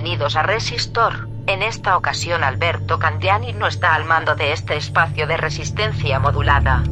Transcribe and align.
Bienvenidos 0.00 0.36
a 0.36 0.44
Resistor. 0.44 1.28
En 1.48 1.60
esta 1.60 1.96
ocasión 1.96 2.44
Alberto 2.44 3.00
Candiani 3.00 3.52
no 3.52 3.66
está 3.66 3.96
al 3.96 4.04
mando 4.04 4.36
de 4.36 4.52
este 4.52 4.76
espacio 4.76 5.26
de 5.26 5.36
resistencia 5.36 6.20
modulada. 6.20 6.84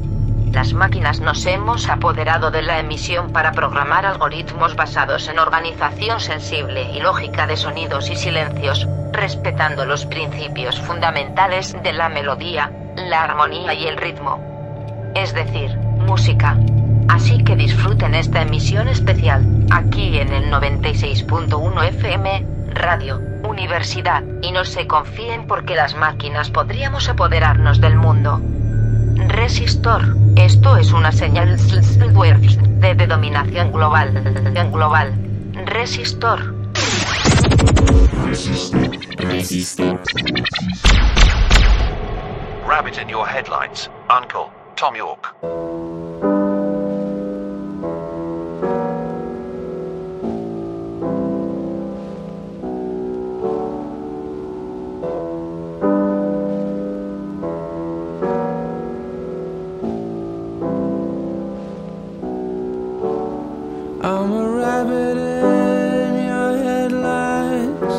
Las 0.51 0.73
máquinas 0.73 1.21
nos 1.21 1.47
hemos 1.47 1.89
apoderado 1.89 2.51
de 2.51 2.63
la 2.63 2.81
emisión 2.81 3.33
para 3.33 3.53
programar 3.53 4.07
algoritmos 4.07 4.75
basados 4.75 5.29
en 5.29 5.39
organización 5.39 6.19
sensible 6.19 6.91
y 6.91 6.98
lógica 6.98 7.47
de 7.47 7.57
sonidos 7.57 8.11
y 8.11 8.17
silencios, 8.17 8.89
respetando 9.13 9.85
los 9.85 10.05
principios 10.05 10.80
fundamentales 10.80 11.80
de 11.80 11.92
la 11.92 12.09
melodía, 12.09 12.73
la 12.97 13.23
armonía 13.23 13.73
y 13.73 13.86
el 13.86 13.98
ritmo. 13.98 14.41
Es 15.14 15.33
decir, 15.33 15.77
música. 15.77 16.57
Así 17.08 17.42
que 17.44 17.56
disfruten 17.56 18.14
esta 18.14 18.42
emisión 18.42 18.89
especial, 18.89 19.44
aquí 19.70 20.18
en 20.18 20.33
el 20.33 20.50
96.1 20.50 21.89
FM, 21.89 22.46
Radio, 22.74 23.20
Universidad, 23.44 24.22
y 24.42 24.52
no 24.52 24.64
se 24.64 24.86
confíen 24.86 25.46
porque 25.46 25.74
las 25.74 25.94
máquinas 25.94 26.50
podríamos 26.50 27.08
apoderarnos 27.08 27.80
del 27.80 27.96
mundo. 27.96 28.40
Resistor, 29.28 30.17
esto 30.36 30.77
es 30.77 30.92
una 30.92 31.12
señal 31.12 31.56
de, 31.56 33.06
dominación 33.06 33.73
global. 33.73 34.12
global. 34.73 35.14
Resistor. 35.64 36.55
Rabbit 42.67 42.98
in 42.98 43.08
your 43.08 43.27
headlights. 43.27 43.88
Uncle, 44.11 44.50
Tom 44.74 44.94
York. 44.94 45.34
I'm 64.27 64.33
a 64.33 64.48
rabbit 64.48 65.17
in 65.19 66.27
your 66.27 66.59
headlights, 66.67 67.97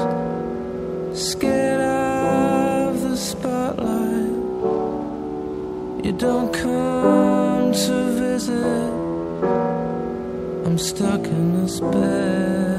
scared 1.17 1.79
of 1.79 3.01
the 3.01 3.15
spotlight. 3.15 4.35
You 6.03 6.11
don't 6.11 6.51
come 6.51 7.71
to 7.71 7.93
visit. 8.19 8.91
I'm 10.65 10.77
stuck 10.77 11.23
in 11.27 11.63
this 11.63 11.79
bed. 11.79 12.76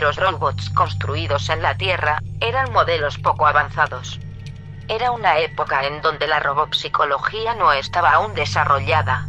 primeros 0.00 0.32
robots 0.32 0.70
construidos 0.70 1.50
en 1.50 1.60
la 1.60 1.76
Tierra 1.76 2.22
eran 2.40 2.72
modelos 2.72 3.18
poco 3.18 3.46
avanzados. 3.46 4.18
Era 4.88 5.10
una 5.10 5.40
época 5.40 5.86
en 5.86 6.00
donde 6.00 6.26
la 6.26 6.40
robopsicología 6.40 7.54
no 7.54 7.70
estaba 7.74 8.12
aún 8.12 8.34
desarrollada. 8.34 9.28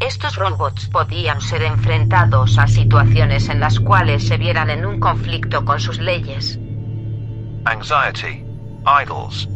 Estos 0.00 0.34
robots 0.34 0.88
podían 0.88 1.40
ser 1.40 1.62
enfrentados 1.62 2.58
a 2.58 2.66
situaciones 2.66 3.48
en 3.48 3.60
las 3.60 3.78
cuales 3.78 4.26
se 4.26 4.38
vieran 4.38 4.70
en 4.70 4.84
un 4.84 4.98
conflicto 4.98 5.64
con 5.64 5.78
sus 5.78 6.00
leyes. 6.00 6.58
Anxiety. 7.64 8.44
Idols. 8.84 9.48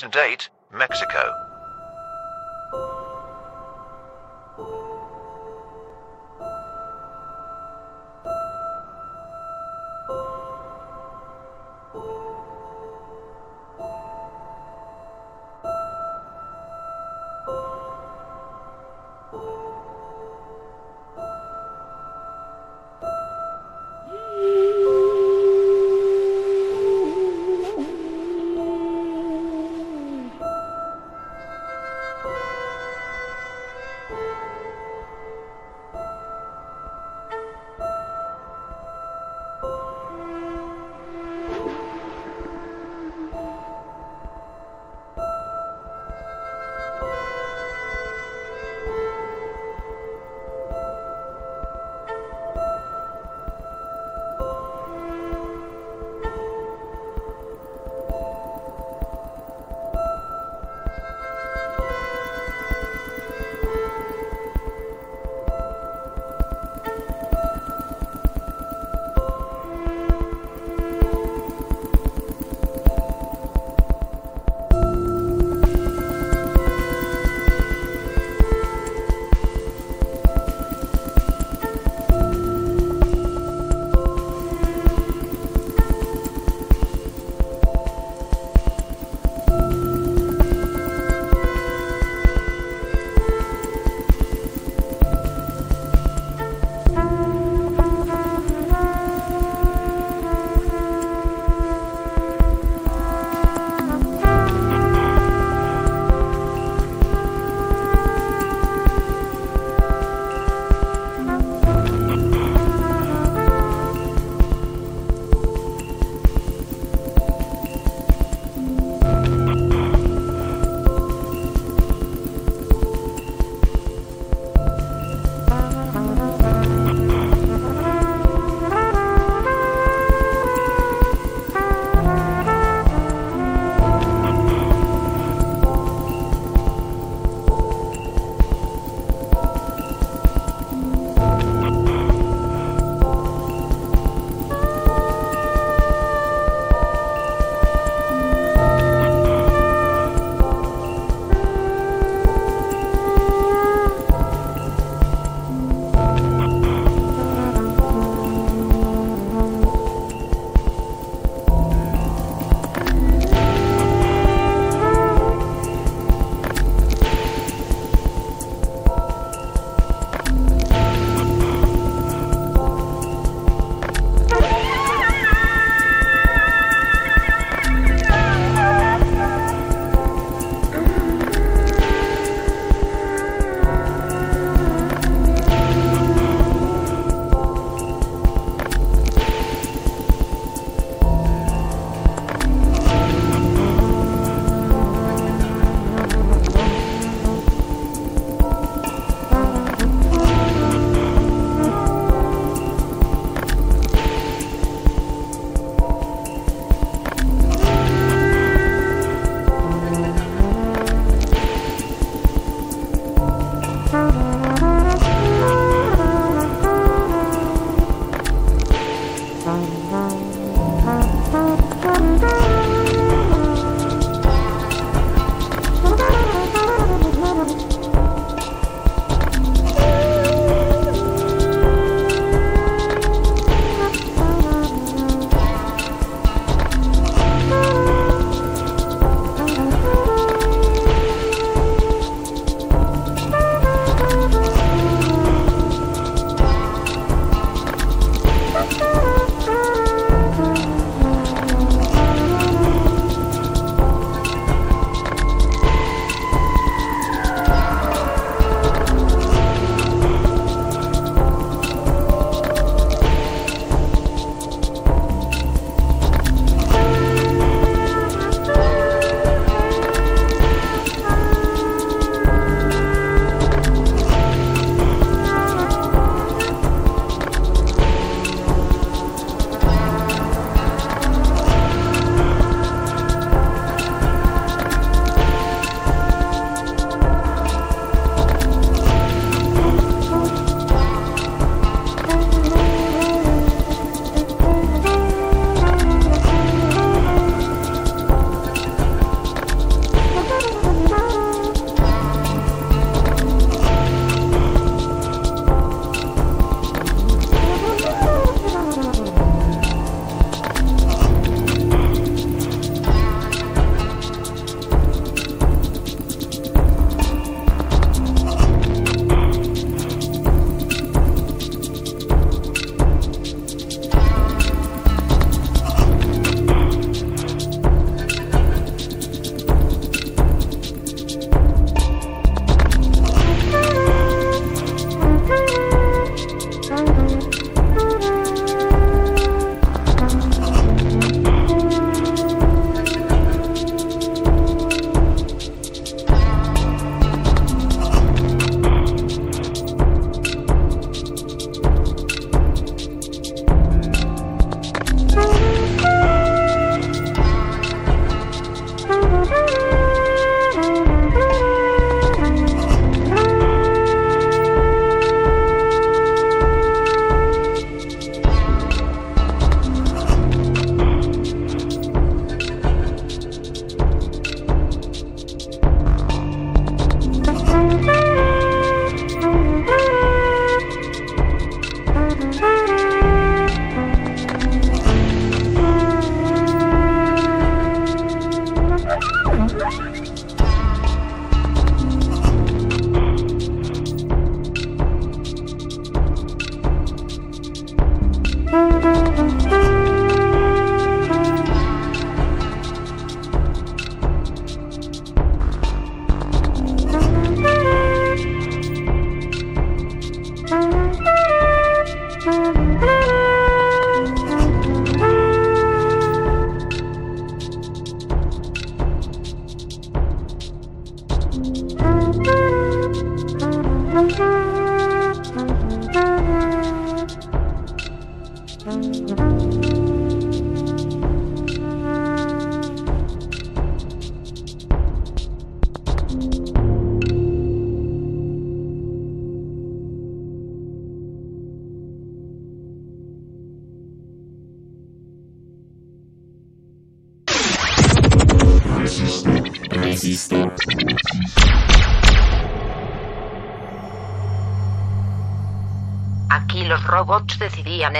2008, 0.00 0.39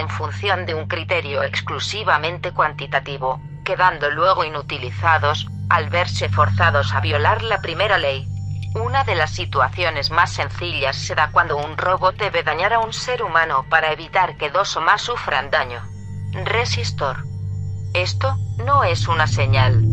en 0.01 0.09
función 0.09 0.67
de 0.67 0.75
un 0.75 0.87
criterio 0.87 1.43
exclusivamente 1.43 2.53
cuantitativo, 2.53 3.41
quedando 3.65 4.11
luego 4.11 4.45
inutilizados, 4.45 5.47
al 5.69 5.91
verse 5.91 6.29
forzados 6.29 6.93
a 6.93 7.01
violar 7.01 7.43
la 7.43 7.61
primera 7.61 7.99
ley. 7.99 8.27
Una 8.75 9.05
de 9.05 9.15
las 9.15 9.31
situaciones 9.31 10.11
más 10.11 10.33
sencillas 10.33 10.97
se 10.97 11.15
da 11.15 11.31
cuando 11.31 11.57
un 11.57 11.77
robot 11.77 12.17
debe 12.17 12.43
dañar 12.43 12.73
a 12.73 12.79
un 12.81 12.93
ser 12.93 13.23
humano 13.23 13.67
para 13.69 13.93
evitar 13.93 14.37
que 14.37 14.51
dos 14.51 14.77
o 14.77 14.81
más 14.81 15.03
sufran 15.03 15.51
daño. 15.51 15.83
Resistor. 16.45 17.25
Esto 17.95 18.37
no 18.59 18.85
es 18.85 19.07
una 19.07 19.27
señal. 19.27 19.85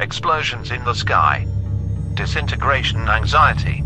Explosions 0.00 0.70
in 0.70 0.82
the 0.84 0.94
sky. 0.94 1.49
Disintegration 2.16 3.08
anxiety. 3.08 3.79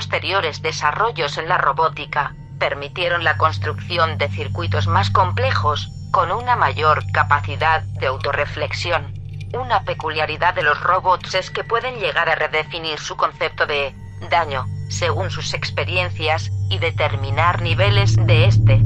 Posteriores 0.00 0.62
desarrollos 0.62 1.36
en 1.36 1.46
la 1.46 1.58
robótica 1.58 2.34
permitieron 2.58 3.22
la 3.22 3.36
construcción 3.36 4.16
de 4.16 4.30
circuitos 4.30 4.86
más 4.86 5.10
complejos 5.10 5.92
con 6.10 6.32
una 6.32 6.56
mayor 6.56 7.04
capacidad 7.12 7.82
de 7.82 8.06
autorreflexión. 8.06 9.12
Una 9.52 9.82
peculiaridad 9.82 10.54
de 10.54 10.62
los 10.62 10.80
robots 10.80 11.34
es 11.34 11.50
que 11.50 11.64
pueden 11.64 11.96
llegar 11.96 12.30
a 12.30 12.34
redefinir 12.34 12.98
su 12.98 13.14
concepto 13.18 13.66
de 13.66 13.94
daño 14.30 14.64
según 14.88 15.30
sus 15.30 15.52
experiencias 15.52 16.50
y 16.70 16.78
determinar 16.78 17.60
niveles 17.60 18.16
de 18.16 18.46
este. 18.46 18.80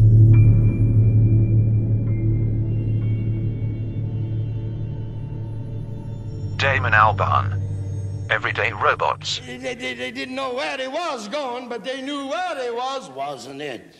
Damon 6.58 6.92
Albarn. 6.92 7.63
Everyday 8.30 8.72
Robots. 8.72 9.40
They, 9.46 9.56
they, 9.56 9.74
they 9.74 10.10
didn't 10.10 10.34
know 10.34 10.54
where 10.54 10.76
they 10.76 10.88
was 10.88 11.28
going, 11.28 11.68
but 11.68 11.84
they 11.84 12.00
knew 12.00 12.26
where 12.26 12.54
they 12.54 12.70
was, 12.70 13.10
wasn't 13.10 13.60
it? 13.62 13.96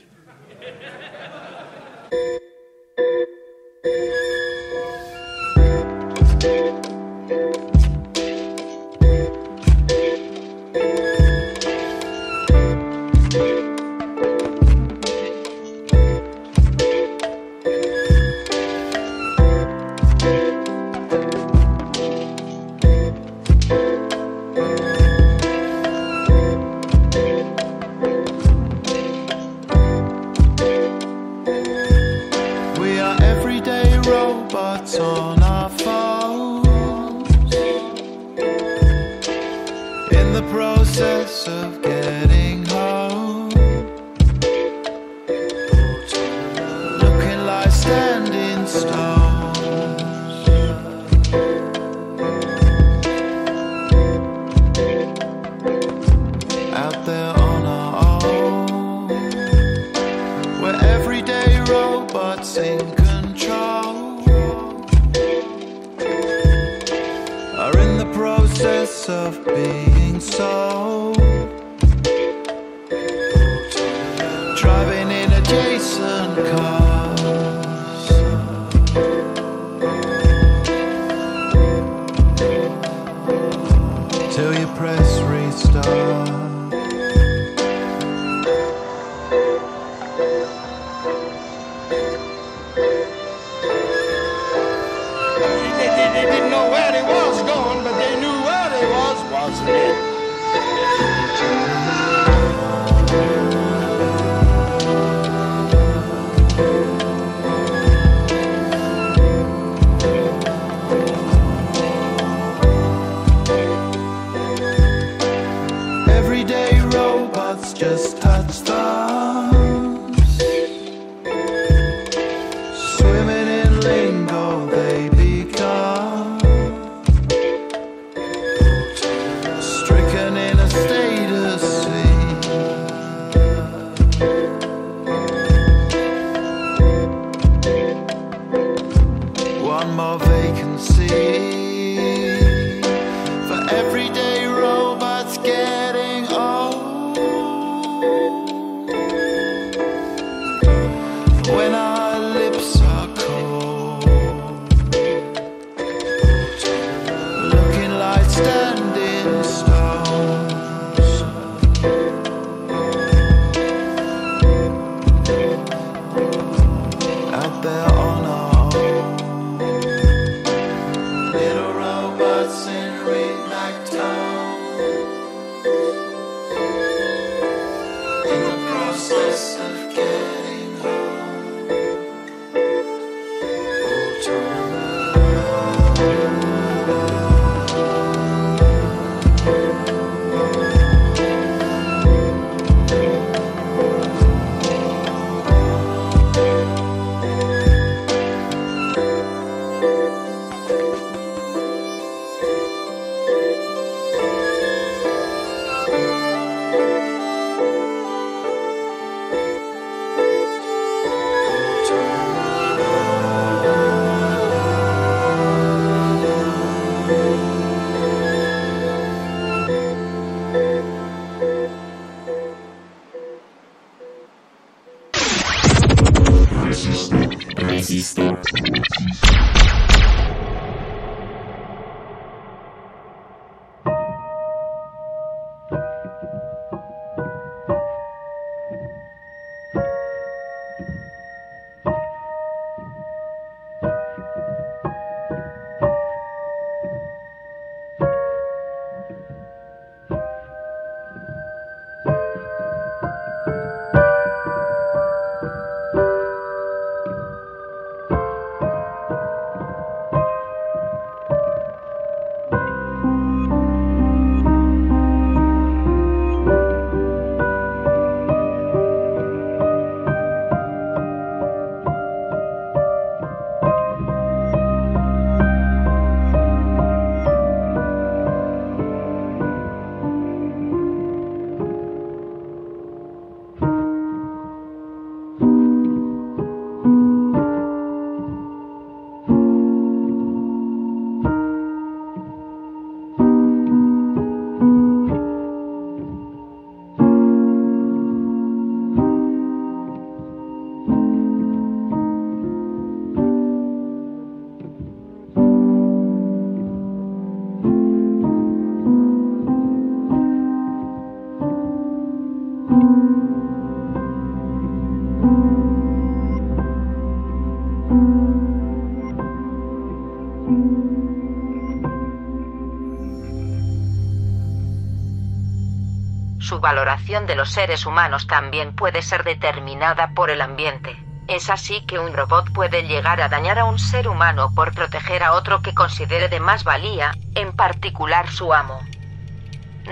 Valoración 326.65 327.27
de 327.27 327.37
los 327.37 327.51
seres 327.51 327.85
humanos 327.85 328.27
también 328.27 328.75
puede 328.75 329.03
ser 329.03 329.23
determinada 329.23 330.13
por 330.15 330.31
el 330.31 330.41
ambiente. 330.41 330.97
Es 331.29 331.51
así 331.51 331.83
que 331.83 331.99
un 331.99 332.15
robot 332.15 332.55
puede 332.55 332.85
llegar 332.85 333.21
a 333.21 333.29
dañar 333.29 333.59
a 333.59 333.67
un 333.67 333.79
ser 333.79 334.09
humano 334.09 334.51
por 334.55 334.73
proteger 334.73 335.23
a 335.23 335.35
otro 335.35 335.61
que 335.61 335.75
considere 335.75 336.31
de 336.31 336.41
más 336.41 336.65
valía, 336.65 337.13
en 337.35 337.53
particular 337.53 338.31
su 338.31 338.55
amo. 338.55 338.81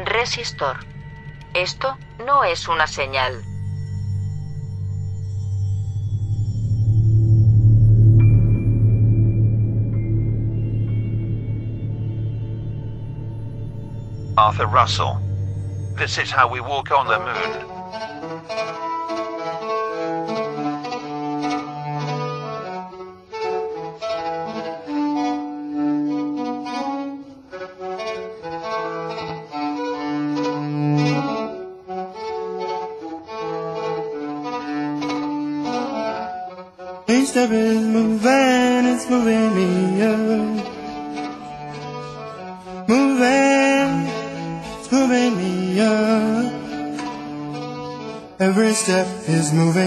Resistor. 0.06 0.78
Esto 1.52 1.98
no 2.24 2.42
es 2.42 2.66
una 2.68 2.87
señal. 2.87 3.42
Arthur 14.38 14.70
Russell. 14.72 15.32
This 15.96 16.18
is 16.18 16.31
how 16.31 16.48
we 16.48 16.61
walk 16.61 16.90
on 16.90 17.07
the 17.07 17.18
moon. 17.18 17.72
Each 37.09 37.28
step 37.28 37.50
is 37.50 37.87
moving, 37.87 38.87
it's 38.92 39.09
moving 39.09 39.41
moving 49.53 49.82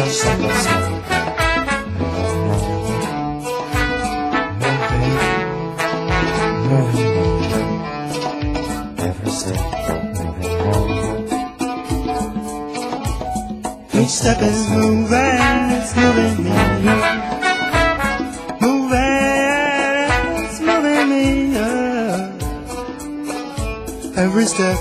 Each 0.00 0.08
step 14.08 14.40
is 14.40 14.70
moving, 14.70 15.40
it's 15.76 15.94
moving 15.96 16.44
me. 16.44 16.50
Moving, 18.62 20.08
it's 20.44 20.60
moving 20.60 21.08
me 21.10 21.56
up. 21.58 22.40
Every 24.16 24.46
step 24.46 24.78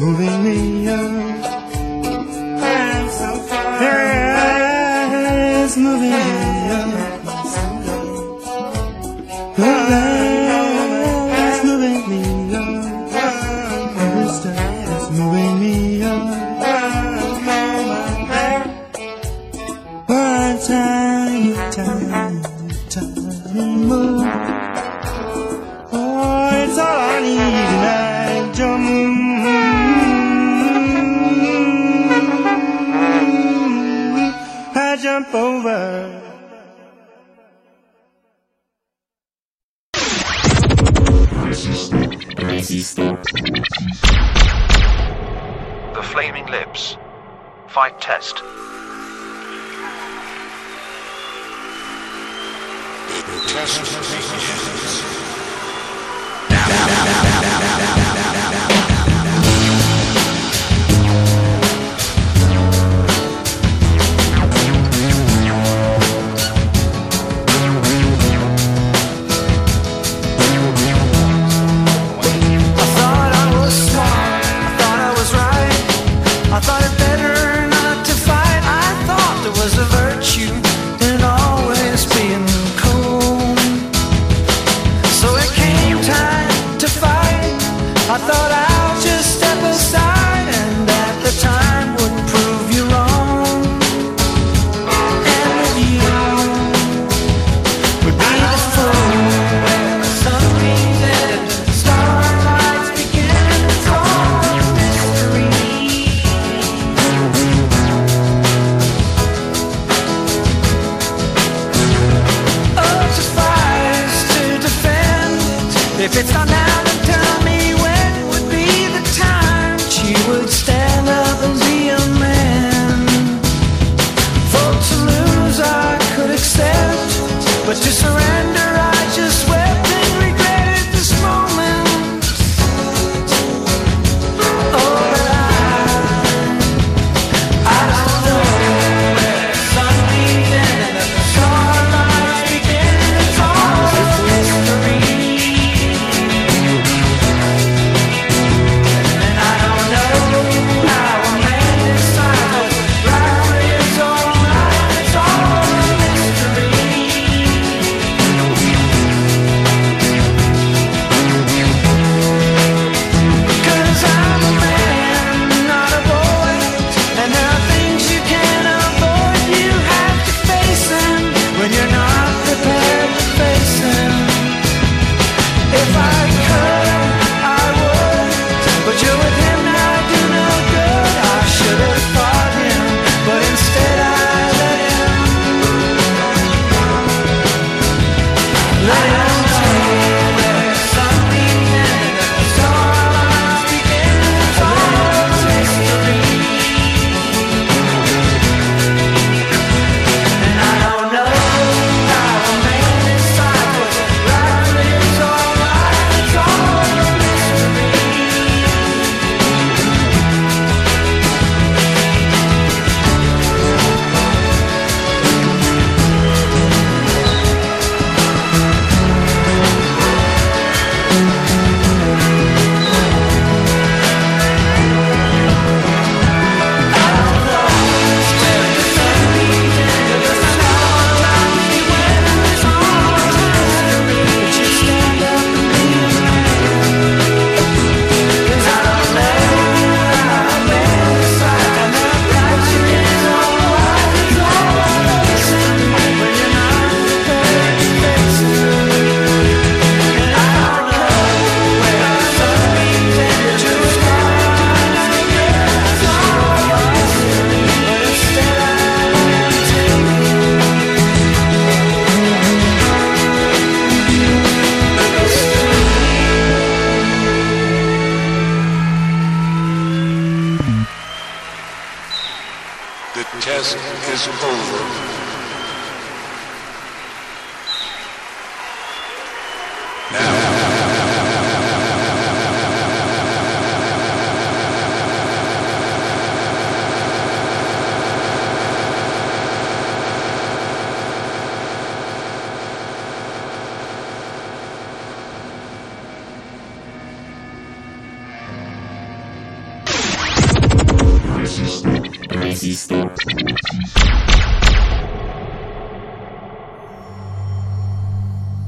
moving 0.00 0.42
me 0.42 0.88
up. 0.88 1.25
Moving 5.76 6.35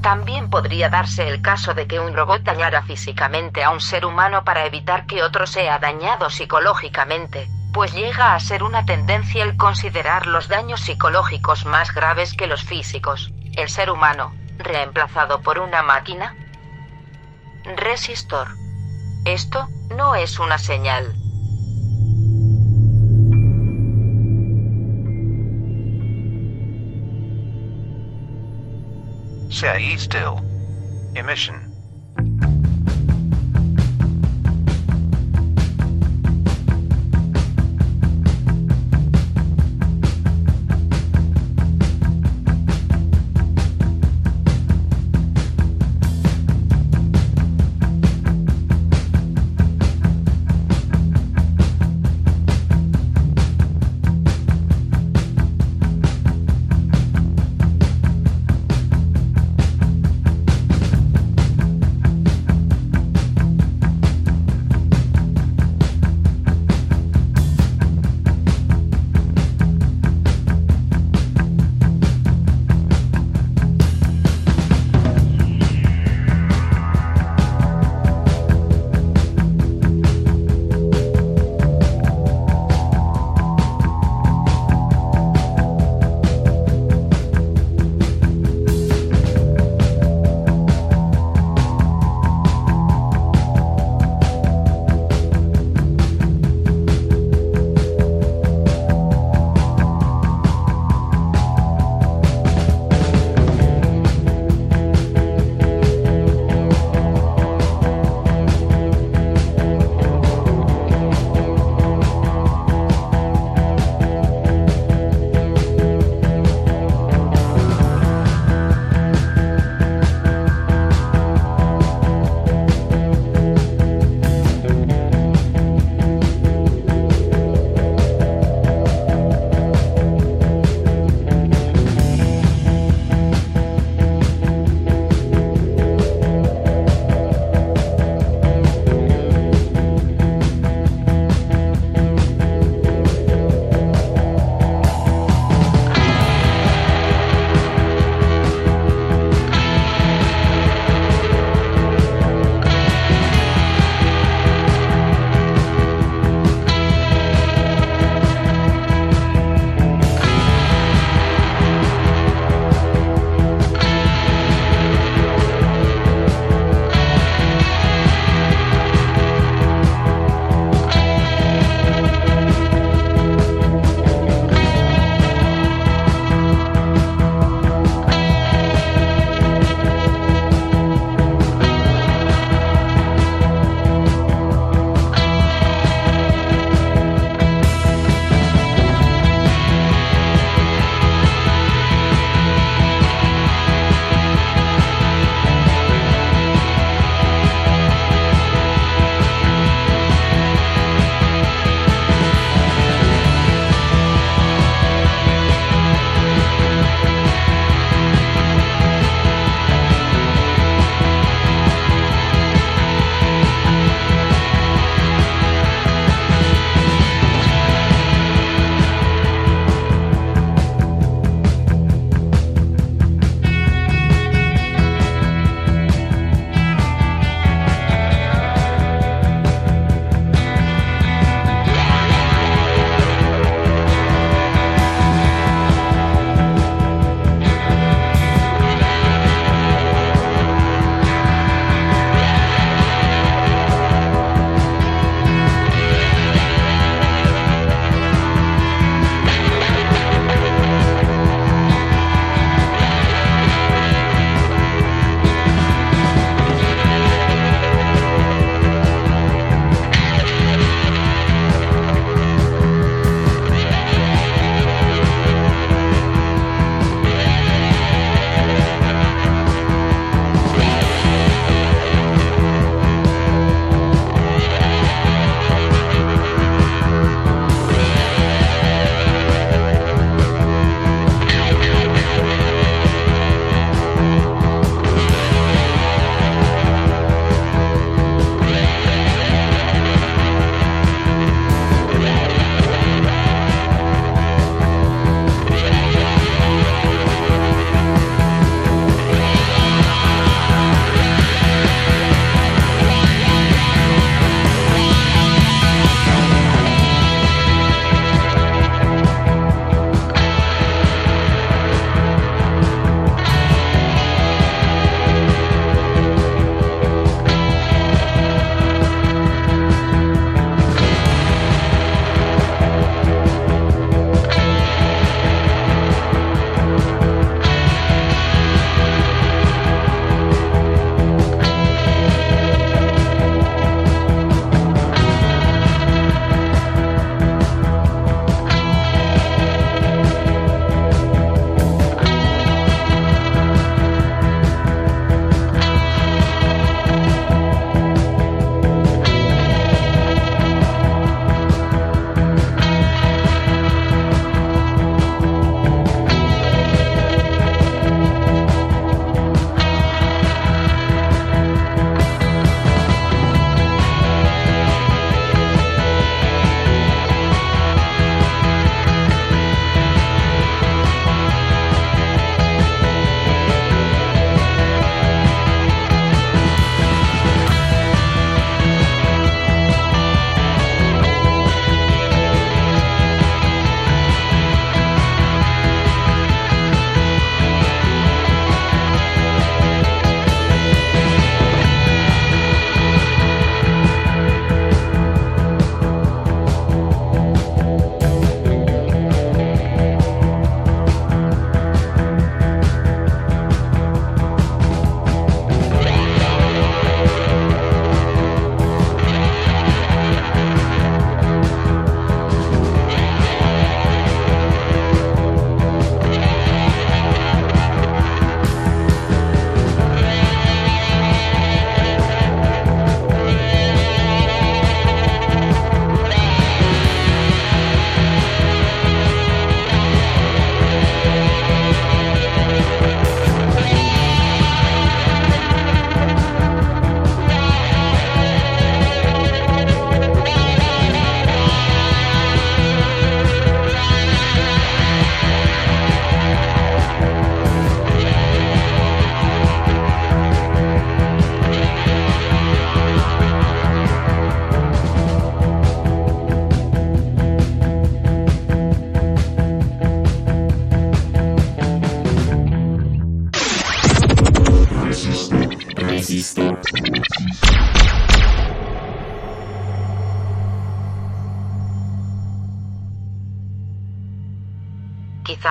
También 0.02 0.50
podría 0.50 0.88
darse 0.88 1.28
el 1.28 1.42
caso 1.42 1.74
de 1.74 1.86
que 1.86 1.98
un 1.98 2.14
robot 2.14 2.42
dañara 2.42 2.82
físicamente 2.82 3.64
a 3.64 3.70
un 3.70 3.80
ser 3.80 4.04
humano 4.04 4.44
para 4.44 4.66
evitar 4.66 5.06
que 5.06 5.22
otro 5.22 5.46
sea 5.46 5.78
dañado 5.78 6.30
psicológicamente, 6.30 7.48
pues 7.72 7.92
llega 7.92 8.34
a 8.34 8.40
ser 8.40 8.62
una 8.62 8.84
tendencia 8.84 9.42
el 9.42 9.56
considerar 9.56 10.26
los 10.26 10.48
daños 10.48 10.80
psicológicos 10.80 11.64
más 11.64 11.94
graves 11.94 12.34
que 12.34 12.46
los 12.46 12.62
físicos. 12.64 13.32
El 13.56 13.68
ser 13.68 13.90
humano, 13.90 14.34
reemplazado 14.58 15.40
por 15.40 15.58
una 15.58 15.82
máquina. 15.82 16.34
Resistor. 17.76 18.48
Esto 19.24 19.68
no 19.94 20.14
es 20.14 20.38
una 20.38 20.58
señal, 20.58 21.17
Say 29.50 29.96
still. 29.96 30.40
Emission. 31.16 31.67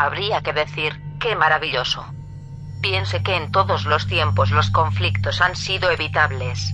Habría 0.07 0.41
que 0.41 0.53
decir, 0.53 1.01
qué 1.19 1.35
maravilloso. 1.35 2.05
Piense 2.81 3.21
que 3.23 3.35
en 3.35 3.51
todos 3.51 3.85
los 3.85 4.07
tiempos 4.07 4.51
los 4.51 4.71
conflictos 4.71 5.41
han 5.41 5.55
sido 5.55 5.91
evitables. 5.91 6.73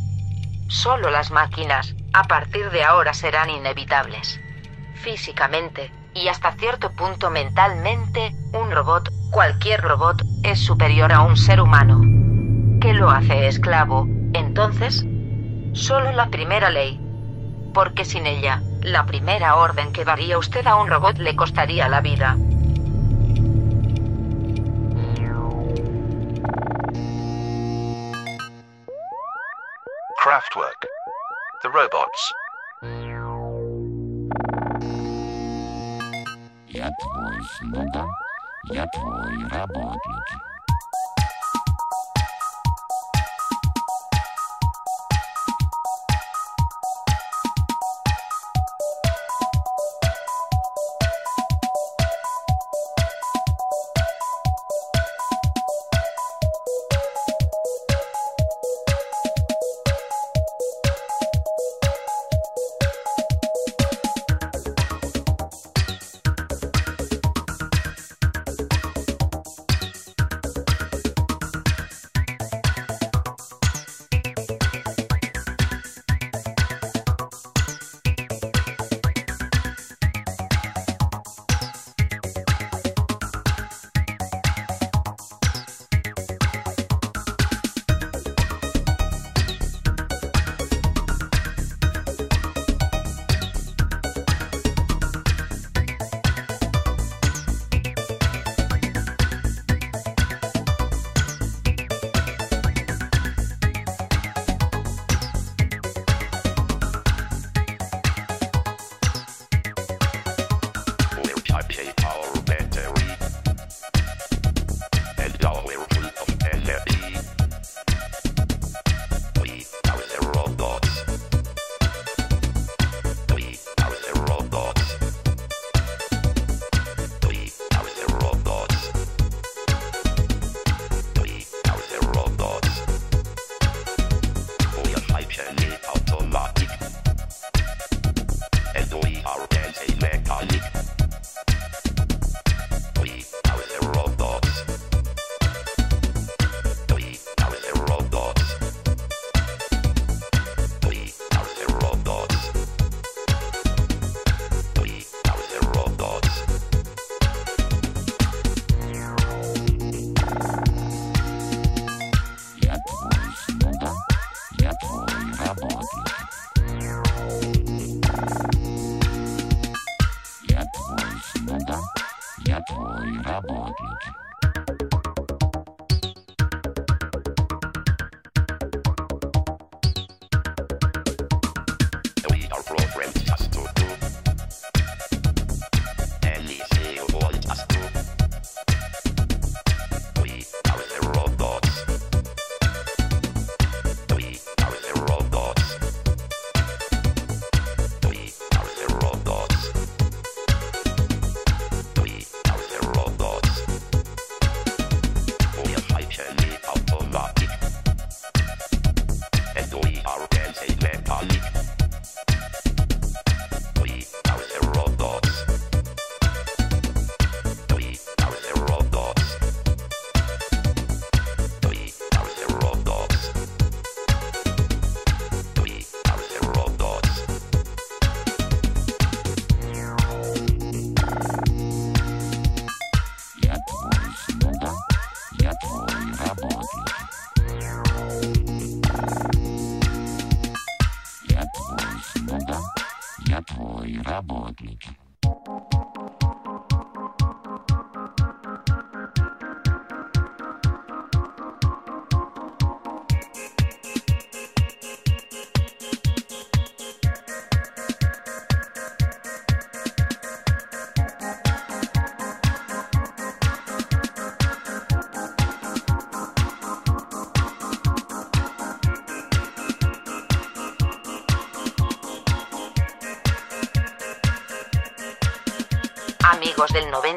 Solo 0.67 1.09
las 1.09 1.31
máquinas, 1.31 1.95
a 2.13 2.23
partir 2.23 2.69
de 2.69 2.83
ahora, 2.83 3.13
serán 3.13 3.49
inevitables. 3.49 4.39
Físicamente, 4.93 5.91
y 6.13 6.27
hasta 6.27 6.51
cierto 6.53 6.91
punto 6.91 7.31
mentalmente, 7.31 8.35
un 8.53 8.69
robot, 8.69 9.09
cualquier 9.31 9.81
robot, 9.81 10.21
es 10.43 10.59
superior 10.59 11.11
a 11.11 11.21
un 11.21 11.35
ser 11.35 11.59
humano. 11.59 12.01
¿Qué 12.79 12.93
lo 12.93 13.09
hace 13.09 13.47
esclavo? 13.47 14.07
Entonces, 14.33 15.03
solo 15.73 16.11
la 16.11 16.27
primera 16.27 16.69
ley. 16.69 16.99
Porque 17.73 18.05
sin 18.05 18.27
ella, 18.27 18.61
la 18.81 19.07
primera 19.07 19.55
orden 19.55 19.91
que 19.91 20.05
daría 20.05 20.37
usted 20.37 20.67
a 20.67 20.75
un 20.75 20.87
robot 20.87 21.17
le 21.17 21.35
costaría 21.35 21.89
la 21.89 22.01
vida. 22.01 22.37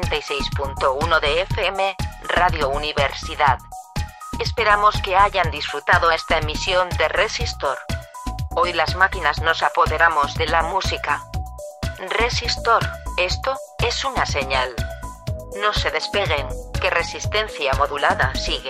96.1 0.01 1.19
de 1.19 1.41
FM, 1.41 1.95
Radio 2.29 2.69
Universidad. 2.69 3.57
Esperamos 4.39 5.01
que 5.01 5.15
hayan 5.15 5.49
disfrutado 5.49 6.11
esta 6.11 6.37
emisión 6.37 6.87
de 6.97 7.07
Resistor. 7.07 7.77
Hoy 8.55 8.73
las 8.73 8.95
máquinas 8.95 9.41
nos 9.41 9.63
apoderamos 9.63 10.35
de 10.35 10.47
la 10.47 10.61
música. 10.61 11.23
Resistor, 12.11 12.87
esto 13.17 13.57
es 13.79 14.05
una 14.05 14.25
señal. 14.25 14.73
No 15.61 15.73
se 15.73 15.89
despeguen, 15.89 16.47
que 16.79 16.89
resistencia 16.91 17.73
modulada 17.73 18.33
sigue. 18.35 18.69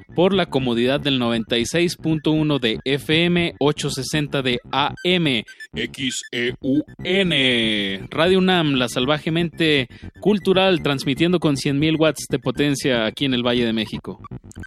Por 0.15 0.33
la 0.33 0.45
comodidad 0.47 0.99
del 0.99 1.19
96.1 1.19 2.59
de 2.59 2.79
FM, 2.83 3.55
860 3.59 4.41
de 4.41 4.59
AM, 4.71 5.43
XEUN, 5.73 7.31
Radio 8.09 8.39
UNAM, 8.39 8.73
la 8.73 8.89
salvajemente 8.89 9.87
cultural, 10.19 10.83
transmitiendo 10.83 11.39
con 11.39 11.55
100.000 11.55 11.99
watts 11.99 12.27
de 12.29 12.39
potencia 12.39 13.05
aquí 13.05 13.25
en 13.25 13.33
el 13.33 13.43
Valle 13.43 13.65
de 13.65 13.73
México. 13.73 14.19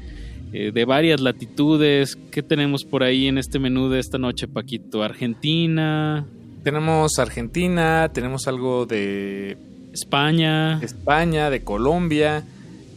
eh, 0.51 0.71
de 0.73 0.85
varias 0.85 1.21
latitudes. 1.21 2.17
¿Qué 2.31 2.41
tenemos 2.41 2.83
por 2.83 3.03
ahí 3.03 3.27
en 3.27 3.37
este 3.37 3.59
menú 3.59 3.89
de 3.89 3.99
esta 3.99 4.17
noche, 4.17 4.47
Paquito? 4.47 5.03
Argentina. 5.03 6.25
Tenemos 6.63 7.19
Argentina, 7.19 8.09
tenemos 8.11 8.47
algo 8.47 8.87
de 8.87 9.57
España. 9.93 10.81
España, 10.81 11.51
de 11.51 11.63
Colombia. 11.63 12.43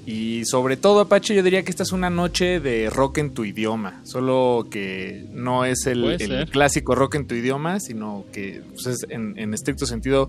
Y 0.06 0.44
sobre 0.44 0.76
todo, 0.76 1.00
Apache, 1.00 1.34
yo 1.34 1.42
diría 1.42 1.62
que 1.62 1.70
esta 1.70 1.82
es 1.82 1.92
una 1.92 2.10
noche 2.10 2.60
de 2.60 2.90
rock 2.90 3.18
en 3.18 3.32
tu 3.32 3.44
idioma. 3.44 4.00
Solo 4.04 4.66
que 4.70 5.26
no 5.32 5.64
es 5.64 5.86
el, 5.86 6.46
clásico 6.50 6.94
rock 6.94 7.14
en 7.14 7.26
tu 7.26 7.34
idioma, 7.34 7.80
sino 7.80 8.24
que 8.32 8.62
pues, 8.74 8.86
es 8.86 9.06
en, 9.08 9.38
en 9.38 9.54
estricto 9.54 9.86
sentido 9.86 10.28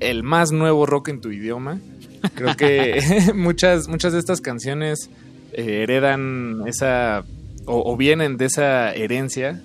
el 0.00 0.22
más 0.22 0.52
nuevo 0.52 0.86
rock 0.86 1.08
en 1.08 1.20
tu 1.20 1.32
idioma. 1.32 1.80
Creo 2.34 2.56
que 2.56 3.00
muchas, 3.34 3.88
muchas 3.88 4.12
de 4.12 4.20
estas 4.20 4.40
canciones 4.40 5.10
eh, 5.52 5.82
heredan 5.82 6.62
esa 6.66 7.24
o, 7.66 7.92
o 7.92 7.96
vienen 7.96 8.36
de 8.36 8.44
esa 8.46 8.94
herencia 8.94 9.60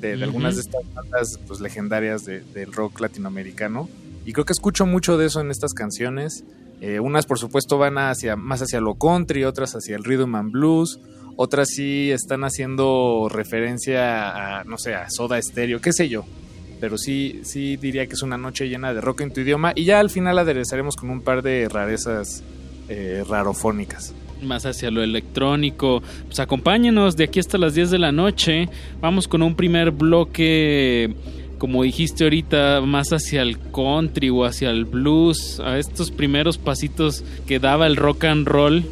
de, 0.00 0.16
de 0.16 0.24
algunas 0.24 0.56
de 0.56 0.62
estas 0.62 0.82
bandas 0.94 1.38
pues, 1.46 1.60
legendarias 1.60 2.24
de- 2.24 2.40
del 2.40 2.72
rock 2.72 3.00
latinoamericano. 3.00 3.88
Y 4.26 4.32
creo 4.32 4.44
que 4.44 4.52
escucho 4.52 4.84
mucho 4.84 5.16
de 5.16 5.26
eso 5.26 5.40
en 5.40 5.50
estas 5.50 5.72
canciones. 5.72 6.44
Eh, 6.84 6.98
unas, 6.98 7.26
por 7.26 7.38
supuesto, 7.38 7.78
van 7.78 7.96
hacia, 7.96 8.34
más 8.34 8.60
hacia 8.60 8.80
lo 8.80 8.96
country, 8.96 9.44
otras 9.44 9.76
hacia 9.76 9.94
el 9.94 10.02
rhythm 10.02 10.34
and 10.34 10.50
blues. 10.50 10.98
Otras 11.36 11.68
sí 11.68 12.10
están 12.10 12.42
haciendo 12.42 13.28
referencia 13.30 14.58
a, 14.58 14.64
no 14.64 14.78
sé, 14.78 14.96
a 14.96 15.08
Soda 15.08 15.40
Stereo, 15.40 15.80
qué 15.80 15.92
sé 15.92 16.08
yo. 16.08 16.24
Pero 16.80 16.98
sí, 16.98 17.42
sí 17.44 17.76
diría 17.76 18.08
que 18.08 18.14
es 18.14 18.22
una 18.22 18.36
noche 18.36 18.68
llena 18.68 18.92
de 18.92 19.00
rock 19.00 19.20
en 19.20 19.32
tu 19.32 19.42
idioma. 19.42 19.72
Y 19.76 19.84
ya 19.84 20.00
al 20.00 20.10
final 20.10 20.40
aderezaremos 20.40 20.96
con 20.96 21.10
un 21.10 21.20
par 21.20 21.42
de 21.42 21.68
rarezas 21.68 22.42
eh, 22.88 23.22
rarofónicas. 23.28 24.12
más 24.42 24.66
hacia 24.66 24.90
lo 24.90 25.04
electrónico. 25.04 26.02
Pues 26.26 26.40
acompáñenos 26.40 27.16
de 27.16 27.24
aquí 27.24 27.38
hasta 27.38 27.58
las 27.58 27.74
10 27.76 27.92
de 27.92 27.98
la 28.00 28.10
noche. 28.10 28.68
Vamos 29.00 29.28
con 29.28 29.42
un 29.42 29.54
primer 29.54 29.92
bloque, 29.92 31.14
como 31.62 31.84
dijiste 31.84 32.24
ahorita, 32.24 32.80
más 32.80 33.10
hacia 33.12 33.40
el 33.40 33.56
country 33.56 34.30
o 34.30 34.44
hacia 34.44 34.70
el 34.70 34.84
blues, 34.84 35.60
a 35.60 35.78
estos 35.78 36.10
primeros 36.10 36.58
pasitos 36.58 37.22
que 37.46 37.60
daba 37.60 37.86
el 37.86 37.94
rock 37.94 38.24
and 38.24 38.48
roll. 38.48 38.82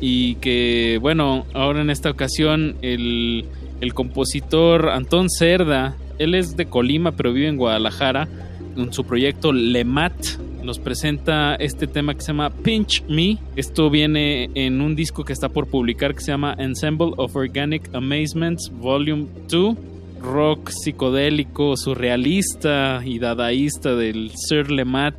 Y 0.00 0.36
que, 0.36 1.00
bueno, 1.02 1.46
ahora 1.52 1.80
en 1.80 1.90
esta 1.90 2.12
ocasión 2.12 2.76
el, 2.80 3.44
compositor 3.92 4.90
Antón 4.90 5.30
Cerda, 5.30 5.96
él 6.20 6.36
es 6.36 6.56
de 6.56 6.66
Colima 6.66 7.10
pero 7.10 7.32
vive 7.32 7.48
en 7.48 7.56
Guadalajara, 7.56 8.28
en 8.76 8.92
su 8.92 9.02
proyecto 9.02 9.52
Lemat, 9.52 10.14
nos 10.62 10.78
presenta 10.78 11.56
este 11.56 11.88
tema 11.88 12.14
que 12.14 12.20
se 12.20 12.28
llama 12.28 12.50
Pinch 12.50 13.02
Me. 13.08 13.38
Esto 13.56 13.90
viene 13.90 14.48
en 14.54 14.80
un 14.80 14.94
disco 14.94 15.24
que 15.24 15.32
está 15.32 15.48
por 15.48 15.66
publicar 15.66 16.14
que 16.14 16.20
se 16.20 16.30
llama 16.30 16.54
Ensemble 16.56 17.14
of 17.16 17.34
Organic 17.34 17.92
Amazements 17.92 18.70
Volume 18.72 19.26
2. 19.48 19.76
Rock 20.22 20.70
psicodélico, 20.70 21.76
surrealista 21.76 23.02
y 23.04 23.18
dadaísta 23.18 23.94
del 23.96 24.30
Sir 24.34 24.70
Lemat. 24.70 25.16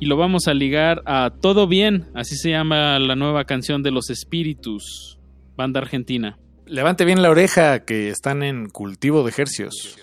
Y 0.00 0.06
lo 0.06 0.16
vamos 0.16 0.48
a 0.48 0.54
ligar 0.54 1.02
a 1.06 1.30
Todo 1.40 1.66
Bien, 1.66 2.06
así 2.14 2.36
se 2.36 2.50
llama 2.50 2.98
la 2.98 3.16
nueva 3.16 3.44
canción 3.44 3.82
de 3.82 3.90
Los 3.90 4.10
Espíritus, 4.10 5.18
banda 5.56 5.80
argentina. 5.80 6.38
Levante 6.66 7.04
bien 7.04 7.22
la 7.22 7.30
oreja 7.30 7.84
que 7.84 8.08
están 8.08 8.42
en 8.42 8.68
cultivo 8.68 9.22
de. 9.22 9.96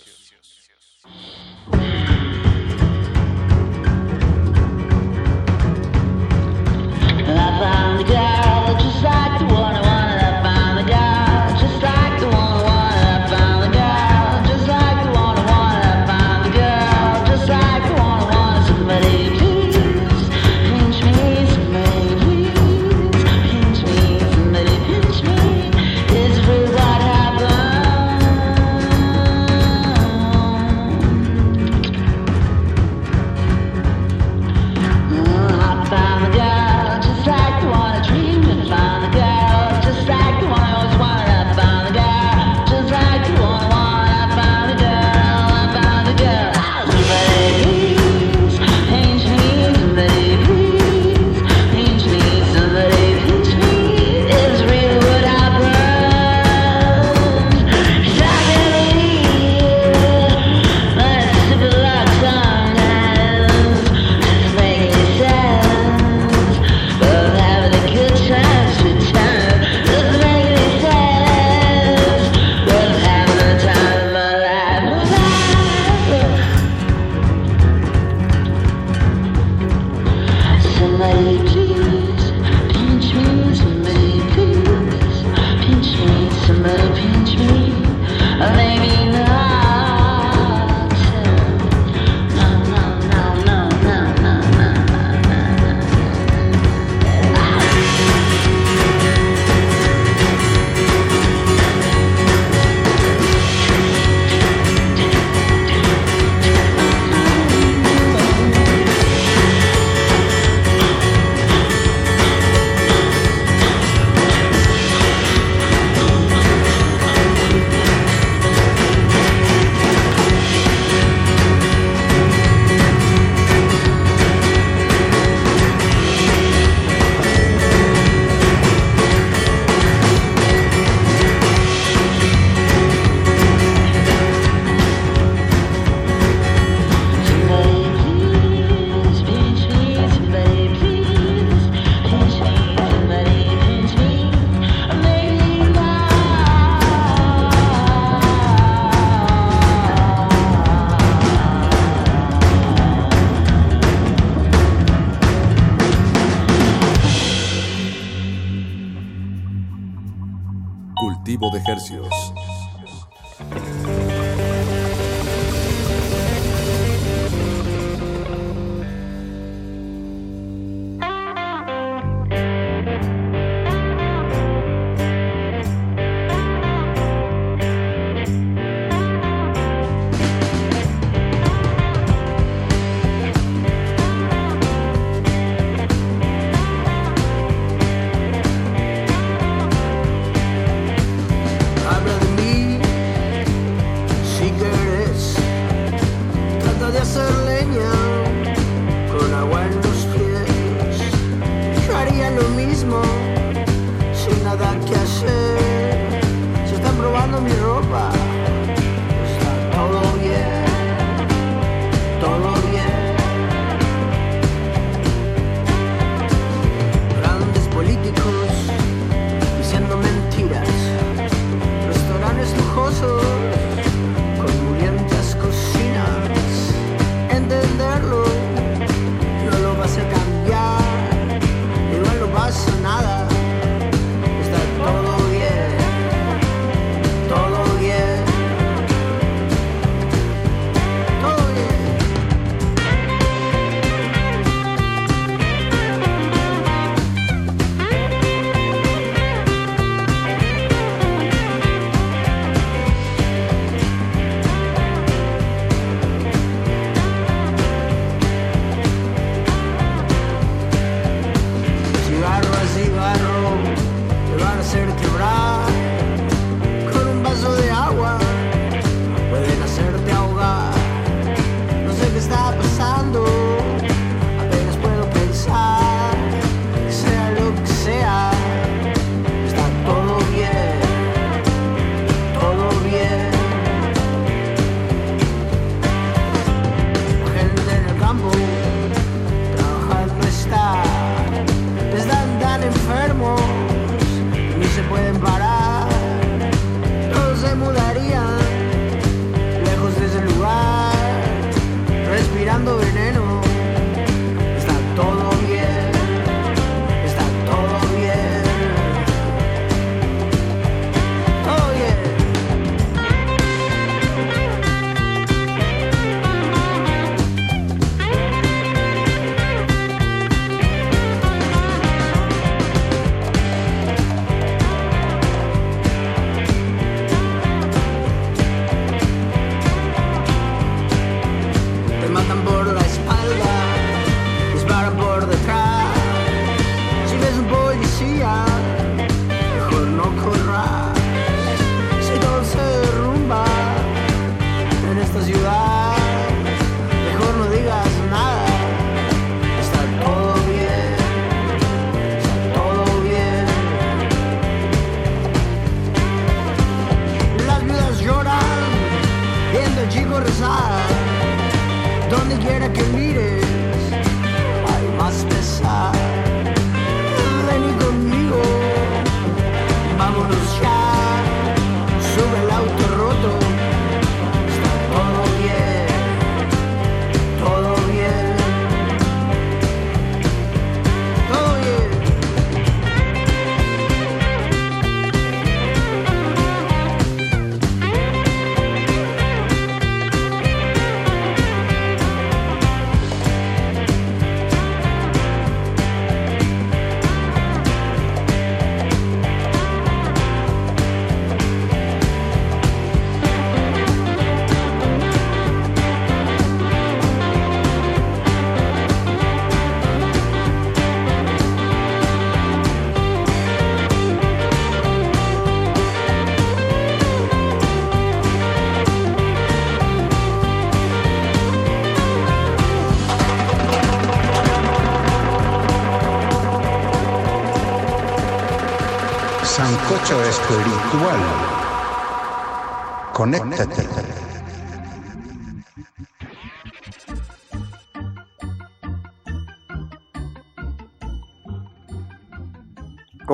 I 7.27 7.59
found 7.59 8.07
girl 8.07 8.44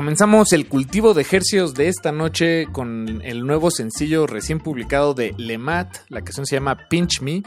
Comenzamos 0.02 0.52
el 0.52 0.68
cultivo 0.68 1.14
de 1.14 1.22
ejercicios 1.22 1.76
de 1.76 1.88
esta 1.88 2.12
noche 2.12 2.66
con 2.72 3.22
el 3.24 3.45
nuevo 3.45 3.70
sencillo 3.70 4.26
recién 4.26 4.60
publicado 4.60 5.14
de 5.14 5.36
Lemat. 5.38 5.95
La 6.10 6.24
canción 6.24 6.47
se 6.47 6.56
llama 6.56 6.88
Pinch 6.89 7.22
Me. 7.22 7.43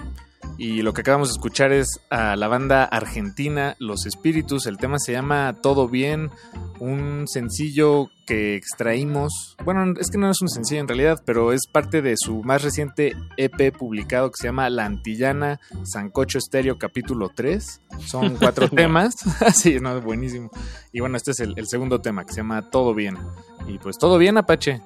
Y 0.57 0.83
lo 0.83 0.95
que 0.95 1.01
acabamos 1.01 1.31
de 1.31 1.33
escuchar 1.33 1.73
es 1.73 2.01
a 2.11 2.37
la 2.37 2.47
banda 2.47 2.85
argentina 2.85 3.75
Los 3.81 4.07
Espíritus. 4.07 4.67
El 4.67 4.77
tema 4.77 5.01
se 5.01 5.11
llama 5.11 5.57
Todo 5.63 5.89
Bien. 5.89 6.31
Un 6.79 7.27
sencillo 7.27 8.11
que 8.25 8.57
extraímos. 8.57 9.57
Bueno, 9.65 9.95
es 10.01 10.11
que 10.11 10.19
no 10.19 10.31
es 10.31 10.41
un 10.43 10.49
sencillo 10.49 10.81
en 10.81 10.89
realidad, 10.89 11.23
pero 11.25 11.53
es 11.53 11.67
parte 11.71 12.03
de 12.03 12.15
su 12.17 12.43
más 12.43 12.63
reciente 12.63 13.15
EP 13.37 13.77
publicado 13.77 14.31
que 14.31 14.37
se 14.41 14.49
llama 14.49 14.69
La 14.71 14.85
Antillana 14.85 15.61
Sancocho 15.85 16.39
Estéreo 16.39 16.79
capítulo 16.79 17.31
3. 17.35 17.81
Son 18.05 18.37
cuatro 18.37 18.69
temas. 18.71 19.15
sí, 19.55 19.79
no, 19.81 20.01
buenísimo. 20.01 20.51
Y 20.93 21.01
bueno, 21.01 21.17
este 21.17 21.33
es 21.33 21.41
el, 21.41 21.55
el 21.57 21.67
segundo 21.69 22.01
tema 22.01 22.25
que 22.25 22.33
se 22.33 22.41
llama 22.41 22.71
Todo 22.71 22.95
Bien. 22.95 23.17
Y 23.67 23.79
pues 23.79 23.99
todo 23.99 24.19
bien, 24.19 24.37
Apache. 24.37 24.83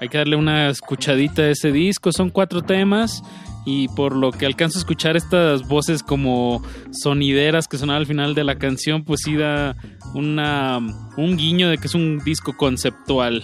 Hay 0.00 0.08
que 0.08 0.18
darle 0.18 0.36
una 0.36 0.68
escuchadita 0.68 1.42
a 1.42 1.50
ese 1.50 1.72
disco. 1.72 2.12
Son 2.12 2.30
cuatro 2.30 2.62
temas. 2.62 3.22
Y 3.66 3.88
por 3.88 4.14
lo 4.16 4.30
que 4.30 4.46
alcanzo 4.46 4.78
a 4.78 4.80
escuchar 4.80 5.16
estas 5.16 5.66
voces 5.66 6.02
como 6.02 6.62
sonideras 6.92 7.66
que 7.66 7.76
sonaban 7.76 8.00
al 8.00 8.06
final 8.06 8.34
de 8.34 8.44
la 8.44 8.56
canción, 8.58 9.02
pues 9.02 9.20
sí 9.24 9.34
da 9.34 9.76
una, 10.14 10.78
un 11.16 11.36
guiño 11.36 11.68
de 11.68 11.76
que 11.76 11.88
es 11.88 11.94
un 11.94 12.20
disco 12.24 12.56
conceptual. 12.56 13.42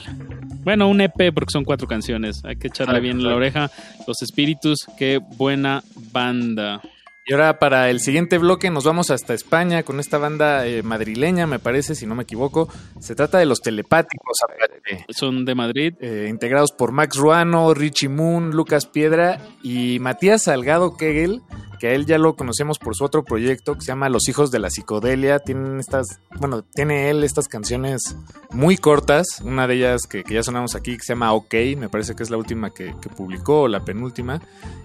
Bueno, 0.63 0.89
un 0.89 1.01
EP 1.01 1.35
porque 1.35 1.51
son 1.51 1.65
cuatro 1.65 1.89
canciones. 1.89 2.45
Hay 2.45 2.55
que 2.57 2.69
echarle 2.69 2.99
Ah, 2.99 3.01
bien 3.01 3.23
la 3.23 3.35
oreja. 3.35 3.71
Los 4.07 4.23
Espíritus, 4.23 4.87
qué 4.97 5.19
buena 5.37 5.83
banda. 6.13 6.81
Y 7.25 7.33
ahora 7.33 7.61
para 7.61 7.89
el 7.89 8.01
siguiente 8.01 8.39
bloque 8.39 8.71
nos 8.71 8.85
vamos 8.85 9.11
hasta 9.11 9.33
España 9.33 9.85
con 9.85 10.01
esta 10.01 10.19
banda 10.19 10.67
eh, 10.67 10.83
madrileña, 10.83 11.47
me 11.47 11.61
parece, 11.61 11.95
si 11.95 12.05
no 12.05 12.17
me 12.17 12.25
equivoco. 12.25 12.69
Se 12.99 13.15
trata 13.15 13.39
de 13.39 13.47
los 13.47 13.61
telepáticos, 13.61 14.39
Apache. 14.43 15.07
Son 15.11 15.45
de 15.45 15.55
Madrid. 15.55 15.95
Eh, 16.01 16.27
integrados 16.29 16.73
por 16.73 16.91
Max 16.91 17.17
Ruano, 17.17 17.75
Richie 17.75 18.09
Moon, 18.09 18.51
Lucas 18.51 18.87
Piedra 18.87 19.41
y 19.63 19.99
Matías 20.01 20.43
Salgado 20.43 20.97
Kegel, 20.97 21.43
que 21.83 21.89
a 21.89 21.95
él 21.95 22.07
ya 22.07 22.17
lo 22.17 22.37
conocemos 22.37 22.79
por 22.79 22.95
su 22.95 23.03
otro 23.03 23.25
proyecto 23.25 23.75
que 23.75 23.81
se 23.81 23.89
llama 23.89 24.09
Los 24.09 24.29
Hijos 24.29 24.53
de 24.53 24.61
la 24.61 24.71
Psicodelia. 24.71 25.41
Tienen 25.41 25.81
estas, 25.81 26.21
bueno, 26.39 26.63
tiene 26.63 27.11
él 27.11 27.25
estas 27.25 27.49
canciones 27.49 28.17
muy 28.53 28.77
cortas, 28.77 29.41
una 29.43 29.67
de 29.67 29.75
ellas 29.75 30.03
que, 30.07 30.23
que 30.23 30.35
ya 30.35 30.45
sonamos 30.45 30.77
aquí 30.77 30.97
que 30.97 31.03
se 31.03 31.15
llama 31.15 31.33
OK, 31.33 31.53
me 31.77 31.89
parece 31.89 32.15
que 32.15 32.23
es 32.23 32.31
la 32.31 32.37
última 32.37 32.73
que, 32.73 32.95
que 33.03 33.09
publicó, 33.09 33.63
o 33.63 33.69
la 33.69 33.85
penúltima. 33.85 34.41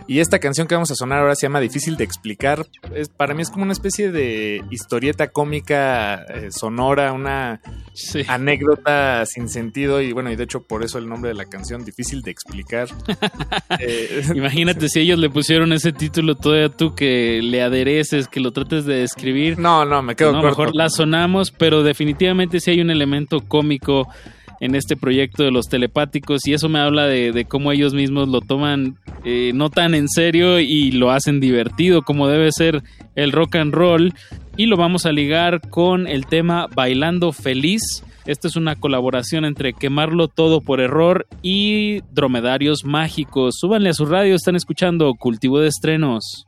Y 0.07 0.21
esta 0.21 0.39
canción 0.39 0.67
que 0.67 0.73
vamos 0.73 0.89
a 0.89 0.95
sonar 0.95 1.19
ahora 1.19 1.35
se 1.35 1.45
llama 1.45 1.59
Difícil 1.59 1.97
de 1.97 2.03
explicar. 2.03 2.65
Es, 2.95 3.09
para 3.09 3.35
mí 3.35 3.43
es 3.43 3.51
como 3.51 3.61
una 3.61 3.73
especie 3.73 4.11
de 4.11 4.63
historieta 4.71 5.27
cómica 5.27 6.23
eh, 6.23 6.49
sonora, 6.49 7.13
una 7.13 7.61
anécdota 8.27 9.23
sin 9.27 9.49
sentido 9.49 10.01
y 10.01 10.13
bueno, 10.13 10.31
y 10.31 10.35
de 10.35 10.45
hecho 10.45 10.63
por 10.63 10.83
eso 10.83 10.97
el 10.97 11.07
nombre 11.07 11.29
de 11.29 11.35
la 11.35 11.45
canción, 11.45 11.85
Difícil 11.85 12.23
de 12.23 12.31
explicar. 12.31 12.87
Eh, 13.79 14.23
Imagínate 14.35 14.89
si 14.89 15.01
ellos 15.01 15.19
le 15.19 15.29
pusieron 15.29 15.71
ese 15.73 15.91
título 15.91 16.35
todavía 16.35 16.69
tú 16.69 16.86
que 16.95 17.41
le 17.41 17.61
adereces, 17.61 18.27
que 18.27 18.39
lo 18.39 18.51
trates 18.51 18.85
de 18.85 18.95
describir. 18.95 19.57
No, 19.57 19.85
no, 19.85 20.01
me 20.01 20.15
quedo 20.15 20.31
no, 20.31 20.41
corto. 20.41 20.61
Mejor 20.61 20.75
la 20.75 20.89
sonamos, 20.89 21.51
pero 21.51 21.83
definitivamente 21.83 22.59
sí 22.59 22.71
hay 22.71 22.81
un 22.81 22.89
elemento 22.89 23.41
cómico 23.41 24.07
en 24.59 24.75
este 24.75 24.95
proyecto 24.95 25.43
de 25.43 25.51
los 25.51 25.67
telepáticos 25.67 26.47
y 26.47 26.53
eso 26.53 26.69
me 26.69 26.79
habla 26.79 27.05
de, 27.05 27.31
de 27.31 27.45
cómo 27.45 27.71
ellos 27.71 27.93
mismos 27.93 28.27
lo 28.27 28.41
toman 28.41 28.97
eh, 29.23 29.51
no 29.53 29.69
tan 29.69 29.93
en 29.93 30.07
serio 30.09 30.59
y 30.59 30.91
lo 30.91 31.11
hacen 31.11 31.39
divertido 31.39 32.01
como 32.01 32.27
debe 32.27 32.51
ser 32.51 32.83
el 33.15 33.31
rock 33.31 33.57
and 33.57 33.73
roll 33.73 34.13
y 34.55 34.65
lo 34.65 34.75
vamos 34.75 35.05
a 35.05 35.11
ligar 35.11 35.69
con 35.69 36.07
el 36.07 36.25
tema 36.25 36.67
Bailando 36.73 37.31
Feliz. 37.31 38.03
Esta 38.25 38.47
es 38.47 38.55
una 38.55 38.75
colaboración 38.75 39.45
entre 39.45 39.73
Quemarlo 39.73 40.27
Todo 40.27 40.61
por 40.61 40.81
Error 40.81 41.27
y 41.41 42.01
Dromedarios 42.11 42.83
Mágicos. 42.83 43.55
Súbanle 43.59 43.89
a 43.89 43.93
su 43.93 44.05
radio, 44.05 44.35
están 44.35 44.55
escuchando 44.55 45.13
Cultivo 45.13 45.59
de 45.59 45.69
Estrenos. 45.69 46.47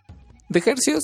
¿De 0.50 0.58
ejercicios? 0.58 1.04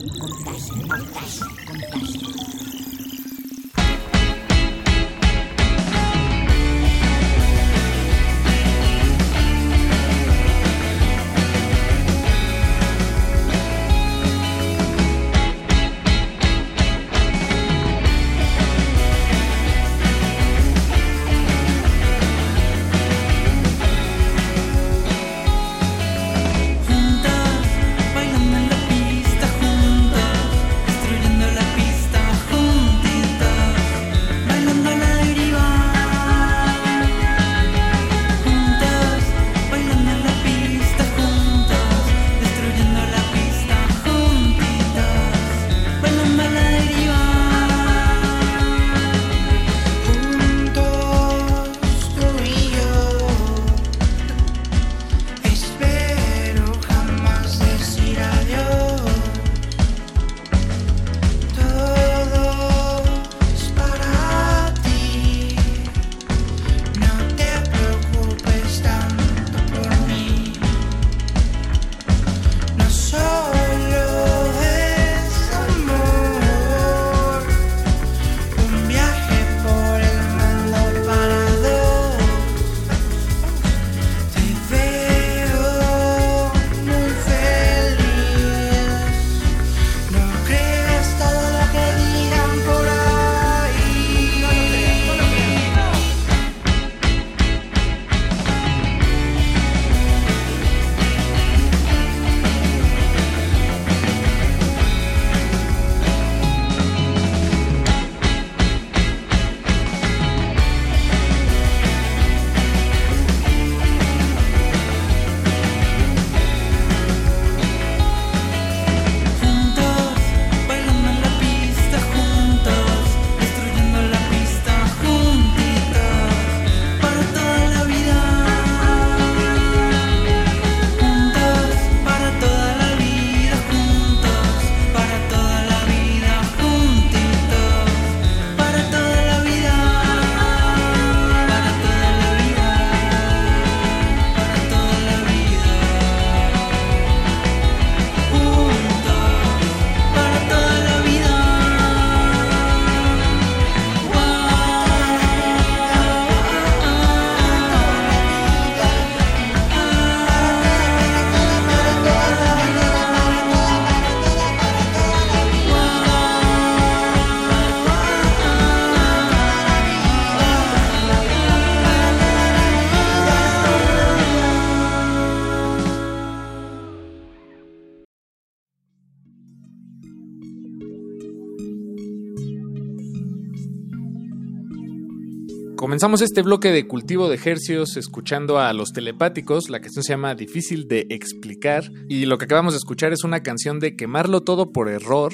Comenzamos 185.91 186.21
este 186.21 186.41
bloque 186.41 186.71
de 186.71 186.87
cultivo 186.87 187.27
de 187.27 187.35
ejercios 187.35 187.97
escuchando 187.97 188.59
a 188.59 188.71
los 188.71 188.93
telepáticos. 188.93 189.69
La 189.69 189.81
canción 189.81 190.03
se 190.03 190.13
llama 190.13 190.35
Difícil 190.35 190.87
de 190.87 191.05
explicar. 191.09 191.91
Y 192.07 192.27
lo 192.27 192.37
que 192.37 192.45
acabamos 192.45 192.71
de 192.71 192.77
escuchar 192.77 193.11
es 193.11 193.25
una 193.25 193.43
canción 193.43 193.81
de 193.81 193.97
Quemarlo 193.97 194.39
Todo 194.39 194.71
por 194.71 194.87
Error, 194.87 195.33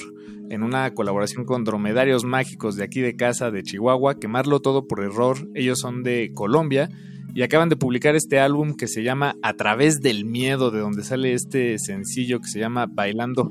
en 0.49 0.63
una 0.63 0.95
colaboración 0.95 1.45
con 1.45 1.63
Dromedarios 1.63 2.25
Mágicos 2.25 2.75
de 2.75 2.83
aquí 2.83 3.01
de 3.01 3.15
casa 3.15 3.51
de 3.51 3.61
Chihuahua. 3.61 4.15
Quemarlo 4.15 4.59
Todo 4.59 4.87
por 4.87 5.03
Error. 5.03 5.47
Ellos 5.53 5.77
son 5.77 6.01
de 6.01 6.31
Colombia. 6.33 6.89
Y 7.35 7.43
acaban 7.43 7.69
de 7.69 7.75
publicar 7.75 8.15
este 8.15 8.39
álbum 8.39 8.73
que 8.75 8.87
se 8.87 9.03
llama 9.03 9.35
A 9.43 9.53
través 9.53 9.99
del 9.99 10.25
miedo, 10.25 10.71
de 10.71 10.79
donde 10.79 11.03
sale 11.03 11.33
este 11.33 11.77
sencillo 11.77 12.39
que 12.39 12.47
se 12.47 12.59
llama 12.59 12.87
Bailando. 12.91 13.47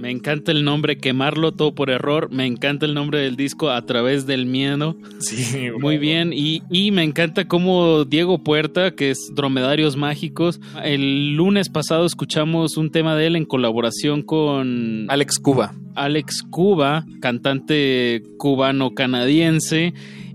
Me 0.00 0.10
encanta 0.10 0.50
el 0.50 0.64
nombre, 0.64 0.96
quemarlo 0.96 1.52
todo 1.52 1.74
por 1.74 1.90
error. 1.90 2.30
Me 2.30 2.46
encanta 2.46 2.86
el 2.86 2.94
nombre 2.94 3.18
del 3.18 3.36
disco 3.36 3.70
a 3.70 3.84
través 3.84 4.26
del 4.26 4.46
miedo. 4.46 4.96
Sí, 5.18 5.68
Muy 5.78 5.98
bien. 5.98 6.32
Y, 6.32 6.62
y 6.70 6.90
me 6.90 7.02
encanta 7.02 7.46
cómo 7.46 8.06
Diego 8.06 8.42
Puerta, 8.42 8.92
que 8.92 9.10
es 9.10 9.30
Dromedarios 9.34 9.96
Mágicos, 9.96 10.58
el 10.82 11.36
lunes 11.36 11.68
pasado 11.68 12.06
escuchamos 12.06 12.78
un 12.78 12.90
tema 12.90 13.14
de 13.14 13.26
él 13.26 13.36
en 13.36 13.44
colaboración 13.44 14.22
con 14.22 15.06
Alex 15.10 15.38
Cuba. 15.38 15.74
Alex 15.94 16.44
Cuba, 16.48 17.04
cantante 17.20 18.22
cubano-canadiense. 18.38 19.92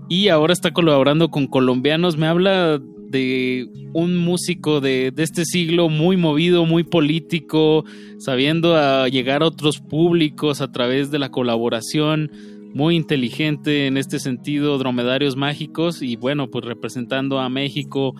Y 0.08 0.28
ahora 0.28 0.52
está 0.52 0.72
colaborando 0.72 1.30
con 1.30 1.48
colombianos. 1.48 2.16
Me 2.16 2.28
habla 2.28 2.80
de 3.10 3.68
un 3.92 4.16
músico 4.16 4.80
de, 4.80 5.10
de, 5.10 5.22
este 5.22 5.44
siglo 5.44 5.88
muy 5.88 6.16
movido, 6.16 6.66
muy 6.66 6.84
político, 6.84 7.84
sabiendo 8.18 8.76
a 8.76 9.08
llegar 9.08 9.42
a 9.42 9.46
otros 9.46 9.78
públicos 9.78 10.60
a 10.60 10.72
través 10.72 11.10
de 11.10 11.18
la 11.18 11.30
colaboración, 11.30 12.30
muy 12.74 12.94
inteligente 12.94 13.86
en 13.86 13.96
este 13.96 14.18
sentido, 14.18 14.76
dromedarios 14.76 15.34
mágicos 15.34 16.02
y 16.02 16.16
bueno, 16.16 16.50
pues 16.50 16.64
representando 16.64 17.40
a 17.40 17.48
México. 17.48 18.14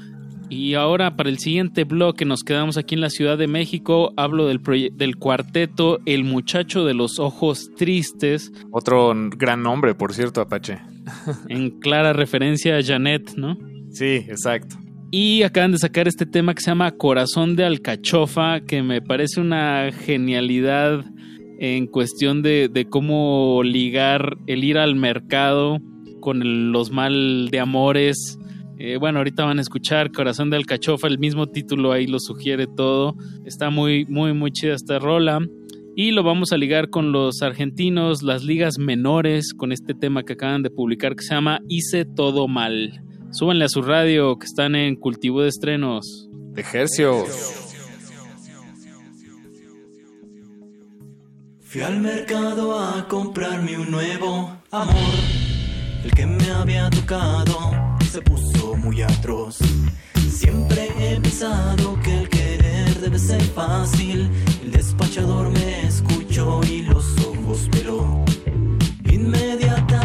Y 0.48 0.74
ahora 0.74 1.16
para 1.16 1.28
el 1.28 1.38
siguiente 1.38 1.84
bloque 1.84 2.24
nos 2.24 2.42
quedamos 2.42 2.76
aquí 2.78 2.94
en 2.94 3.00
la 3.00 3.10
Ciudad 3.10 3.36
de 3.36 3.48
México, 3.48 4.14
hablo 4.16 4.46
del, 4.46 4.60
del 4.94 5.16
cuarteto 5.16 5.98
El 6.06 6.24
muchacho 6.24 6.84
de 6.84 6.94
los 6.94 7.18
ojos 7.18 7.70
tristes. 7.76 8.52
Otro 8.70 9.12
gran 9.36 9.62
nombre, 9.62 9.94
por 9.94 10.14
cierto, 10.14 10.40
Apache. 10.40 10.78
en 11.48 11.78
clara 11.80 12.12
referencia 12.12 12.78
a 12.78 12.82
Janet, 12.82 13.34
¿no? 13.36 13.58
Sí, 13.96 14.26
exacto. 14.28 14.76
Y 15.10 15.42
acaban 15.42 15.72
de 15.72 15.78
sacar 15.78 16.06
este 16.06 16.26
tema 16.26 16.52
que 16.52 16.60
se 16.60 16.70
llama 16.70 16.90
Corazón 16.90 17.56
de 17.56 17.64
Alcachofa, 17.64 18.60
que 18.60 18.82
me 18.82 19.00
parece 19.00 19.40
una 19.40 19.90
genialidad 19.90 21.02
en 21.58 21.86
cuestión 21.86 22.42
de, 22.42 22.68
de 22.68 22.84
cómo 22.90 23.62
ligar 23.64 24.36
el 24.46 24.64
ir 24.64 24.76
al 24.76 24.96
mercado 24.96 25.78
con 26.20 26.72
los 26.72 26.90
mal 26.90 27.48
de 27.50 27.58
amores. 27.58 28.38
Eh, 28.78 28.98
bueno, 28.98 29.20
ahorita 29.20 29.46
van 29.46 29.56
a 29.56 29.62
escuchar 29.62 30.12
Corazón 30.12 30.50
de 30.50 30.58
Alcachofa, 30.58 31.08
el 31.08 31.18
mismo 31.18 31.46
título 31.46 31.92
ahí 31.92 32.06
lo 32.06 32.20
sugiere 32.20 32.66
todo. 32.66 33.16
Está 33.46 33.70
muy, 33.70 34.04
muy, 34.04 34.34
muy 34.34 34.52
chida 34.52 34.74
esta 34.74 34.98
rola. 34.98 35.38
Y 35.94 36.10
lo 36.10 36.22
vamos 36.22 36.52
a 36.52 36.58
ligar 36.58 36.90
con 36.90 37.12
los 37.12 37.40
argentinos, 37.40 38.22
las 38.22 38.44
ligas 38.44 38.76
menores, 38.78 39.54
con 39.54 39.72
este 39.72 39.94
tema 39.94 40.22
que 40.22 40.34
acaban 40.34 40.62
de 40.62 40.68
publicar 40.68 41.16
que 41.16 41.24
se 41.24 41.34
llama 41.34 41.60
Hice 41.68 42.04
todo 42.04 42.46
mal. 42.46 43.02
Súbanle 43.30 43.64
a 43.64 43.68
su 43.68 43.82
radio 43.82 44.38
que 44.38 44.46
están 44.46 44.74
en 44.74 44.96
cultivo 44.96 45.42
de 45.42 45.48
estrenos. 45.48 46.28
De 46.52 46.64
Hercios. 46.72 47.74
Fui 51.60 51.82
al 51.82 52.00
mercado 52.00 52.78
a 52.78 53.06
comprarme 53.08 53.76
un 53.78 53.90
nuevo 53.90 54.56
amor. 54.70 55.14
El 56.04 56.12
que 56.12 56.24
me 56.24 56.50
había 56.50 56.88
tocado 56.88 57.98
se 58.10 58.22
puso 58.22 58.76
muy 58.76 59.02
atroz. 59.02 59.58
Siempre 60.30 60.88
he 60.98 61.20
pensado 61.20 61.98
que 62.02 62.20
el 62.20 62.28
querer 62.28 63.00
debe 63.00 63.18
ser 63.18 63.42
fácil. 63.42 64.30
El 64.62 64.72
despachador 64.72 65.50
me 65.50 65.86
escuchó 65.86 66.60
y 66.64 66.82
los 66.82 67.04
ojos 67.18 67.68
peló. 67.70 68.24
Inmediatamente 69.10 69.95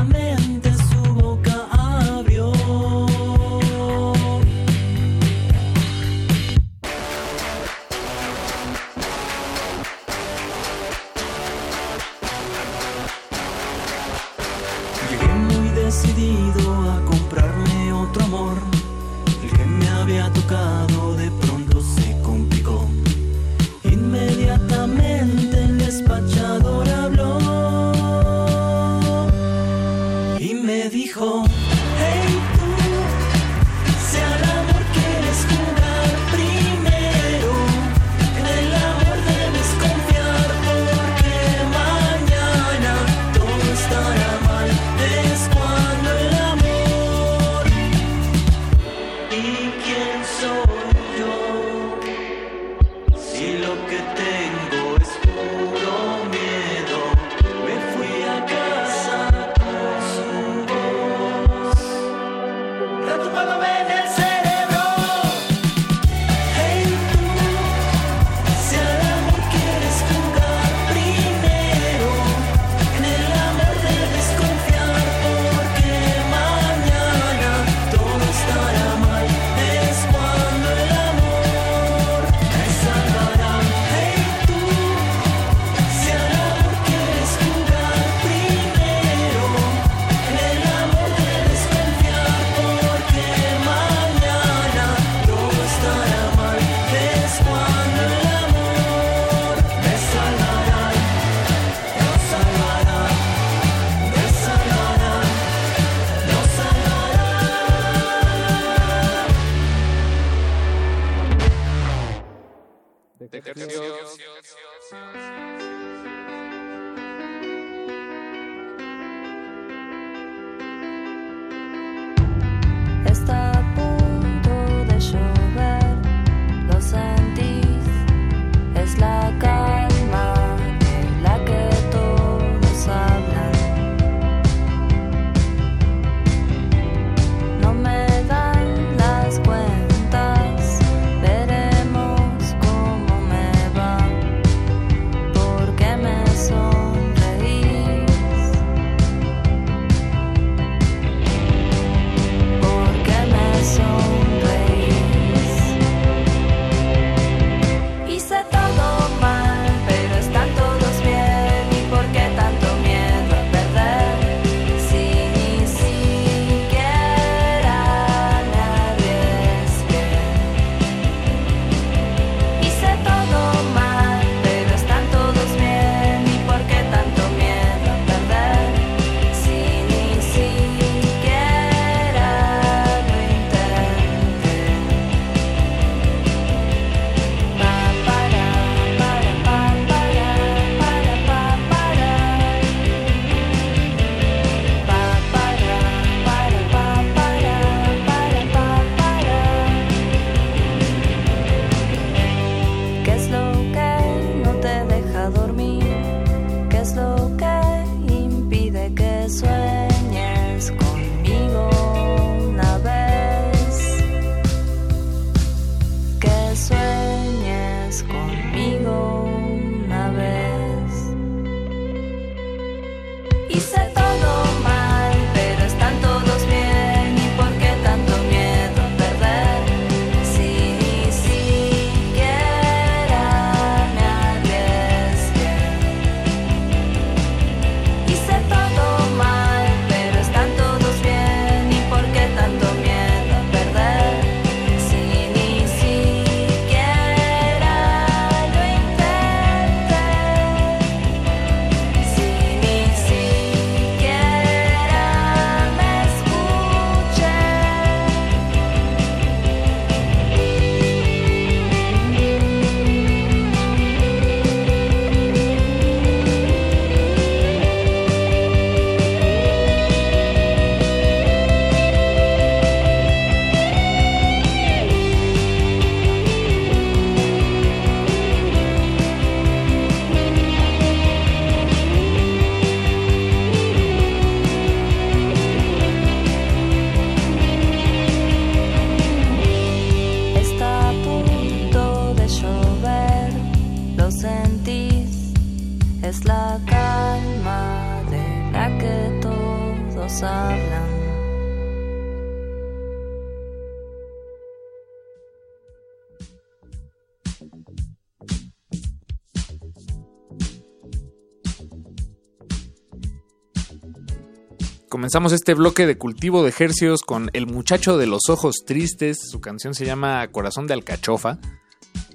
Comenzamos 315.02 315.34
este 315.34 315.56
bloque 315.56 315.88
de 315.88 315.98
cultivo 315.98 316.44
de 316.44 316.50
ejercios 316.50 317.02
con 317.02 317.32
El 317.34 317.48
muchacho 317.48 317.98
de 317.98 318.06
los 318.06 318.30
ojos 318.30 318.58
tristes. 318.68 319.18
Su 319.32 319.42
canción 319.42 319.74
se 319.74 319.84
llama 319.84 320.28
Corazón 320.28 320.68
de 320.68 320.76
Alcachofa. 320.76 321.40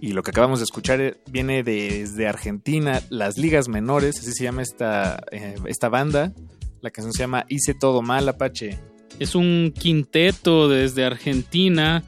Y 0.00 0.12
lo 0.12 0.22
que 0.22 0.30
acabamos 0.30 0.60
de 0.60 0.66
escuchar 0.66 1.00
eh, 1.00 1.16
viene 1.28 1.64
desde 1.64 2.28
Argentina, 2.28 3.02
las 3.10 3.38
ligas 3.38 3.66
menores, 3.66 4.20
así 4.20 4.30
se 4.30 4.44
llama 4.44 4.62
esta, 4.62 5.20
eh, 5.32 5.56
esta 5.66 5.88
banda. 5.88 6.32
La 6.80 6.92
canción 6.92 7.12
se 7.12 7.24
llama 7.24 7.44
Hice 7.48 7.74
todo 7.74 8.02
mal, 8.02 8.28
Apache. 8.28 8.78
Es 9.18 9.34
un 9.34 9.74
quinteto 9.76 10.68
desde 10.68 11.04
Argentina 11.04 12.04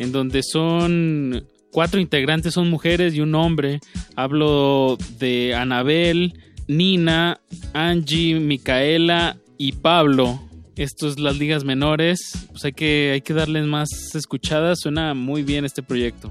en 0.00 0.10
donde 0.10 0.42
son 0.42 1.46
cuatro 1.70 2.00
integrantes, 2.00 2.54
son 2.54 2.68
mujeres 2.68 3.14
y 3.14 3.20
un 3.20 3.32
hombre. 3.36 3.78
Hablo 4.16 4.98
de 5.20 5.54
Anabel, 5.54 6.34
Nina, 6.66 7.40
Angie, 7.74 8.40
Micaela 8.40 9.36
y 9.58 9.72
Pablo. 9.72 10.40
Estos 10.76 11.18
las 11.18 11.38
ligas 11.38 11.64
menores, 11.64 12.46
pues 12.50 12.64
hay 12.66 12.72
que, 12.72 13.10
hay 13.14 13.22
que 13.22 13.32
darles 13.32 13.64
más 13.66 13.88
escuchadas. 14.14 14.80
Suena 14.80 15.14
muy 15.14 15.42
bien 15.42 15.64
este 15.64 15.82
proyecto. 15.82 16.30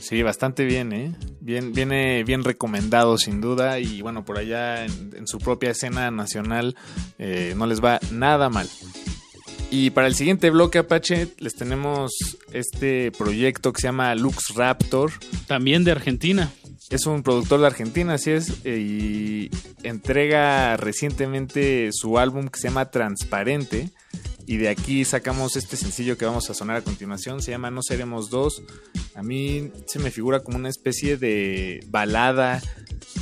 Sí, 0.00 0.22
bastante 0.22 0.64
bien, 0.64 0.92
¿eh? 0.92 1.14
Bien, 1.40 1.72
viene 1.72 2.22
bien 2.24 2.44
recomendado 2.44 3.16
sin 3.16 3.40
duda 3.40 3.78
y 3.78 4.02
bueno, 4.02 4.24
por 4.24 4.38
allá 4.38 4.84
en, 4.84 5.14
en 5.16 5.26
su 5.26 5.38
propia 5.38 5.70
escena 5.70 6.10
nacional 6.10 6.76
eh, 7.18 7.54
no 7.56 7.66
les 7.66 7.82
va 7.82 7.98
nada 8.12 8.50
mal. 8.50 8.68
Y 9.70 9.90
para 9.90 10.06
el 10.06 10.14
siguiente 10.14 10.50
bloque 10.50 10.78
Apache 10.78 11.28
les 11.38 11.54
tenemos 11.54 12.10
este 12.52 13.12
proyecto 13.12 13.72
que 13.72 13.82
se 13.82 13.88
llama 13.88 14.14
Lux 14.14 14.54
Raptor. 14.54 15.12
También 15.46 15.84
de 15.84 15.90
Argentina. 15.90 16.50
Es 16.88 17.04
un 17.04 17.22
productor 17.22 17.60
de 17.60 17.66
Argentina, 17.66 18.14
así 18.14 18.30
es, 18.30 18.64
eh, 18.64 18.78
y 18.78 19.50
entrega 19.82 20.78
recientemente 20.78 21.90
su 21.92 22.18
álbum 22.18 22.48
que 22.48 22.58
se 22.58 22.68
llama 22.68 22.90
Transparente. 22.90 23.90
Y 24.48 24.56
de 24.56 24.70
aquí 24.70 25.04
sacamos 25.04 25.56
este 25.56 25.76
sencillo 25.76 26.16
que 26.16 26.24
vamos 26.24 26.48
a 26.48 26.54
sonar 26.54 26.76
a 26.76 26.82
continuación. 26.82 27.42
Se 27.42 27.50
llama 27.50 27.70
No 27.70 27.82
Seremos 27.82 28.30
Dos. 28.30 28.62
A 29.14 29.22
mí 29.22 29.70
se 29.86 29.98
me 29.98 30.10
figura 30.10 30.40
como 30.40 30.56
una 30.56 30.70
especie 30.70 31.18
de 31.18 31.84
balada, 31.88 32.62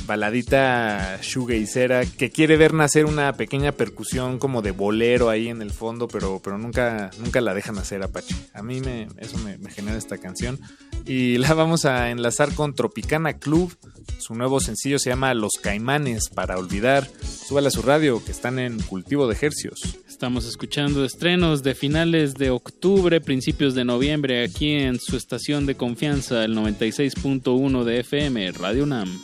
baladita 0.05 1.19
shoegazera, 1.21 2.05
que 2.05 2.31
quiere 2.31 2.55
ver 2.55 2.73
nacer 2.73 3.03
una 3.03 3.33
pequeña 3.33 3.73
percusión 3.73 4.39
como 4.39 4.61
de 4.61 4.71
bolero 4.71 5.29
ahí 5.29 5.49
en 5.49 5.61
el 5.61 5.71
fondo, 5.71 6.07
pero, 6.07 6.39
pero 6.41 6.57
nunca, 6.57 7.11
nunca 7.19 7.41
la 7.41 7.53
dejan 7.53 7.77
hacer 7.77 8.03
Apache. 8.03 8.33
A 8.53 8.63
mí 8.63 8.79
me, 8.79 9.09
eso 9.17 9.37
me, 9.39 9.57
me 9.57 9.69
genera 9.69 9.97
esta 9.97 10.17
canción. 10.17 10.57
Y 11.05 11.39
la 11.39 11.53
vamos 11.53 11.83
a 11.83 12.09
enlazar 12.09 12.53
con 12.53 12.73
Tropicana 12.73 13.33
Club. 13.33 13.75
Su 14.17 14.33
nuevo 14.33 14.61
sencillo 14.61 14.97
se 14.97 15.09
llama 15.09 15.33
Los 15.33 15.53
Caimanes 15.61 16.29
para 16.29 16.57
olvidar. 16.57 17.05
Súbale 17.21 17.67
a 17.67 17.71
su 17.71 17.81
radio 17.81 18.23
que 18.23 18.31
están 18.31 18.59
en 18.59 18.79
cultivo 18.79 19.27
de 19.27 19.33
ejercios. 19.33 19.99
Estamos 20.17 20.47
escuchando 20.47 21.05
estrenos 21.05 21.61
de 21.61 21.75
finales 21.75 22.33
de 22.33 22.49
octubre, 22.49 23.21
principios 23.21 23.75
de 23.75 23.85
noviembre, 23.85 24.43
aquí 24.43 24.71
en 24.71 24.99
su 24.99 25.15
estación 25.15 25.67
de 25.67 25.75
confianza, 25.75 26.43
el 26.43 26.57
96.1 26.57 27.83
de 27.83 27.99
FM, 27.99 28.51
Radio 28.53 28.85
UNAM. 28.85 29.21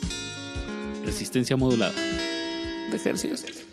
Resistencia 1.04 1.56
modulada. 1.56 1.94
De 2.92 2.96
ejercicios. 2.96 3.63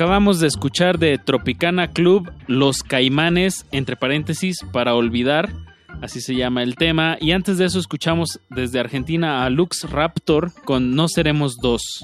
Acabamos 0.00 0.40
de 0.40 0.46
escuchar 0.46 0.98
de 0.98 1.18
Tropicana 1.18 1.88
Club 1.88 2.32
Los 2.46 2.82
Caimanes, 2.82 3.66
entre 3.70 3.96
paréntesis, 3.96 4.60
para 4.72 4.94
olvidar, 4.94 5.52
así 6.00 6.22
se 6.22 6.34
llama 6.34 6.62
el 6.62 6.76
tema. 6.76 7.18
Y 7.20 7.32
antes 7.32 7.58
de 7.58 7.66
eso 7.66 7.78
escuchamos 7.78 8.40
desde 8.48 8.80
Argentina 8.80 9.44
a 9.44 9.50
Lux 9.50 9.90
Raptor 9.90 10.54
con 10.64 10.94
No 10.94 11.06
Seremos 11.06 11.58
Dos. 11.58 12.02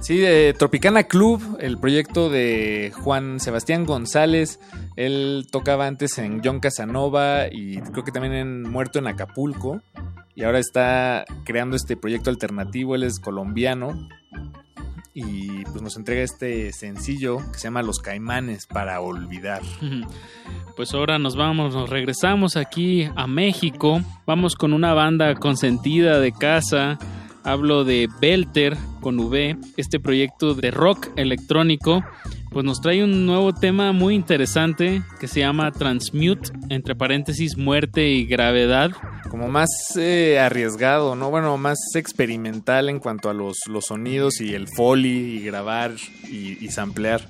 Sí, 0.00 0.16
de 0.16 0.54
Tropicana 0.58 1.02
Club, 1.02 1.58
el 1.60 1.76
proyecto 1.76 2.30
de 2.30 2.92
Juan 2.94 3.38
Sebastián 3.38 3.84
González. 3.84 4.58
Él 4.96 5.46
tocaba 5.52 5.86
antes 5.86 6.16
en 6.16 6.40
John 6.42 6.60
Casanova 6.60 7.48
y 7.52 7.76
creo 7.76 8.04
que 8.04 8.12
también 8.12 8.32
en 8.32 8.62
Muerto 8.62 9.00
en 9.00 9.06
Acapulco. 9.06 9.82
Y 10.34 10.44
ahora 10.44 10.60
está 10.60 11.26
creando 11.44 11.76
este 11.76 11.98
proyecto 11.98 12.30
alternativo. 12.30 12.94
Él 12.94 13.02
es 13.02 13.20
colombiano. 13.20 14.08
Y 15.14 15.62
pues 15.66 15.80
nos 15.80 15.96
entrega 15.96 16.22
este 16.22 16.72
sencillo 16.72 17.38
que 17.52 17.58
se 17.58 17.64
llama 17.68 17.82
Los 17.82 18.00
Caimanes 18.00 18.66
para 18.66 19.00
olvidar. 19.00 19.62
Pues 20.76 20.92
ahora 20.92 21.20
nos 21.20 21.36
vamos, 21.36 21.72
nos 21.72 21.88
regresamos 21.88 22.56
aquí 22.56 23.08
a 23.14 23.28
México. 23.28 24.00
Vamos 24.26 24.56
con 24.56 24.72
una 24.72 24.92
banda 24.92 25.36
consentida 25.36 26.18
de 26.18 26.32
casa. 26.32 26.98
Hablo 27.44 27.84
de 27.84 28.08
Belter 28.20 28.76
con 29.00 29.20
V, 29.20 29.56
este 29.76 30.00
proyecto 30.00 30.54
de 30.54 30.70
rock 30.70 31.08
electrónico. 31.16 32.02
Pues 32.50 32.64
nos 32.64 32.80
trae 32.80 33.04
un 33.04 33.26
nuevo 33.26 33.52
tema 33.52 33.92
muy 33.92 34.14
interesante 34.14 35.02
que 35.20 35.28
se 35.28 35.40
llama 35.40 35.72
Transmute, 35.72 36.52
entre 36.68 36.94
paréntesis, 36.94 37.56
muerte 37.56 38.08
y 38.08 38.24
gravedad. 38.24 38.92
Como 39.28 39.48
más 39.48 39.68
eh, 39.96 40.38
arriesgado, 40.38 41.16
¿no? 41.16 41.30
Bueno, 41.30 41.58
más 41.58 41.78
experimental 41.96 42.88
en 42.88 43.00
cuanto 43.00 43.28
a 43.28 43.34
los, 43.34 43.58
los 43.68 43.86
sonidos 43.86 44.40
y 44.40 44.54
el 44.54 44.68
foley 44.68 45.36
y 45.36 45.40
grabar 45.40 45.92
y, 46.30 46.64
y 46.64 46.68
samplear. 46.68 47.28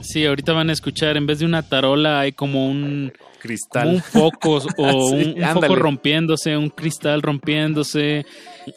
Sí, 0.00 0.24
ahorita 0.26 0.52
van 0.52 0.70
a 0.70 0.72
escuchar, 0.72 1.16
en 1.16 1.26
vez 1.26 1.40
de 1.40 1.46
una 1.46 1.62
tarola 1.62 2.20
hay 2.20 2.32
como 2.32 2.68
un 2.68 3.12
cristal. 3.40 3.84
Como 3.84 3.96
un 3.96 4.02
foco 4.02 4.60
o 4.76 5.10
Sí, 5.10 5.34
un, 5.36 5.42
un 5.42 5.52
foco 5.54 5.74
rompiéndose, 5.74 6.56
un 6.56 6.68
cristal 6.68 7.22
rompiéndose. 7.22 8.26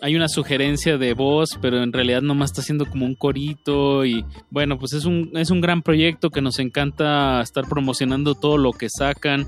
Hay 0.02 0.16
una 0.16 0.28
sugerencia 0.28 0.98
de 0.98 1.14
voz, 1.14 1.58
pero 1.62 1.82
en 1.82 1.92
realidad 1.92 2.22
nomás 2.22 2.52
está 2.52 2.62
haciendo 2.62 2.86
como 2.86 3.06
un 3.06 3.16
corito 3.16 4.06
y 4.06 4.24
bueno, 4.52 4.78
pues 4.78 4.94
es 4.94 5.06
un, 5.06 5.32
es 5.36 5.50
un 5.50 5.62
gran 5.62 5.82
proyecto 5.82 6.30
que 6.30 6.42
nos 6.42 6.60
encanta 6.60 7.42
estar 7.42 7.68
promocionando 7.68 8.36
todo 8.36 8.58
lo 8.58 8.72
que 8.72 8.90
sacan. 8.90 9.48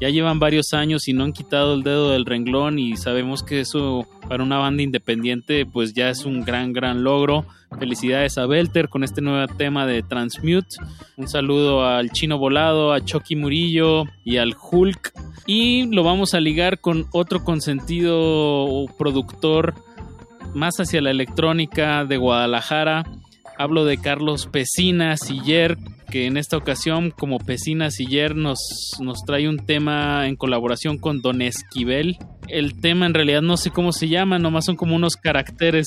Ya 0.00 0.08
llevan 0.08 0.38
varios 0.38 0.72
años 0.72 1.08
y 1.08 1.12
no 1.12 1.24
han 1.24 1.32
quitado 1.32 1.74
el 1.74 1.82
dedo 1.82 2.10
del 2.10 2.24
renglón 2.24 2.78
y 2.78 2.96
sabemos 2.96 3.42
que 3.42 3.60
eso 3.60 4.06
para 4.28 4.42
una 4.42 4.58
banda 4.58 4.82
independiente 4.82 5.66
pues 5.66 5.92
ya 5.92 6.08
es 6.08 6.24
un 6.24 6.42
gran, 6.42 6.72
gran 6.72 7.04
logro. 7.04 7.44
Felicidades 7.78 8.38
a 8.38 8.46
Belter 8.46 8.88
con 8.88 9.02
este 9.04 9.20
nuevo 9.20 9.46
tema 9.54 9.86
de 9.86 10.02
Transmute. 10.02 10.76
Un 11.16 11.28
saludo 11.28 11.86
al 11.86 12.10
Chino 12.10 12.38
Volado, 12.38 12.92
a 12.92 13.04
Chucky 13.04 13.36
Murillo 13.36 14.04
y 14.24 14.36
al 14.36 14.54
Hulk. 14.60 15.12
Y 15.46 15.86
lo 15.94 16.04
vamos 16.04 16.34
a 16.34 16.40
ligar 16.40 16.80
con 16.80 17.06
otro 17.12 17.44
consentido 17.44 18.86
productor 18.98 19.74
más 20.54 20.76
hacia 20.78 21.00
la 21.00 21.10
electrónica 21.10 22.04
de 22.04 22.16
Guadalajara. 22.16 23.04
Hablo 23.62 23.84
de 23.84 23.96
Carlos 23.96 24.48
Pesina 24.50 25.16
Siller, 25.16 25.78
que 26.10 26.26
en 26.26 26.36
esta 26.36 26.56
ocasión, 26.56 27.12
como 27.12 27.38
Pesina 27.38 27.92
Siller, 27.92 28.34
nos, 28.34 28.58
nos 28.98 29.22
trae 29.24 29.48
un 29.48 29.58
tema 29.58 30.26
en 30.26 30.34
colaboración 30.34 30.98
con 30.98 31.22
Don 31.22 31.40
Esquivel. 31.42 32.18
El 32.48 32.80
tema 32.80 33.06
en 33.06 33.14
realidad 33.14 33.40
no 33.40 33.56
sé 33.56 33.70
cómo 33.70 33.92
se 33.92 34.08
llama, 34.08 34.40
nomás 34.40 34.64
son 34.64 34.74
como 34.74 34.96
unos 34.96 35.14
caracteres. 35.14 35.86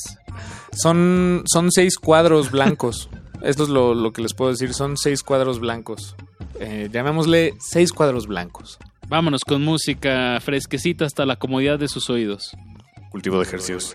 Son, 0.72 1.42
son 1.44 1.70
seis 1.70 1.98
cuadros 1.98 2.50
blancos. 2.50 3.10
Esto 3.42 3.64
es 3.64 3.68
lo, 3.68 3.92
lo 3.92 4.14
que 4.14 4.22
les 4.22 4.32
puedo 4.32 4.52
decir. 4.52 4.72
Son 4.72 4.96
seis 4.96 5.22
cuadros 5.22 5.60
blancos. 5.60 6.16
Eh, 6.58 6.88
llamémosle 6.90 7.56
seis 7.60 7.92
cuadros 7.92 8.26
blancos. 8.26 8.78
Vámonos 9.06 9.44
con 9.44 9.62
música 9.62 10.40
fresquecita 10.40 11.04
hasta 11.04 11.26
la 11.26 11.36
comodidad 11.36 11.78
de 11.78 11.88
sus 11.88 12.08
oídos. 12.08 12.56
Cultivo 13.10 13.36
de 13.36 13.42
ejercicios. 13.42 13.94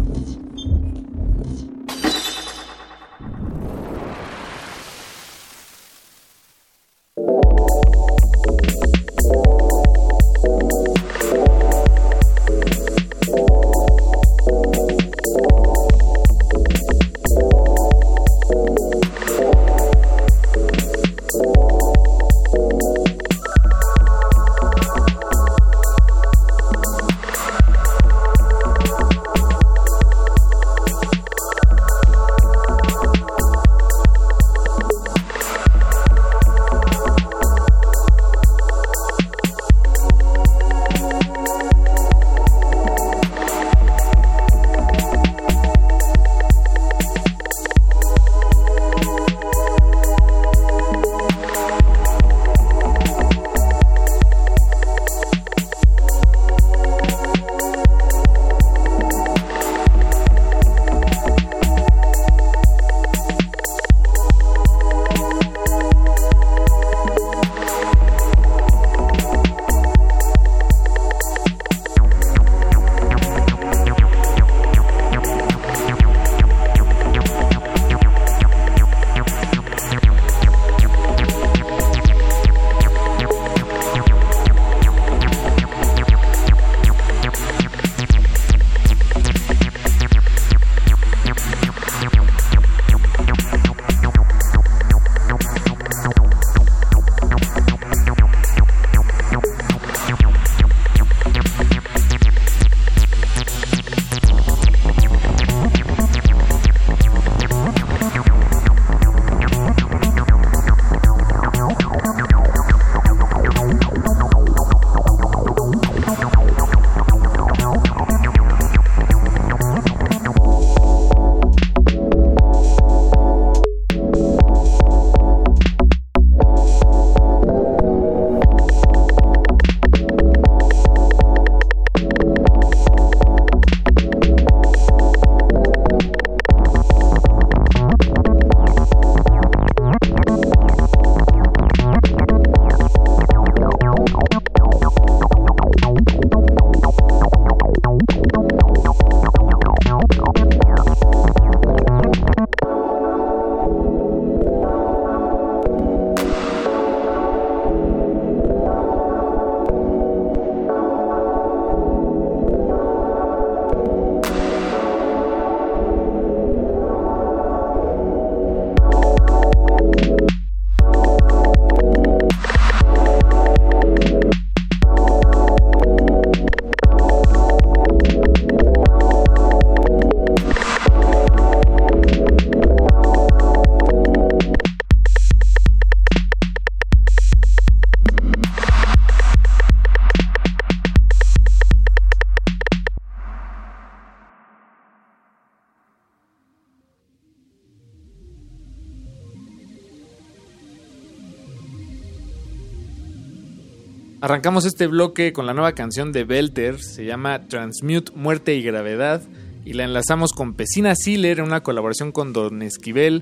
Arrancamos 204.41 204.65
este 204.65 204.87
bloque 204.87 205.33
con 205.33 205.45
la 205.45 205.53
nueva 205.53 205.73
canción 205.73 206.11
de 206.11 206.23
Belter, 206.23 206.81
se 206.81 207.05
llama 207.05 207.47
Transmute, 207.47 208.11
Muerte 208.15 208.55
y 208.55 208.63
Gravedad, 208.63 209.21
y 209.65 209.73
la 209.73 209.83
enlazamos 209.83 210.31
con 210.31 210.55
Pesina 210.55 210.95
Sealer 210.95 211.37
en 211.37 211.45
una 211.45 211.61
colaboración 211.61 212.11
con 212.11 212.33
Don 212.33 212.63
Esquivel, 212.63 213.21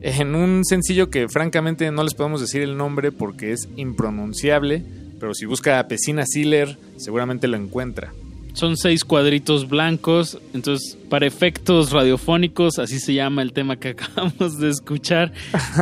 en 0.00 0.36
un 0.36 0.64
sencillo 0.64 1.10
que 1.10 1.28
francamente 1.28 1.90
no 1.90 2.04
les 2.04 2.14
podemos 2.14 2.40
decir 2.40 2.62
el 2.62 2.76
nombre 2.76 3.10
porque 3.10 3.50
es 3.50 3.68
impronunciable, 3.74 4.84
pero 5.18 5.34
si 5.34 5.44
busca 5.44 5.80
a 5.80 5.88
Pesina 5.88 6.22
Sealer 6.24 6.78
seguramente 6.98 7.48
lo 7.48 7.56
encuentra. 7.56 8.12
Son 8.52 8.76
seis 8.76 9.04
cuadritos 9.04 9.68
blancos, 9.68 10.38
entonces 10.54 10.96
para 11.08 11.26
efectos 11.26 11.90
radiofónicos, 11.90 12.78
así 12.78 13.00
se 13.00 13.14
llama 13.14 13.42
el 13.42 13.52
tema 13.52 13.74
que 13.74 13.88
acabamos 13.98 14.56
de 14.60 14.70
escuchar. 14.70 15.32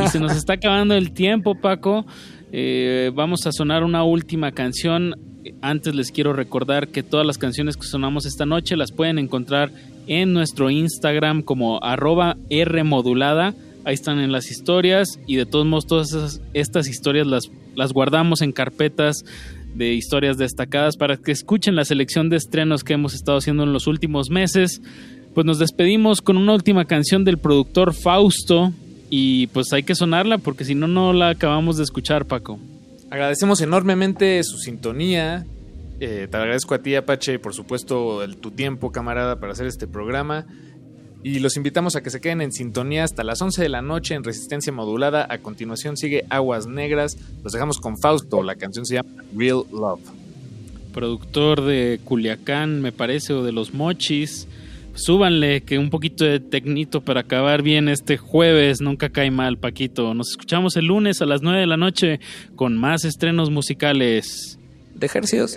Y 0.02 0.08
se 0.08 0.18
nos 0.18 0.34
está 0.34 0.54
acabando 0.54 0.94
el 0.94 1.12
tiempo, 1.12 1.60
Paco. 1.60 2.06
Eh, 2.52 3.10
vamos 3.14 3.46
a 3.46 3.52
sonar 3.52 3.84
una 3.84 4.04
última 4.04 4.52
canción. 4.52 5.16
Antes 5.60 5.94
les 5.94 6.12
quiero 6.12 6.32
recordar 6.32 6.88
que 6.88 7.02
todas 7.02 7.26
las 7.26 7.38
canciones 7.38 7.76
que 7.76 7.86
sonamos 7.86 8.26
esta 8.26 8.46
noche 8.46 8.76
las 8.76 8.92
pueden 8.92 9.18
encontrar 9.18 9.70
en 10.06 10.32
nuestro 10.32 10.70
Instagram 10.70 11.42
como 11.42 11.82
arroba 11.82 12.36
Rmodulada. 12.50 13.54
Ahí 13.84 13.94
están 13.94 14.18
en 14.18 14.32
las 14.32 14.50
historias 14.50 15.18
y 15.26 15.36
de 15.36 15.46
todos 15.46 15.66
modos 15.66 15.86
todas 15.86 16.40
estas 16.52 16.88
historias 16.88 17.26
las, 17.26 17.50
las 17.74 17.92
guardamos 17.92 18.42
en 18.42 18.52
carpetas 18.52 19.24
de 19.74 19.94
historias 19.94 20.36
destacadas 20.36 20.96
para 20.96 21.16
que 21.16 21.32
escuchen 21.32 21.76
la 21.76 21.84
selección 21.84 22.28
de 22.28 22.36
estrenos 22.36 22.82
que 22.84 22.94
hemos 22.94 23.14
estado 23.14 23.38
haciendo 23.38 23.62
en 23.62 23.72
los 23.72 23.86
últimos 23.86 24.30
meses. 24.30 24.82
Pues 25.34 25.46
nos 25.46 25.58
despedimos 25.58 26.20
con 26.20 26.36
una 26.36 26.54
última 26.54 26.86
canción 26.86 27.24
del 27.24 27.38
productor 27.38 27.94
Fausto 27.94 28.72
y 29.10 29.46
pues 29.48 29.72
hay 29.72 29.82
que 29.82 29.94
sonarla 29.94 30.38
porque 30.38 30.64
si 30.64 30.74
no, 30.74 30.88
no 30.88 31.12
la 31.12 31.30
acabamos 31.30 31.76
de 31.76 31.84
escuchar, 31.84 32.26
Paco. 32.26 32.58
Agradecemos 33.10 33.60
enormemente 33.60 34.42
su 34.44 34.58
sintonía. 34.58 35.46
Eh, 36.00 36.28
te 36.30 36.36
agradezco 36.36 36.74
a 36.74 36.78
ti, 36.78 36.94
Apache, 36.94 37.38
por 37.38 37.54
supuesto, 37.54 38.22
el, 38.22 38.36
tu 38.36 38.50
tiempo, 38.50 38.92
camarada, 38.92 39.40
para 39.40 39.52
hacer 39.52 39.66
este 39.66 39.86
programa. 39.86 40.46
Y 41.22 41.40
los 41.40 41.56
invitamos 41.56 41.96
a 41.96 42.02
que 42.02 42.10
se 42.10 42.20
queden 42.20 42.40
en 42.42 42.52
sintonía 42.52 43.04
hasta 43.04 43.24
las 43.24 43.42
11 43.42 43.62
de 43.62 43.68
la 43.68 43.82
noche 43.82 44.14
en 44.14 44.24
Resistencia 44.24 44.72
Modulada. 44.72 45.26
A 45.28 45.38
continuación 45.38 45.96
sigue 45.96 46.24
Aguas 46.28 46.66
Negras. 46.66 47.16
Los 47.42 47.52
dejamos 47.52 47.78
con 47.78 47.98
Fausto. 47.98 48.42
La 48.42 48.54
canción 48.54 48.86
se 48.86 48.94
llama 48.96 49.10
Real 49.36 49.62
Love. 49.72 50.00
Productor 50.92 51.62
de 51.62 52.00
Culiacán, 52.04 52.82
me 52.82 52.92
parece, 52.92 53.32
o 53.32 53.42
de 53.42 53.52
Los 53.52 53.74
Mochis. 53.74 54.47
Súbanle 54.98 55.62
que 55.62 55.78
un 55.78 55.90
poquito 55.90 56.24
de 56.24 56.40
tecnito 56.40 57.00
para 57.02 57.20
acabar 57.20 57.62
bien 57.62 57.88
este 57.88 58.16
jueves. 58.16 58.80
Nunca 58.80 59.10
cae 59.10 59.30
mal, 59.30 59.56
Paquito. 59.56 60.12
Nos 60.12 60.30
escuchamos 60.30 60.76
el 60.76 60.86
lunes 60.86 61.22
a 61.22 61.26
las 61.26 61.40
9 61.40 61.60
de 61.60 61.66
la 61.68 61.76
noche 61.76 62.18
con 62.56 62.76
más 62.76 63.04
estrenos 63.04 63.48
musicales. 63.48 64.58
De 64.96 65.06
ejercicios. 65.06 65.56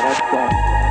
geração. 0.00 0.87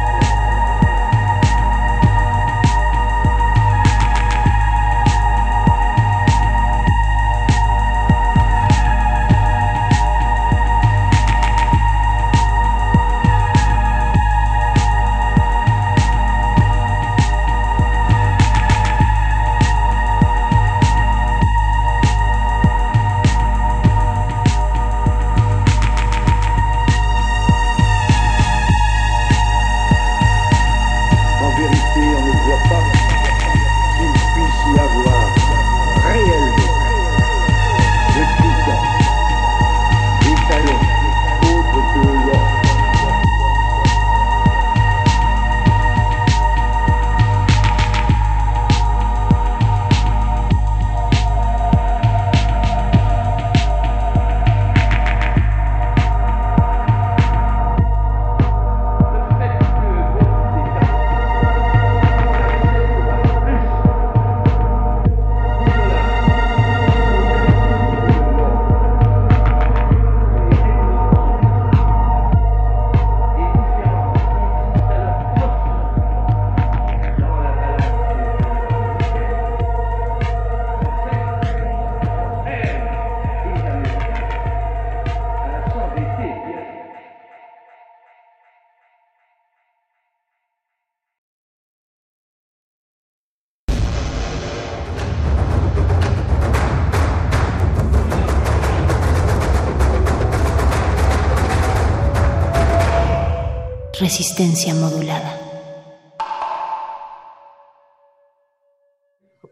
Resistencia 104.07 104.73
modulada. 104.73 105.37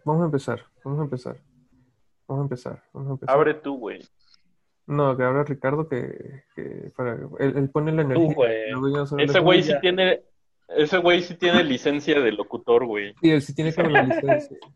Vamos 0.05 0.21
a 0.21 0.25
empezar, 0.27 0.61
vamos 0.81 0.99
a 1.01 1.03
empezar. 1.03 1.37
Vamos 2.25 2.41
a 2.41 2.45
empezar, 2.45 2.83
vamos 2.93 3.09
a 3.09 3.11
empezar. 3.15 3.35
Abre 3.35 3.55
tú, 3.55 3.77
güey. 3.77 3.99
No, 4.87 5.17
que 5.17 5.23
abra 5.23 5.43
Ricardo 5.43 5.89
que, 5.89 6.43
que 6.55 6.89
para 6.95 7.17
él, 7.39 7.57
él 7.57 7.69
pone 7.69 7.91
la 7.91 8.03
energía. 8.03 8.29
Tú, 8.29 8.33
güey. 8.33 9.25
Ese 9.25 9.39
güey 9.39 9.61
sí 9.61 9.73
tiene, 9.81 10.23
ese 10.69 10.99
güey 10.99 11.21
sí 11.21 11.35
tiene 11.35 11.61
licencia 11.61 12.21
de 12.21 12.31
locutor, 12.31 12.85
güey. 12.85 13.13
Sí, 13.21 13.31
él 13.31 13.41
sí 13.41 13.53
tiene 13.53 13.75
como 13.75 13.89
la 13.89 14.03
licencia. 14.03 14.57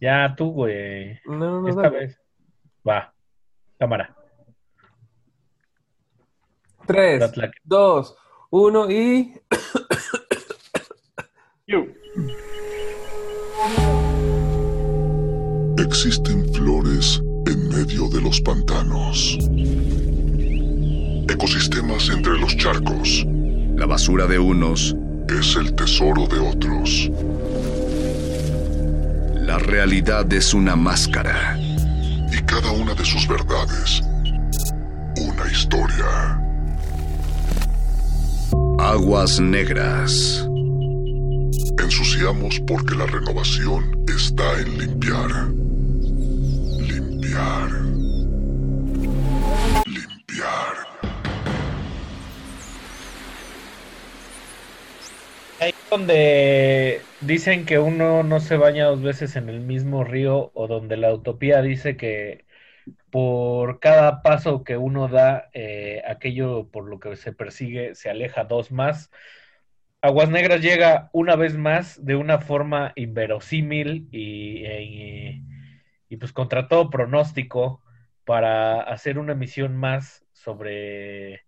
Ya, 0.00 0.34
tú, 0.34 0.52
güey. 0.52 1.18
No, 1.26 1.60
no, 1.60 1.68
Esta 1.68 1.82
dale. 1.82 1.98
vez. 1.98 2.20
Va. 2.86 3.14
Cámara. 3.78 4.16
Tres, 6.86 7.20
That's 7.20 7.36
like- 7.36 7.58
dos, 7.64 8.14
uno 8.50 8.90
y. 8.90 9.34
Existen 15.78 16.52
flores 16.52 17.22
en 17.46 17.68
medio 17.68 18.08
de 18.08 18.20
los 18.20 18.40
pantanos. 18.40 19.38
Ecosistemas 21.28 22.08
entre 22.08 22.38
los 22.38 22.56
charcos. 22.56 23.24
La 23.76 23.86
basura 23.86 24.26
de 24.26 24.38
unos 24.38 24.96
Es 25.28 25.56
el 25.56 25.74
tesoro 25.74 26.26
de 26.26 26.38
otros. 26.38 27.10
La 29.34 29.58
realidad 29.58 30.30
es 30.32 30.54
una 30.54 30.76
máscara. 30.76 31.58
Y 31.58 32.42
cada 32.44 32.70
una 32.72 32.94
de 32.94 33.04
sus 33.04 33.26
verdades, 33.28 34.02
una 35.20 35.50
historia. 35.50 36.42
Aguas 38.88 39.40
negras. 39.40 40.48
Ensuciamos 41.82 42.60
porque 42.68 42.94
la 42.94 43.06
renovación 43.06 44.04
está 44.08 44.60
en 44.60 44.78
limpiar. 44.78 45.28
Limpiar. 46.78 47.68
Limpiar. 49.86 50.76
Ahí 55.58 55.74
donde 55.90 57.00
dicen 57.22 57.66
que 57.66 57.80
uno 57.80 58.22
no 58.22 58.38
se 58.38 58.56
baña 58.56 58.84
dos 58.84 59.02
veces 59.02 59.34
en 59.34 59.48
el 59.48 59.58
mismo 59.62 60.04
río 60.04 60.52
o 60.54 60.68
donde 60.68 60.96
la 60.96 61.12
utopía 61.12 61.60
dice 61.60 61.96
que 61.96 62.45
por 63.10 63.80
cada 63.80 64.22
paso 64.22 64.64
que 64.64 64.76
uno 64.76 65.08
da, 65.08 65.48
eh, 65.54 66.02
aquello 66.06 66.68
por 66.70 66.88
lo 66.88 66.98
que 67.00 67.16
se 67.16 67.32
persigue 67.32 67.94
se 67.94 68.10
aleja 68.10 68.44
dos 68.44 68.72
más. 68.72 69.10
Aguas 70.02 70.30
Negras 70.30 70.60
llega 70.62 71.10
una 71.12 71.36
vez 71.36 71.56
más 71.56 72.04
de 72.04 72.16
una 72.16 72.38
forma 72.40 72.92
inverosímil 72.96 74.08
y, 74.12 74.66
y- 74.66 75.42
y, 76.08 76.16
pues 76.18 76.32
contra 76.32 76.68
todo 76.68 76.90
pronóstico 76.90 77.82
para 78.24 78.80
hacer 78.82 79.18
una 79.18 79.32
emisión 79.32 79.76
más 79.76 80.24
sobre, 80.32 81.42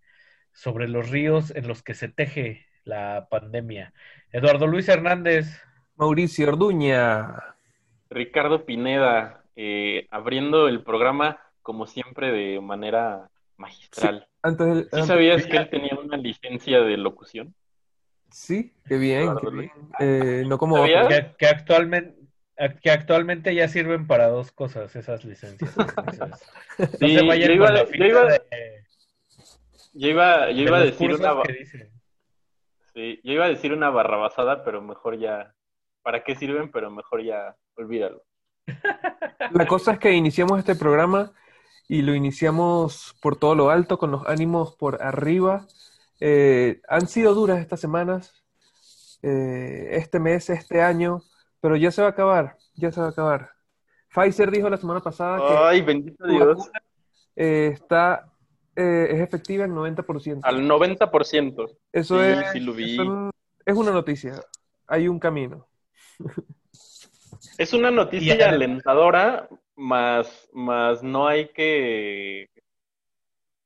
sobre 0.53 0.87
los 0.89 1.09
ríos 1.09 1.51
en 1.55 1.67
los 1.67 1.83
que 1.83 1.93
se 1.93 2.09
teje 2.09 2.65
la 2.83 3.27
pandemia. 3.29 3.93
Eduardo 4.31 4.67
Luis 4.67 4.89
Hernández. 4.89 5.61
Mauricio 5.95 6.47
Orduña. 6.49 7.35
Ricardo 8.09 8.65
Pineda, 8.65 9.38
eh, 9.61 10.07
abriendo 10.09 10.69
el 10.69 10.83
programa, 10.83 11.37
como 11.61 11.85
siempre, 11.85 12.31
de 12.31 12.61
manera 12.61 13.29
magistral. 13.57 14.25
Antes 14.41 14.67
¿Sí 14.67 14.89
antes- 14.93 15.05
sabías 15.07 15.45
que 15.45 15.57
él 15.57 15.69
tenía 15.69 15.97
una 16.01 16.15
licencia 16.15 16.79
de 16.79 16.95
locución? 16.95 17.53
Sí, 18.31 18.73
qué 18.87 18.97
bien, 18.97 19.35
qué 19.41 19.49
bien. 19.49 19.71
Eh, 19.99 20.43
no 20.47 20.57
como. 20.57 20.81
Que, 20.85 21.35
que 21.37 21.45
actualmente 21.47 22.15
que 22.81 22.91
actualmente 22.91 23.53
ya 23.55 23.67
sirven 23.69 24.05
para 24.07 24.27
dos 24.27 24.51
cosas 24.51 24.93
esas 24.95 25.23
licencias. 25.25 25.75
Entonces, 25.77 26.19
no 26.77 26.85
Sí, 26.99 27.17
se 27.17 27.25
vayan 27.25 27.49
yo 27.49 27.55
iba, 27.55 27.65
con 27.67 27.75
la 27.75 27.85
yo 27.85 28.05
iba- 28.05 28.23
de- 28.25 28.41
yo 29.93 30.07
iba- 30.09 30.51
yo 30.51 30.55
de 30.55 30.61
iba 30.63 30.77
a 30.77 30.81
decir 30.81 31.13
una, 31.13 31.33
sí, 32.93 33.19
yo 33.23 33.33
iba 33.33 33.45
a 33.45 33.49
decir 33.49 33.73
una 33.73 33.89
barrabasada, 33.89 34.63
pero 34.63 34.81
mejor 34.81 35.17
ya, 35.17 35.53
¿para 36.01 36.23
qué 36.23 36.35
sirven? 36.35 36.71
Pero 36.71 36.89
mejor 36.91 37.23
ya, 37.23 37.55
olvídalo. 37.75 38.23
La 39.51 39.65
cosa 39.67 39.93
es 39.93 39.99
que 39.99 40.11
iniciamos 40.13 40.59
este 40.59 40.75
programa 40.75 41.31
y 41.87 42.01
lo 42.03 42.13
iniciamos 42.13 43.15
por 43.21 43.35
todo 43.37 43.55
lo 43.55 43.69
alto, 43.69 43.97
con 43.97 44.11
los 44.11 44.27
ánimos 44.27 44.75
por 44.75 45.01
arriba. 45.01 45.65
Eh, 46.19 46.81
han 46.87 47.07
sido 47.07 47.33
duras 47.33 47.59
estas 47.59 47.79
semanas, 47.79 48.33
eh, 49.23 49.89
este 49.93 50.19
mes, 50.19 50.49
este 50.49 50.81
año, 50.81 51.21
pero 51.61 51.75
ya 51.75 51.91
se 51.91 52.01
va 52.01 52.09
a 52.09 52.11
acabar, 52.11 52.57
ya 52.75 52.91
se 52.91 52.99
va 53.01 53.07
a 53.07 53.09
acabar. 53.11 53.51
Pfizer 54.13 54.51
dijo 54.51 54.69
la 54.69 54.77
semana 54.77 54.99
pasada 55.01 55.37
que 55.37 55.57
Ay, 55.57 55.81
bendito 55.81 56.25
Dios. 56.27 56.57
vacuna, 56.57 56.81
eh, 57.35 57.71
está, 57.73 58.31
es 58.75 59.19
efectiva 59.19 59.65
en 59.65 59.73
90%. 59.75 60.39
Al 60.43 60.61
90%. 60.67 61.77
Eso 61.91 62.19
Sí, 62.19 62.25
es, 62.25 62.51
sí 62.53 62.59
lo 62.59 62.73
vi. 62.73 62.95
son 62.95 63.31
es 63.65 63.75
una 63.75 63.91
noticia. 63.91 64.33
Hay 64.87 65.07
un 65.07 65.19
camino. 65.19 65.67
Es 67.57 67.73
una 67.73 67.91
noticia 67.91 68.35
Y- 68.35 68.41
alentadora, 68.41 69.47
más, 69.75 70.49
más 70.53 71.03
no 71.03 71.27
hay 71.27 71.49
que... 71.49 72.49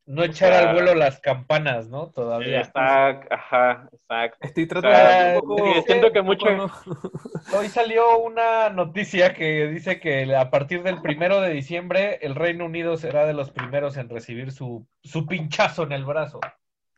No 0.05 0.21
echar 0.21 0.51
sea, 0.51 0.67
al 0.69 0.73
vuelo 0.75 0.95
las 0.95 1.21
campanas, 1.21 1.87
¿no? 1.87 2.07
Todavía. 2.11 2.59
Está, 2.59 3.21
ajá, 3.29 3.89
exacto. 3.93 4.37
Estoy 4.41 4.63
O 4.65 4.67
tratando 4.67 4.97
sea, 4.97 5.23
de 5.31 5.39
un 5.39 5.47
poco- 5.47 5.73
sí, 5.75 5.81
siento 5.85 6.11
que 6.11 6.19
un 6.19 6.25
mucho... 6.25 6.45
Hoy 7.57 7.67
salió 7.69 8.17
una 8.19 8.69
noticia 8.69 9.33
que 9.33 9.67
dice 9.67 10.01
que 10.01 10.35
a 10.35 10.49
partir 10.49 10.83
del 10.83 11.01
primero 11.01 11.39
de 11.39 11.53
diciembre 11.53 12.19
el 12.21 12.35
Reino 12.35 12.65
Unido 12.65 12.97
será 12.97 13.25
de 13.25 13.33
los 13.33 13.49
primeros 13.51 13.95
en 13.95 14.09
recibir 14.09 14.51
su, 14.51 14.85
su 15.03 15.25
pinchazo 15.25 15.83
en 15.83 15.93
el 15.93 16.03
brazo. 16.03 16.41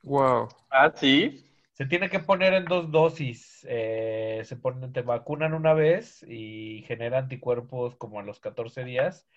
Wow. 0.02 0.48
Ah, 0.72 0.92
sí. 0.96 1.45
Se 1.76 1.86
tiene 1.86 2.10
que 2.10 2.20
poner 2.20 2.54
en 2.54 2.66
dos 2.66 2.90
dosis. 2.90 3.66
eh, 3.70 4.42
se 4.46 4.56
ponen, 4.56 4.94
te 4.94 5.02
vacunan 5.02 5.54
una 5.54 5.74
vez 5.74 6.24
y 6.28 6.84
genera 6.88 7.20
anticuerpos 7.20 7.96
como 7.98 8.20
a 8.20 8.24
los 8.24 8.40
14 8.40 8.86
días 8.86 9.30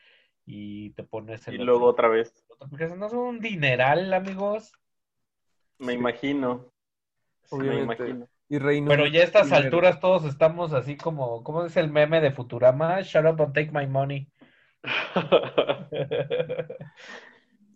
y 0.47 0.91
te 0.91 1.03
pones 1.03 1.47
el 1.49 1.55
Y 1.55 1.59
otro. 1.59 1.67
luego 1.67 1.87
otra 1.87 2.07
vez. 2.09 2.33
Porque 2.71 2.87
no 2.87 3.07
es 3.07 3.13
un 3.13 3.41
dineral, 3.41 4.15
amigos. 4.15 4.73
Me 5.79 5.95
imagino. 5.95 6.73
Sí, 7.45 7.57
me 7.57 7.83
imagino. 7.83 8.29
Y 8.49 8.59
Reino 8.59 8.89
Pero 8.91 9.07
ya 9.07 9.21
a 9.21 9.25
estas 9.25 9.49
primero. 9.49 9.65
alturas 9.65 10.01
todos 10.01 10.25
estamos 10.25 10.73
así 10.73 10.97
como, 10.97 11.43
¿cómo 11.43 11.65
es 11.67 11.77
el 11.77 11.91
meme 11.91 12.21
de 12.21 12.31
Futurama? 12.31 13.01
Shut 13.03 13.27
up 13.27 13.43
and 13.43 13.53
take 13.55 13.73
my 13.73 13.87
money. 13.89 14.29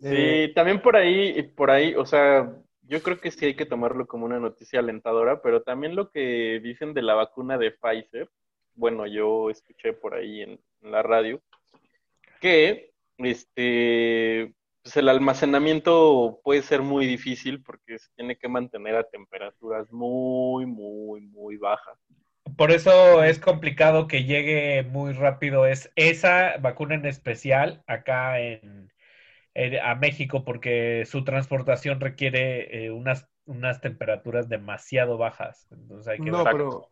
Sí, 0.00 0.52
también 0.54 0.82
por 0.82 0.96
ahí, 0.96 1.42
por 1.42 1.70
ahí, 1.70 1.94
o 1.94 2.04
sea, 2.04 2.52
yo 2.92 3.02
creo 3.02 3.18
que 3.18 3.30
sí 3.30 3.46
hay 3.46 3.54
que 3.54 3.64
tomarlo 3.64 4.06
como 4.06 4.26
una 4.26 4.38
noticia 4.38 4.80
alentadora, 4.80 5.40
pero 5.40 5.62
también 5.62 5.96
lo 5.96 6.10
que 6.10 6.60
dicen 6.62 6.92
de 6.92 7.00
la 7.00 7.14
vacuna 7.14 7.56
de 7.56 7.70
Pfizer, 7.70 8.28
bueno, 8.74 9.06
yo 9.06 9.48
escuché 9.48 9.94
por 9.94 10.14
ahí 10.14 10.42
en, 10.42 10.60
la 10.82 11.02
radio, 11.02 11.40
que 12.38 12.92
este, 13.16 14.52
pues 14.82 14.96
el 14.98 15.08
almacenamiento 15.08 16.40
puede 16.44 16.60
ser 16.60 16.82
muy 16.82 17.06
difícil 17.06 17.62
porque 17.62 17.98
se 17.98 18.10
tiene 18.14 18.36
que 18.36 18.48
mantener 18.48 18.96
a 18.96 19.08
temperaturas 19.08 19.90
muy, 19.90 20.66
muy, 20.66 21.22
muy 21.22 21.56
bajas. 21.56 21.98
Por 22.58 22.72
eso 22.72 23.24
es 23.24 23.38
complicado 23.38 24.06
que 24.06 24.24
llegue 24.24 24.82
muy 24.82 25.14
rápido 25.14 25.64
es 25.64 25.90
esa 25.96 26.58
vacuna 26.58 26.96
en 26.96 27.06
especial 27.06 27.82
acá 27.86 28.38
en, 28.38 28.92
en- 29.54 29.80
a 29.80 29.94
México 29.94 30.44
porque 30.44 31.04
su 31.06 31.24
transportación 31.24 32.00
requiere 32.00 32.86
eh, 32.86 32.90
unas 32.90 33.28
unas 33.44 33.80
temperaturas 33.80 34.48
demasiado 34.48 35.18
bajas. 35.18 35.66
Entonces 35.72 36.06
hay 36.08 36.18
que 36.20 36.30
No, 36.30 36.44
ver- 36.44 36.52
pero, 36.52 36.88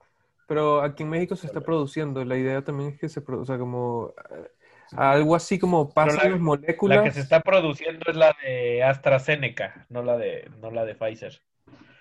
pero 0.49 0.82
aquí 0.82 1.05
en 1.05 1.11
México 1.11 1.37
se 1.37 1.47
está 1.47 1.61
produciendo. 1.61 2.24
La 2.24 2.37
idea 2.37 2.62
también 2.62 2.91
es 2.91 2.99
que 2.99 3.09
se 3.09 3.20
produzca 3.20 3.57
como 3.57 4.12
eh, 4.31 4.49
algo 4.97 5.37
así 5.37 5.61
como 5.61 5.95
pasan 5.95 6.16
la- 6.24 6.31
las 6.31 6.41
moléculas. 6.41 6.99
La 6.99 7.05
que 7.05 7.12
se 7.12 7.20
está 7.20 7.41
produciendo 7.41 8.05
es 8.11 8.16
la 8.16 8.35
de 8.45 8.82
AstraZeneca, 8.82 9.87
no 9.91 10.03
la 10.03 10.16
de 10.16 10.51
no 10.61 10.73
la 10.73 10.85
de 10.85 10.97
Pfizer. 10.97 11.41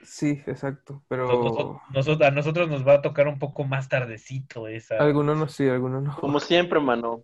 Sí, 0.01 0.41
exacto. 0.47 1.03
Pero 1.07 1.27
Nosotros, 1.27 1.77
nosotros- 1.93 2.27
a 2.27 2.31
nosotros 2.31 2.69
nos 2.69 2.87
va 2.87 2.93
a 2.95 3.01
tocar 3.01 3.27
un 3.27 3.37
poco 3.37 3.63
más 3.65 3.87
tardecito 3.87 4.67
esa. 4.67 4.97
algunos 4.97 5.37
no, 5.37 5.47
sí, 5.47 5.67
algunos 5.67 6.01
no. 6.03 6.15
Como 6.15 6.39
siempre, 6.39 6.79
mano. 6.79 7.23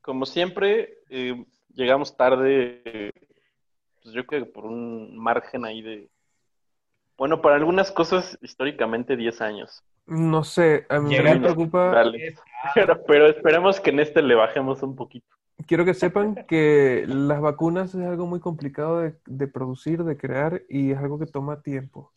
Como 0.00 0.26
siempre, 0.26 0.98
eh, 1.10 1.44
llegamos 1.74 2.16
tarde, 2.16 3.12
pues 4.02 4.14
yo 4.14 4.26
creo 4.26 4.44
que 4.44 4.50
por 4.50 4.64
un 4.66 5.16
margen 5.16 5.64
ahí 5.64 5.82
de... 5.82 6.08
Bueno, 7.16 7.40
para 7.40 7.56
algunas 7.56 7.92
cosas, 7.92 8.38
históricamente 8.42 9.16
10 9.16 9.40
años. 9.42 9.84
No 10.06 10.42
sé, 10.42 10.86
a 10.88 10.98
mí 10.98 11.16
me 11.16 11.38
preocupa. 11.38 11.90
Dale. 11.92 12.34
Pero, 12.74 13.02
pero 13.06 13.26
esperemos 13.28 13.80
que 13.80 13.90
en 13.90 14.00
este 14.00 14.22
le 14.22 14.34
bajemos 14.34 14.82
un 14.82 14.96
poquito. 14.96 15.26
Quiero 15.66 15.84
que 15.84 15.94
sepan 15.94 16.34
que 16.48 17.04
las 17.06 17.40
vacunas 17.40 17.94
es 17.94 18.04
algo 18.04 18.26
muy 18.26 18.40
complicado 18.40 19.00
de, 19.00 19.14
de 19.26 19.46
producir, 19.46 20.02
de 20.02 20.16
crear 20.16 20.62
y 20.68 20.90
es 20.90 20.98
algo 20.98 21.18
que 21.20 21.26
toma 21.26 21.62
tiempo. 21.62 22.12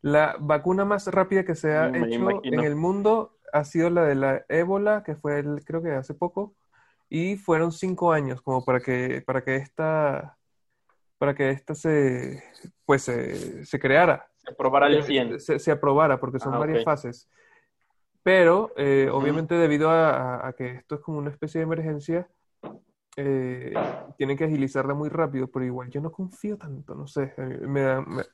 La 0.00 0.36
vacuna 0.38 0.84
más 0.84 1.06
rápida 1.08 1.44
que 1.44 1.54
se 1.54 1.76
ha 1.76 1.88
Me 1.88 1.98
hecho 1.98 2.14
imagino. 2.14 2.60
en 2.60 2.64
el 2.64 2.76
mundo 2.76 3.36
ha 3.52 3.64
sido 3.64 3.90
la 3.90 4.04
de 4.04 4.14
la 4.14 4.44
ébola, 4.48 5.02
que 5.04 5.14
fue 5.16 5.40
el, 5.40 5.64
creo 5.64 5.82
que 5.82 5.90
hace 5.92 6.14
poco, 6.14 6.54
y 7.08 7.36
fueron 7.36 7.72
cinco 7.72 8.12
años 8.12 8.40
como 8.42 8.64
para 8.64 8.80
que, 8.80 9.22
para 9.24 9.42
que 9.44 9.56
esta, 9.56 10.36
para 11.18 11.34
que 11.34 11.50
esta 11.50 11.74
se, 11.74 12.42
pues 12.84 13.02
se, 13.02 13.64
se 13.64 13.78
creara. 13.78 14.28
Se 14.38 14.50
aprobará 14.50 14.86
el 14.88 15.02
Se- 15.02 15.08
100. 15.12 15.40
Se, 15.40 15.58
se 15.58 15.70
aprobara, 15.72 16.18
porque 16.18 16.38
son 16.38 16.54
Ah, 16.54 16.58
varias 16.58 16.84
fases. 16.84 17.28
Pero, 18.22 18.72
eh, 18.76 19.08
obviamente, 19.12 19.54
debido 19.54 19.88
a, 19.90 20.52
que 20.56 20.70
esto 20.72 20.96
es 20.96 21.00
como 21.00 21.18
una 21.18 21.30
especie 21.30 21.60
de 21.60 21.64
emergencia, 21.64 22.28
eh, 23.16 23.72
tienen 24.18 24.36
que 24.36 24.44
agilizarla 24.44 24.94
muy 24.94 25.08
rápido, 25.08 25.46
pero 25.46 25.64
igual 25.64 25.90
yo 25.90 26.00
no 26.00 26.10
confío 26.10 26.58
tanto, 26.58 26.94
no 26.94 27.06
sé. 27.06 27.34
da- 27.36 28.00
me- 28.02 28.24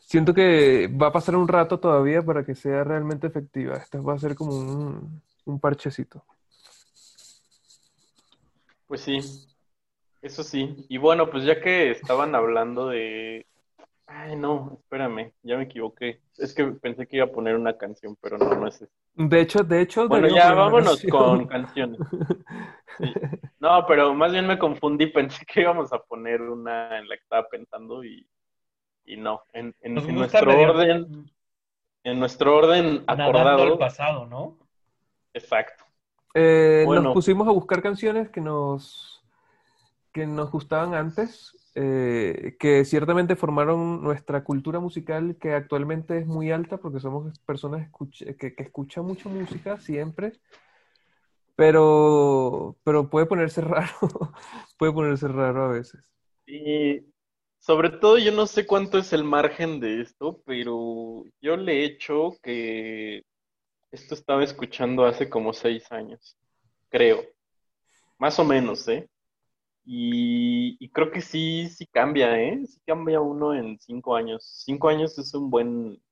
siento 0.00 0.34
que 0.34 0.88
va 0.88 1.06
a 1.08 1.12
pasar 1.12 1.36
un 1.36 1.46
rato 1.46 1.78
todavía 1.78 2.20
para 2.22 2.44
que 2.44 2.54
sea 2.56 2.82
realmente 2.82 3.26
efectiva. 3.28 3.76
Esta 3.76 4.00
va 4.00 4.14
a 4.14 4.18
ser 4.18 4.34
como 4.34 4.50
un, 4.58 5.22
un 5.44 5.60
parchecito. 5.60 6.24
Pues 8.88 9.02
sí, 9.02 9.20
eso 10.22 10.42
sí. 10.42 10.84
Y 10.88 10.98
bueno, 10.98 11.30
pues 11.30 11.44
ya 11.44 11.60
que 11.60 11.90
estaban 11.92 12.34
hablando 12.34 12.88
de... 12.88 13.46
Ay, 14.06 14.34
no, 14.36 14.78
espérame, 14.80 15.32
ya 15.42 15.58
me 15.58 15.64
equivoqué. 15.64 16.20
Es 16.38 16.54
que 16.54 16.64
pensé 16.64 17.06
que 17.06 17.16
iba 17.18 17.26
a 17.26 17.30
poner 17.32 17.54
una 17.54 17.76
canción, 17.76 18.16
pero 18.20 18.38
no, 18.38 18.54
no 18.54 18.66
es 18.66 18.80
eso. 18.80 18.92
De 19.14 19.40
hecho, 19.40 19.60
de 19.62 19.82
hecho, 19.82 20.08
Bueno, 20.08 20.28
ya 20.28 20.54
vámonos 20.54 21.00
canción. 21.02 21.10
con 21.10 21.46
canciones. 21.46 21.98
Sí. 22.98 23.12
No, 23.60 23.86
pero 23.86 24.12
más 24.12 24.32
bien 24.32 24.44
me 24.44 24.58
confundí, 24.58 25.06
pensé 25.06 25.46
que 25.46 25.60
íbamos 25.60 25.92
a 25.92 26.00
poner 26.00 26.40
una 26.42 26.98
en 26.98 27.08
la 27.08 27.14
que 27.16 27.22
estaba 27.22 27.46
pensando 27.48 28.02
y, 28.02 28.26
y 29.04 29.16
no. 29.16 29.42
En, 29.52 29.72
en- 29.82 29.94
gusta 29.94 30.12
nuestro 30.12 30.46
medio- 30.46 30.70
orden, 30.70 31.30
en 32.02 32.18
nuestro 32.18 32.56
orden 32.56 33.04
Nadando 33.06 33.22
acordado. 33.38 33.62
al 33.74 33.78
pasado, 33.78 34.26
¿no? 34.26 34.58
Exacto. 35.32 35.84
Eh, 36.34 36.82
Bueno. 36.86 37.02
nos 37.02 37.12
pusimos 37.14 37.48
a 37.48 37.52
buscar 37.52 37.82
canciones 37.82 38.28
que 38.30 38.40
nos, 38.40 39.24
que 40.12 40.26
nos 40.26 40.50
gustaban 40.50 40.94
antes, 40.94 41.56
eh, 41.74 42.56
que 42.58 42.84
ciertamente 42.84 43.36
formaron 43.36 44.02
nuestra 44.02 44.44
cultura 44.44 44.80
musical, 44.80 45.36
que 45.40 45.54
actualmente 45.54 46.18
es 46.18 46.26
muy 46.26 46.50
alta 46.50 46.76
porque 46.78 47.00
somos 47.00 47.38
personas 47.40 47.90
escuch- 47.90 48.36
que, 48.36 48.54
que 48.54 48.62
escuchan 48.62 49.04
mucho 49.04 49.28
música 49.28 49.78
siempre, 49.80 50.32
pero, 51.56 52.76
pero 52.84 53.08
puede 53.08 53.26
ponerse 53.26 53.60
raro, 53.62 53.90
puede 54.78 54.92
ponerse 54.92 55.28
raro 55.28 55.64
a 55.64 55.68
veces. 55.68 56.00
Y 56.46 57.04
sobre 57.58 57.90
todo 57.90 58.18
yo 58.18 58.32
no 58.32 58.46
sé 58.46 58.66
cuánto 58.66 58.98
es 58.98 59.12
el 59.12 59.24
margen 59.24 59.80
de 59.80 60.00
esto, 60.00 60.40
pero 60.46 61.24
yo 61.40 61.56
le 61.56 61.80
he 61.80 61.84
hecho 61.84 62.36
que 62.42 63.22
esto 63.90 64.14
estaba 64.14 64.44
escuchando 64.44 65.04
hace 65.04 65.28
como 65.30 65.52
seis 65.52 65.90
años, 65.92 66.36
creo. 66.90 67.22
Más 68.18 68.38
o 68.38 68.44
menos, 68.44 68.86
¿eh? 68.88 69.08
Y, 69.84 70.76
y 70.80 70.90
creo 70.90 71.10
que 71.12 71.22
sí, 71.22 71.68
sí 71.70 71.86
cambia, 71.86 72.40
¿eh? 72.40 72.60
Sí 72.66 72.80
cambia 72.86 73.20
uno 73.20 73.54
en 73.54 73.78
cinco 73.80 74.16
años. 74.16 74.44
Cinco 74.66 74.88
años 74.88 75.18
es 75.18 75.34
un 75.34 75.50
buen, 75.50 76.02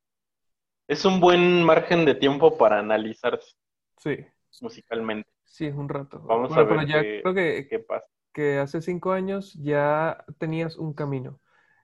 es 0.89 1.05
un 1.05 1.20
buen 1.20 1.62
margen 1.65 2.05
de 2.05 2.16
tiempo 2.16 2.59
para 2.59 2.81
analizarse 2.81 3.55
Sí, 3.98 4.27
musicalmente. 4.61 5.31
sí, 5.44 5.66
es 5.66 5.74
un 5.74 5.89
rato. 5.89 6.20
Vamos 6.28 6.57
Bueno, 6.57 6.57
a 6.57 6.65
ver 6.65 6.81
pero 6.81 6.82
ya 6.86 7.03
qué- 7.03 7.23
creo 7.23 7.35
que, 7.35 7.66
qué 7.69 7.78
pasa. 7.81 8.07
que 8.32 8.59
hace 8.59 8.82
cinco 8.82 9.12
años 9.12 9.55
ya 9.55 10.24
tenías 10.39 10.77
un 10.77 10.94
camino. 10.94 11.40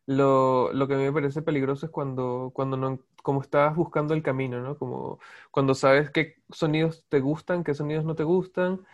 Lo, 0.06 0.72
lo 0.72 0.88
que 0.88 0.94
a 0.94 0.96
mí 0.98 1.04
me 1.04 1.12
parece 1.12 1.42
peligroso 1.42 1.86
es 1.86 1.92
cuando, 1.92 2.50
cuando 2.54 2.76
no, 2.76 2.98
como 3.22 3.40
estás 3.42 3.76
buscando 3.76 4.14
el 4.14 4.22
camino, 4.22 4.60
¿no? 4.60 4.76
Como 4.78 5.20
cuando 5.52 5.74
sabes 5.74 6.10
qué 6.10 6.36
sonidos 6.50 7.04
te 7.08 7.20
gustan, 7.20 7.62
qué 7.64 7.74
sonidos 7.74 8.04
no 8.04 8.14
te 8.16 8.24
gustan, 8.24 8.84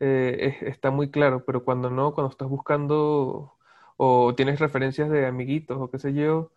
eh, 0.00 0.36
es- 0.62 0.62
está 0.62 0.90
muy 0.90 1.10
claro, 1.10 1.44
pero 1.46 1.64
cuando 1.64 1.90
no, 1.90 2.14
cuando 2.14 2.30
estás 2.30 2.48
buscando 2.48 3.54
o 3.96 4.34
tienes 4.36 4.58
referencias 4.60 5.10
de 5.10 5.26
amiguitos 5.26 5.78
o 5.80 5.90
qué 5.90 5.98
sé 5.98 6.14
yo, 6.14 6.52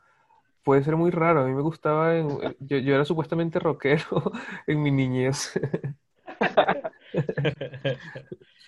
puede 0.64 0.84
ser 0.84 0.96
muy 0.98 1.12
raro. 1.12 1.42
A 1.42 1.46
mí 1.48 1.54
me 1.54 1.62
gustaba, 1.64 2.18
en- 2.18 2.40
yo, 2.60 2.78
yo 2.80 2.96
era 2.96 3.06
supuestamente 3.06 3.60
rockero 3.60 4.32
en 4.68 4.84
mi 4.84 4.92
niñez. 4.92 5.54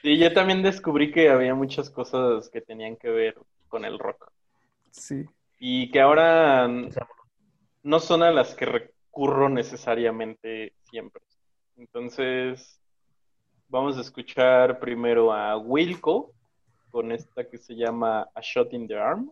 Sí, 0.03 0.18
yo 0.18 0.34
también 0.34 0.64
descubrí 0.64 1.11
que 1.11 1.30
había 1.30 1.56
muchas 1.56 1.90
cosas 1.90 2.49
que 2.49 2.61
tenían 2.61 2.95
que 2.98 3.10
ver 3.10 3.36
con 3.68 3.86
el 3.86 3.99
rock. 3.99 4.32
Sí. 4.91 5.26
Y 5.60 5.91
que 5.91 5.99
ahora 6.02 6.68
no 7.84 7.99
son 7.99 8.24
a 8.24 8.32
las 8.32 8.56
que 8.56 8.66
recurro 8.66 9.49
necesariamente 9.49 10.74
siempre. 10.84 11.22
Entonces, 11.78 12.80
vamos 13.68 13.98
a 13.98 14.02
escuchar 14.02 14.80
primero 14.80 15.32
a 15.34 15.57
Wilco 15.57 16.34
con 16.90 17.11
esta 17.11 17.48
que 17.48 17.57
se 17.57 17.76
llama 17.76 18.28
A 18.34 18.41
Shot 18.41 18.74
in 18.74 18.88
the 18.88 18.98
Arm. 18.98 19.32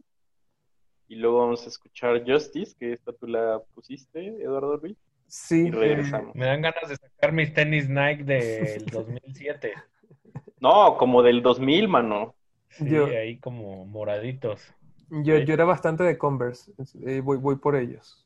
Y 1.10 1.16
luego 1.16 1.40
vamos 1.40 1.66
a 1.66 1.70
escuchar 1.70 2.24
Justice, 2.26 2.76
que 2.78 2.94
esta 2.94 3.14
tú 3.14 3.28
la 3.28 3.62
pusiste, 3.74 4.28
Eduardo 4.42 4.78
Ruiz. 4.78 4.98
Sí. 5.28 5.66
Y 5.66 5.68
eh, 5.68 5.72
regresamos. 5.72 6.36
Me 6.36 6.46
dan 6.46 6.62
ganas 6.62 6.90
de 6.90 6.96
sacar 6.98 7.32
mis 7.32 7.54
tenis 7.54 7.90
Nike 7.90 8.24
del 8.24 8.86
2007. 8.92 9.74
No, 10.60 10.98
como 10.98 11.22
del 11.24 11.42
2000, 11.42 11.88
mano. 11.88 12.36
Sí, 12.70 12.90
Yo. 12.90 13.06
ahí 13.06 13.38
como 13.38 13.86
moraditos. 13.86 14.62
Yo, 15.10 15.38
yo 15.38 15.54
era 15.54 15.64
bastante 15.64 16.04
de 16.04 16.18
Converse, 16.18 16.74
eh, 17.06 17.22
voy, 17.22 17.38
voy 17.38 17.56
por 17.56 17.76
ellos. 17.76 18.26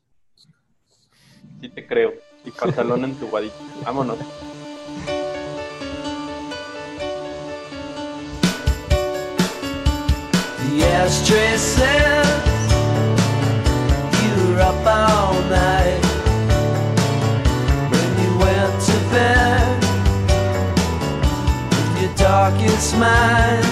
Sí 1.60 1.68
te 1.68 1.86
creo, 1.86 2.12
y 2.44 2.50
pantalón 2.50 3.04
entubadito. 3.04 3.54
Vámonos. 3.84 4.18
The 10.58 10.84
ashtray 11.04 11.56
when 17.90 18.10
you 22.02 22.14
darkest. 22.16 23.71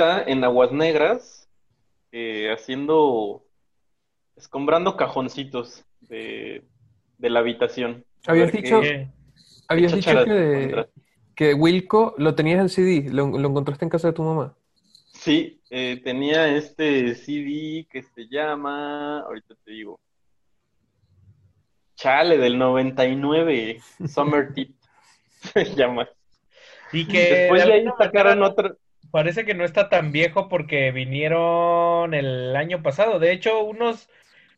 en 0.00 0.44
Aguas 0.44 0.72
Negras, 0.72 1.48
eh, 2.12 2.50
haciendo, 2.52 3.44
escombrando 4.36 4.96
cajoncitos 4.96 5.84
de, 6.00 6.64
de 7.18 7.30
la 7.30 7.40
habitación. 7.40 8.04
Habías 8.26 8.52
dicho, 8.52 8.80
qué- 8.80 9.08
habías 9.68 9.92
qué 9.92 9.96
dicho 9.96 10.24
que, 10.24 10.86
que 11.34 11.54
Wilco 11.54 12.14
lo 12.18 12.34
tenías 12.34 12.60
en 12.60 12.68
CD, 12.68 13.10
lo, 13.12 13.26
lo 13.38 13.48
encontraste 13.48 13.84
en 13.84 13.90
casa 13.90 14.08
de 14.08 14.14
tu 14.14 14.22
mamá. 14.22 14.54
Sí, 15.12 15.60
eh, 15.70 16.00
tenía 16.02 16.48
este 16.56 17.14
CD 17.14 17.86
que 17.90 18.02
se 18.02 18.26
llama, 18.28 19.20
ahorita 19.20 19.54
te 19.64 19.72
digo, 19.72 20.00
Chale, 21.96 22.38
del 22.38 22.58
99, 22.58 23.80
Summer 24.08 24.54
Tip, 24.54 24.74
se 25.52 25.64
llama. 25.74 26.08
Y 26.92 27.06
que 27.06 27.34
Después 27.34 27.66
de 27.66 27.72
ahí 27.72 27.84
sacaron 27.98 28.42
otro. 28.42 28.76
Parece 29.10 29.44
que 29.44 29.54
no 29.54 29.64
está 29.64 29.88
tan 29.88 30.12
viejo 30.12 30.48
porque 30.48 30.92
vinieron 30.92 32.14
el 32.14 32.54
año 32.56 32.82
pasado. 32.82 33.18
De 33.18 33.32
hecho, 33.32 33.62
unos, 33.64 34.08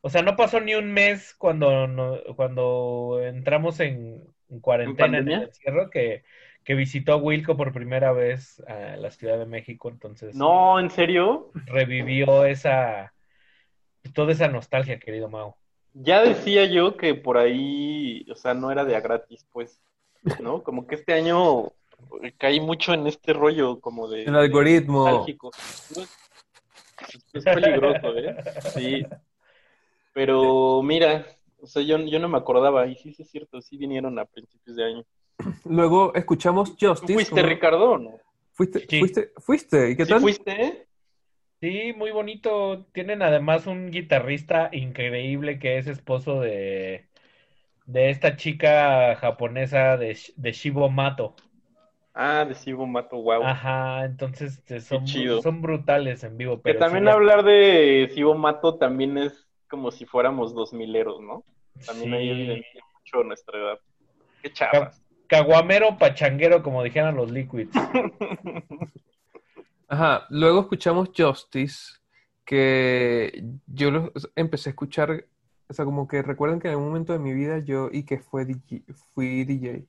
o 0.03 0.11
sea, 0.11 0.23
no 0.23 0.37
pasó 0.37 0.61
ni 0.61 0.75
un 0.75 0.93
mes 0.93 1.35
cuando, 1.39 1.87
no- 1.87 2.19
cuando 2.37 3.21
entramos 3.23 3.81
en, 3.81 4.23
en 4.49 4.61
cuarentena 4.61 5.19
en, 5.19 5.29
el 5.29 5.43
encierro 5.45 5.91
que, 5.91 6.25
que 6.65 6.75
visitó 6.75 7.17
Wilco 7.19 7.57
por 7.57 7.73
primera 7.73 8.13
vez 8.13 8.61
a 8.69 8.97
la 8.97 9.11
Ciudad 9.11 9.39
de 9.39 9.47
México. 9.47 9.89
Entonces 9.89 10.37
No, 10.37 10.79
¿en 10.79 10.91
serio? 10.91 11.51
revivió 11.67 12.45
esa, 12.45 13.15
toda 14.15 14.33
esa 14.33 14.49
nostalgia, 14.49 14.99
querido 14.99 15.29
Mau. 15.29 15.55
Ya 15.95 16.23
decía 16.23 16.65
yo 16.67 16.97
que 16.97 17.15
por 17.15 17.37
ahí, 17.37 18.27
o 18.31 18.35
sea, 18.35 18.55
no 18.55 18.71
era 18.71 18.85
de 18.85 18.97
a 18.97 19.01
gratis, 19.01 19.47
pues, 19.53 19.81
¿no? 20.41 20.63
Como 20.63 20.87
que 20.87 20.95
este 20.95 21.13
año 21.13 21.73
caí 22.39 22.61
mucho 22.61 22.95
en 22.95 23.07
este 23.07 23.33
rollo 23.33 23.81
como 23.81 24.09
de... 24.09 24.25
El 24.25 24.37
algoritmo. 24.37 25.05
de 25.05 25.11
nostálgico. 25.13 25.51
Es 27.33 27.45
peligroso, 27.45 28.17
¿eh? 28.17 28.37
Sí. 28.75 29.07
Pero 30.13 30.83
mira, 30.83 31.27
o 31.61 31.67
sea, 31.67 31.83
yo, 31.83 31.99
yo 31.99 32.19
no 32.19 32.29
me 32.29 32.39
acordaba, 32.39 32.87
y 32.87 32.97
sí, 32.97 33.13
sí 33.13 33.23
es 33.23 33.31
cierto, 33.31 33.61
sí 33.63 33.77
vinieron 33.77 34.19
a 34.19 34.25
principios 34.25 34.77
de 34.77 34.85
año. 34.85 35.05
Luego 35.65 36.15
escuchamos 36.15 36.71
Justice. 36.71 37.07
¿Tú 37.07 37.13
fuiste, 37.15 37.31
como- 37.35 37.47
Ricardo, 37.49 37.91
o 37.93 37.99
no? 37.99 38.19
¿Fuiste, 38.53 38.81
fuiste, 38.99 39.33
fuiste? 39.39 39.91
¿Y 39.91 39.97
qué 39.97 40.05
¿Sí 40.05 40.11
tal? 40.11 40.21
fuiste? 40.21 40.87
Sí, 41.61 41.93
muy 41.97 42.11
bonito. 42.11 42.87
Tienen 42.93 43.23
además 43.23 43.67
un 43.67 43.91
guitarrista 43.91 44.69
increíble 44.73 45.59
que 45.59 45.79
es 45.79 45.87
esposo 45.87 46.41
de, 46.41 47.07
de 47.87 48.11
esta 48.11 48.37
chica 48.37 49.17
japonesa 49.17 49.97
de, 49.97 50.19
de 50.37 50.53
Shibo 50.53 50.91
Mato. 50.91 51.35
Ah, 52.15 52.45
de 52.45 52.55
Sibo 52.55 52.87
Mato, 52.87 53.17
wow. 53.17 53.43
Ajá, 53.45 54.05
entonces 54.05 54.63
eh, 54.71 54.81
son, 54.81 55.05
chido. 55.05 55.41
son 55.41 55.63
brutales 55.63 56.23
en 56.25 56.37
vivo. 56.37 56.57
Que 56.57 56.63
Pero 56.63 56.79
también 56.81 57.05
sí, 57.05 57.09
ya- 57.09 57.15
hablar 57.15 57.43
de 57.45 58.11
Sibo 58.15 58.35
Mato 58.35 58.77
también 58.77 59.17
es 59.19 59.49
como 59.71 59.91
si 59.91 60.05
fuéramos 60.05 60.55
dos 60.55 60.73
mileros, 60.75 61.21
¿no? 61.23 61.45
También 61.87 62.13
ahí 62.13 62.27
Sí. 62.27 62.31
evidencia 62.33 62.85
mucho 62.95 63.25
nuestra 63.25 63.59
edad. 63.59 63.79
Qué 64.43 64.53
chavas. 64.53 65.03
Caguamero 65.27 65.97
pachanguero, 65.97 66.63
como 66.63 66.83
dijeran 66.83 67.17
los 67.17 67.31
Liquids. 67.31 67.71
Ajá, 69.89 70.27
luego 70.31 70.61
escuchamos 70.61 71.11
Justice, 71.17 71.99
que 72.45 73.43
yo 73.67 73.91
lo 73.91 74.13
empecé 74.37 74.69
a 74.71 74.73
escuchar, 74.73 75.27
o 75.69 75.73
sea, 75.75 75.85
como 75.85 76.09
que 76.09 76.23
recuerden 76.23 76.61
que 76.61 76.69
en 76.69 76.73
algún 76.73 76.89
momento 76.89 77.13
de 77.13 77.19
mi 77.19 77.33
vida 77.35 77.59
yo 77.59 77.89
y 77.93 78.05
que 78.05 78.19
fue 78.19 78.45
DJ, 78.45 78.83
fui 79.15 79.45
DJ. 79.45 79.85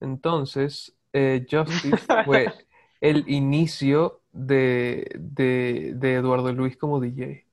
Entonces, 0.00 0.96
eh, 1.12 1.46
Justice 1.50 1.96
fue 2.24 2.52
el 3.00 3.24
inicio 3.28 4.20
de, 4.32 5.10
de, 5.18 5.92
de 5.94 6.14
Eduardo 6.14 6.52
Luis 6.52 6.76
como 6.76 7.00
DJ. 7.00 7.44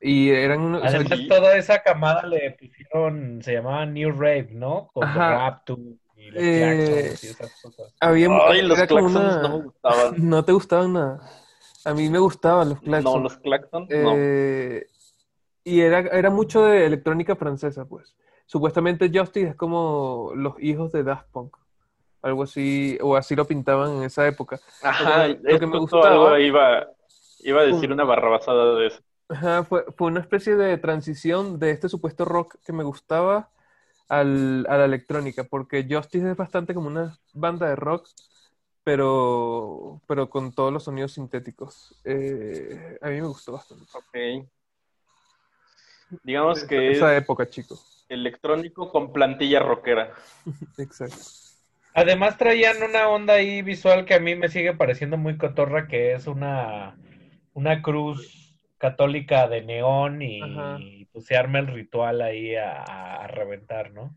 Y 0.00 0.30
eran 0.30 0.60
unos, 0.60 0.82
o 0.84 0.88
sea, 0.88 1.00
Además, 1.00 1.20
toda 1.28 1.56
esa 1.56 1.82
camada 1.82 2.26
le 2.26 2.50
pusieron, 2.52 3.40
se 3.42 3.54
llamaba 3.54 3.86
New 3.86 4.10
Rave, 4.12 4.48
¿no? 4.52 4.90
Con 4.92 5.04
Ajá. 5.04 5.30
Rapture 5.30 5.80
y 6.16 6.30
los 6.30 6.42
Eh, 6.42 6.58
Claxons 6.58 7.24
y 7.24 7.26
esas 7.28 7.62
cosas. 7.62 7.94
había, 8.00 8.28
Ay, 8.48 8.62
los 8.62 8.76
era 8.78 8.86
como 8.88 9.00
claxons 9.06 9.24
una- 9.36 9.42
no 9.42 9.58
me 9.58 9.64
gustaban. 9.64 10.14
¿No 10.28 10.44
te 10.44 10.52
gustaban 10.52 10.92
nada? 10.92 11.30
A 11.84 11.94
mí 11.94 12.10
me 12.10 12.18
gustaban 12.18 12.68
los 12.70 12.80
Claxon. 12.80 13.12
No, 13.14 13.18
los 13.20 13.36
Claxon, 13.38 13.86
no. 13.88 14.12
Eh, 14.16 14.86
Y 15.64 15.80
era, 15.80 16.00
era 16.00 16.28
mucho 16.30 16.64
de 16.64 16.84
electrónica 16.86 17.36
francesa, 17.36 17.84
pues. 17.86 18.14
Supuestamente 18.46 19.10
Justice 19.14 19.50
es 19.50 19.54
como 19.56 20.32
los 20.34 20.54
hijos 20.60 20.92
de 20.92 21.02
Daft 21.04 21.28
Punk. 21.30 21.56
Algo 22.22 22.42
así, 22.42 22.98
o 23.00 23.16
así 23.16 23.36
lo 23.36 23.44
pintaban 23.46 23.96
en 23.98 24.02
esa 24.04 24.26
época. 24.26 24.58
Ajá, 24.82 25.28
Lo 25.28 25.36
que- 25.42 25.52
lo 25.52 25.58
que 25.60 25.66
me 25.66 25.78
gustaba- 25.78 26.08
algo 26.08 26.38
iba, 26.38 26.88
iba 27.40 27.60
a 27.60 27.64
decir 27.64 27.92
una 27.92 28.04
barrabasada 28.04 28.74
de 28.74 28.86
eso. 28.88 29.00
Ajá, 29.28 29.62
fue, 29.64 29.84
fue 29.96 30.08
una 30.08 30.20
especie 30.20 30.56
de 30.56 30.78
transición 30.78 31.58
de 31.58 31.70
este 31.70 31.88
supuesto 31.88 32.24
rock 32.24 32.56
que 32.64 32.72
me 32.72 32.82
gustaba 32.82 33.50
al, 34.08 34.66
a 34.68 34.78
la 34.78 34.84
electrónica, 34.86 35.44
porque 35.44 35.86
Justice 35.88 36.30
es 36.30 36.36
bastante 36.36 36.72
como 36.74 36.88
una 36.88 37.16
banda 37.34 37.68
de 37.68 37.76
rock, 37.76 38.08
pero, 38.82 40.00
pero 40.06 40.30
con 40.30 40.50
todos 40.52 40.72
los 40.72 40.84
sonidos 40.84 41.12
sintéticos. 41.12 41.94
Eh, 42.04 42.98
a 43.02 43.08
mí 43.10 43.20
me 43.20 43.26
gustó 43.28 43.52
bastante. 43.52 43.84
Ok. 43.94 44.48
Digamos 46.22 46.64
que 46.64 46.92
Esa 46.92 47.14
es 47.14 47.22
época, 47.22 47.48
chicos. 47.50 48.06
electrónico 48.08 48.90
con 48.90 49.12
plantilla 49.12 49.60
rockera. 49.60 50.14
Exacto. 50.78 51.16
Además 51.98 52.38
traían 52.38 52.82
una 52.82 53.08
onda 53.08 53.34
ahí 53.34 53.62
visual 53.62 54.04
que 54.04 54.14
a 54.14 54.20
mí 54.20 54.34
me 54.36 54.48
sigue 54.48 54.72
pareciendo 54.74 55.16
muy 55.16 55.36
cotorra, 55.36 55.88
que 55.88 56.12
es 56.12 56.26
una, 56.26 56.96
una 57.54 57.82
cruz 57.82 58.54
católica 58.78 59.48
de 59.48 59.62
neón 59.62 60.22
y 60.22 61.06
pues 61.12 61.26
se 61.26 61.36
arma 61.36 61.58
el 61.58 61.66
ritual 61.66 62.20
ahí 62.22 62.54
a, 62.54 62.82
a- 62.82 63.24
a 63.24 63.26
reventar, 63.26 63.90
¿no? 63.92 64.14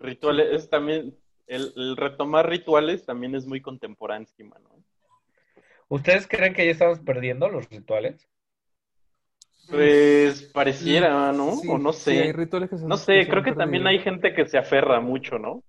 Rituales, 0.00 0.48
es 0.52 0.68
también, 0.68 1.16
el, 1.46 1.72
el 1.76 1.96
retomar 1.96 2.48
rituales 2.48 3.06
también 3.06 3.36
es 3.36 3.46
muy 3.46 3.60
contemporáneo, 3.60 4.26
mano. 4.44 4.68
¿Ustedes 5.88 6.26
creen 6.26 6.54
que 6.54 6.64
ya 6.64 6.72
estamos 6.72 6.98
perdiendo 7.00 7.48
los 7.48 7.68
rituales? 7.70 8.28
Pues 9.70 10.42
pareciera, 10.52 11.32
¿no? 11.32 11.52
Sí, 11.52 11.68
o 11.68 11.78
no 11.78 11.92
sí, 11.92 12.10
sé. 12.10 12.22
hay 12.24 12.32
rituales 12.32 12.68
que 12.68 12.78
se- 12.78 12.86
no 12.86 12.96
que 12.96 13.04
sé, 13.04 13.28
creo 13.28 13.42
que 13.42 13.52
también 13.52 13.86
hay 13.86 13.98
gente 14.00 14.34
que 14.34 14.46
se 14.46 14.58
aferra 14.58 15.00
mucho, 15.00 15.38
¿no? 15.38 15.62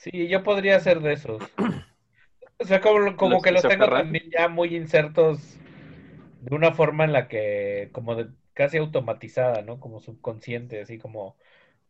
Sí, 0.00 0.26
yo 0.28 0.42
podría 0.42 0.80
ser 0.80 1.00
de 1.00 1.12
esos. 1.12 1.42
O 2.58 2.64
sea, 2.64 2.80
como, 2.80 3.16
como 3.16 3.40
¿Los 3.40 3.42
que 3.42 3.50
los 3.52 3.66
tengo 3.66 3.92
también 3.92 4.30
ya 4.30 4.48
muy 4.48 4.74
insertos 4.76 5.58
de 6.40 6.54
una 6.54 6.72
forma 6.74 7.04
en 7.04 7.12
la 7.12 7.28
que, 7.28 7.90
como 7.92 8.14
de, 8.16 8.30
casi 8.54 8.78
automatizada, 8.78 9.62
¿no? 9.62 9.80
Como 9.80 10.00
subconsciente, 10.00 10.80
así 10.82 10.98
como 10.98 11.36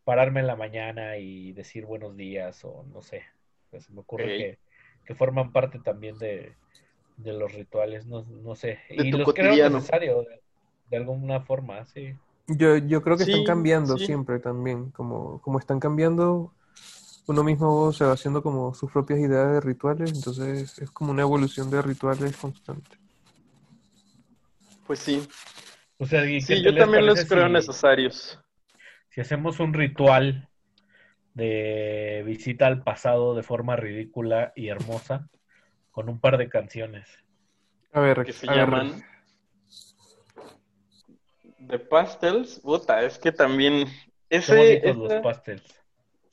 pararme 0.05 0.41
en 0.41 0.47
la 0.49 0.57
mañana 0.57 1.19
y 1.19 1.53
decir 1.53 1.87
buenos 1.87 2.17
días 2.17 2.65
o 2.65 2.85
no 2.93 3.03
sé. 3.03 3.25
Pues 3.71 3.87
se 3.87 3.93
me 3.93 4.01
ocurre 4.01 4.33
que, 4.33 4.59
que 5.05 5.15
forman 5.17 5.53
parte 5.53 5.81
también 5.81 6.19
de, 6.19 6.57
de 7.17 7.33
los 7.35 7.53
rituales, 7.55 8.07
no, 8.07 8.25
no 8.25 8.55
sé. 8.57 8.81
De 8.95 9.05
y 9.05 9.13
tu 9.13 9.21
los 9.21 9.33
creo 9.35 9.59
cotidiano. 9.59 9.59
necesario 9.59 10.23
de, 10.25 10.43
de 10.91 10.97
alguna 10.99 11.43
forma, 11.43 11.87
sí. 11.87 12.15
Yo, 12.49 12.77
yo 12.79 13.01
creo 13.03 13.17
que 13.17 13.23
Sí, 13.23 13.25
están 13.25 13.45
cambiando 13.45 13.97
sí. 13.97 13.99
siempre 13.99 14.41
también, 14.41 14.91
como, 14.91 15.41
como 15.41 15.59
están 15.61 15.79
cambiando, 15.79 16.53
uno 17.31 17.45
mismo 17.45 17.93
se 17.93 18.05
va 18.05 18.13
haciendo 18.13 18.43
como 18.43 18.75
sus 18.75 18.91
propias 18.91 19.21
ideas 19.21 19.53
de 19.53 19.61
rituales, 19.61 20.13
entonces 20.13 20.79
es 20.79 20.91
como 20.91 21.13
una 21.13 21.23
evolución 21.23 21.71
de 21.71 21.81
rituales 21.81 22.37
constante. 22.37 22.97
Pues 24.87 24.99
sí. 24.99 25.27
O 25.99 26.07
sea, 26.07 26.25
¿y 26.25 26.39
qué 26.39 26.57
Sí, 26.57 26.63
yo 26.63 26.77
también 26.77 27.07
los 27.07 27.25
creo 27.25 27.47
si- 27.47 27.53
necesarios. 27.53 28.41
Si 29.11 29.21
hacemos 29.21 29.61
un 29.61 29.75
ritual 29.75 30.49
de 31.35 32.23
visita 32.27 32.67
al 32.67 32.83
pasado 32.83 33.35
de 33.35 33.43
forma 33.43 33.77
ridícula 33.77 34.53
y 34.57 34.69
hermosa, 34.69 35.29
con 35.93 36.09
un 36.09 36.21
par 36.21 36.37
de 36.39 36.49
canciones. 36.49 37.09
A 37.93 38.01
ver, 38.01 38.25
que 38.25 38.33
se 38.33 38.47
ver, 38.47 38.57
llaman 38.57 39.03
The 41.69 41.79
Pastels. 41.79 42.61
Puta, 42.61 43.03
es 43.03 43.19
que 43.19 43.33
también 43.33 43.87
Qué 43.87 44.37
ese, 44.37 44.57
bonitos 44.57 44.97
los 44.97 45.13
pastels. 45.23 45.80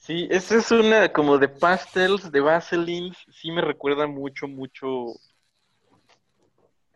Sí, 0.07 0.25
esa 0.31 0.55
es 0.55 0.71
una 0.71 1.11
como 1.11 1.37
de 1.37 1.49
Pastels, 1.49 2.31
de 2.31 2.39
Vaseline, 2.39 3.13
sí 3.29 3.51
me 3.51 3.61
recuerda 3.61 4.07
mucho, 4.07 4.47
mucho. 4.47 5.07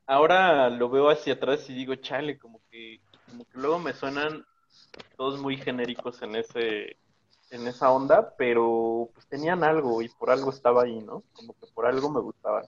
Ahora 0.07 0.69
lo 0.69 0.89
veo 0.89 1.09
hacia 1.09 1.33
atrás 1.33 1.69
y 1.69 1.73
digo, 1.73 1.93
chale, 1.95 2.39
como 2.39 2.61
que, 2.71 3.01
como 3.29 3.43
que 3.43 3.57
luego 3.57 3.79
me 3.79 3.93
suenan 3.93 4.45
todos 5.17 5.41
muy 5.41 5.57
genéricos 5.57 6.21
en 6.21 6.37
ese, 6.37 6.95
en 7.49 7.67
esa 7.67 7.91
onda, 7.91 8.33
pero 8.37 9.09
pues 9.13 9.27
tenían 9.27 9.65
algo 9.65 10.01
y 10.01 10.07
por 10.07 10.31
algo 10.31 10.49
estaba 10.49 10.83
ahí, 10.83 11.01
¿no? 11.01 11.23
Como 11.33 11.53
que 11.53 11.67
por 11.73 11.85
algo 11.85 12.09
me 12.09 12.21
gustaban. 12.21 12.63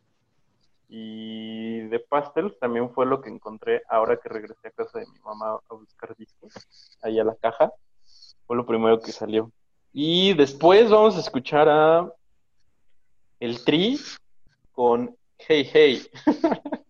Y 0.89 1.87
de 1.87 1.99
Pastels 1.99 2.59
también 2.59 2.91
fue 2.91 3.05
lo 3.05 3.21
que 3.21 3.29
encontré 3.29 3.81
ahora 3.89 4.17
que 4.17 4.27
regresé 4.27 4.67
a 4.67 4.71
casa 4.71 4.99
de 4.99 5.07
mi 5.07 5.19
mamá 5.19 5.57
a 5.69 5.73
buscar 5.73 6.13
discos, 6.17 6.53
ahí 7.01 7.17
a 7.17 7.23
la 7.23 7.35
caja. 7.35 7.71
Fue 8.45 8.57
lo 8.57 8.65
primero 8.65 8.99
que 8.99 9.13
salió. 9.13 9.49
Y 9.93 10.33
después 10.33 10.89
vamos 10.89 11.15
a 11.15 11.19
escuchar 11.19 11.67
a 11.69 12.11
El 13.39 13.63
Tri 13.63 13.99
con 14.71 15.15
Hey 15.37 15.69
Hey. 15.71 16.01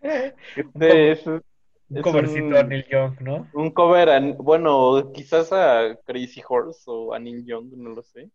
Este 0.00 1.12
es, 1.12 1.26
Un 1.26 1.42
es 1.90 2.02
covercito 2.02 2.46
un- 2.46 2.56
a 2.56 2.62
Neil 2.62 2.86
Young, 2.88 3.20
¿no? 3.20 3.48
un 3.52 3.70
cover, 3.72 4.08
a- 4.10 4.20
bueno, 4.20 5.10
quizás 5.12 5.52
a 5.52 5.96
Crazy 6.06 6.40
Horse 6.48 6.82
o 6.86 7.12
a 7.12 7.18
Neil 7.18 7.44
Young, 7.44 7.72
no 7.76 7.90
lo 7.90 8.02
sé. 8.02 8.30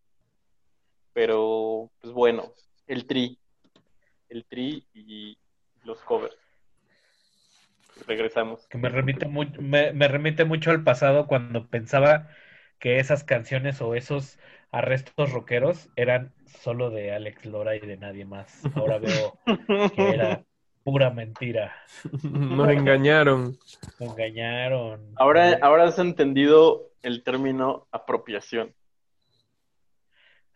Pero, 1.14 1.90
pues 2.02 2.14
bueno, 2.14 2.52
el 2.88 3.06
tri. 3.06 3.40
El 4.30 4.46
tri 4.46 4.86
y 4.94 5.38
los 5.84 6.00
covers. 6.02 6.36
Regresamos. 8.08 8.68
Que 8.68 8.78
me 8.78 8.90
remite, 8.90 9.28
me, 9.28 9.94
me 9.94 10.08
remite 10.08 10.44
mucho 10.46 10.72
al 10.72 10.84
pasado 10.84 11.28
cuando 11.28 11.68
pensaba 11.70 12.28
que 12.84 13.00
esas 13.00 13.24
canciones 13.24 13.80
o 13.80 13.96
esos 13.96 14.38
arrestos 14.70 15.32
rockeros 15.32 15.88
eran 15.96 16.34
solo 16.46 16.90
de 16.90 17.14
Alex 17.14 17.46
Lora 17.46 17.78
y 17.78 17.80
de 17.80 17.96
nadie 17.96 18.26
más. 18.26 18.62
Ahora 18.76 19.00
veo 19.00 19.40
que 19.96 20.10
era 20.10 20.44
pura 20.84 21.10
mentira. 21.10 21.74
nos 22.24 22.70
engañaron. 22.70 23.58
Me 24.02 24.08
engañaron. 24.08 25.14
Ahora, 25.16 25.60
ahora 25.62 25.86
has 25.86 25.98
entendido 25.98 26.90
el 27.04 27.24
término 27.24 27.88
apropiación. 27.90 28.76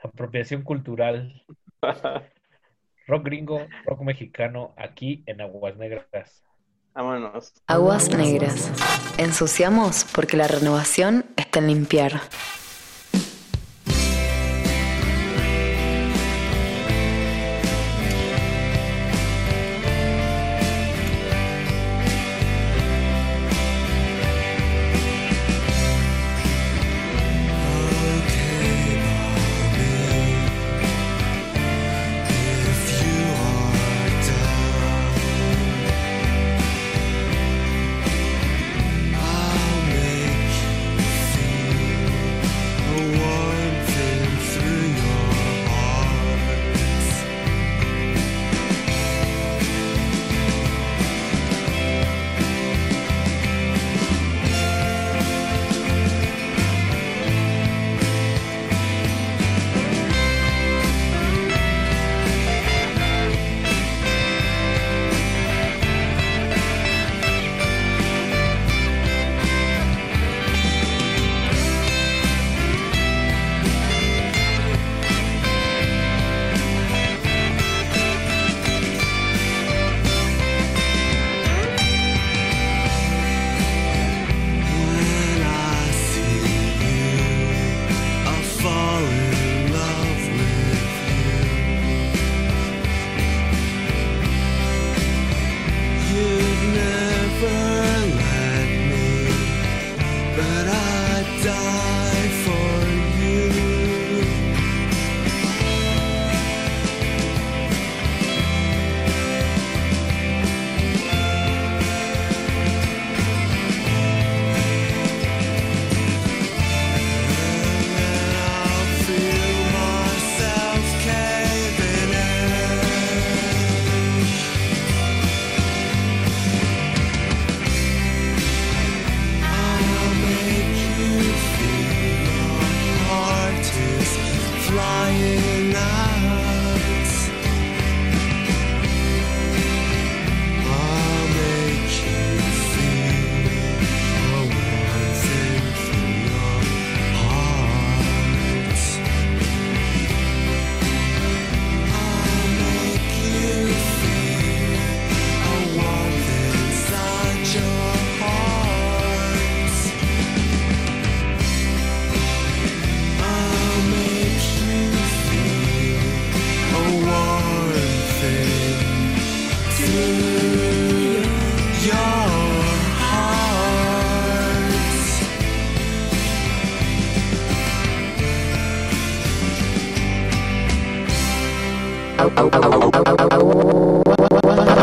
Apropiación 0.04 0.64
cultural. 0.64 1.46
Rock 3.08 3.24
gringo, 3.24 3.66
rock 3.86 4.02
mexicano, 4.02 4.74
aquí 4.76 5.24
en 5.28 5.40
Aguas 5.40 5.78
Negras. 5.78 6.44
Vámonos. 6.94 7.54
Aguas 7.68 8.10
negras. 8.10 8.70
Ensuciamos 9.18 10.04
porque 10.14 10.36
la 10.36 10.50
renovación 10.50 11.24
en 11.56 11.68
limpiar. 11.68 12.22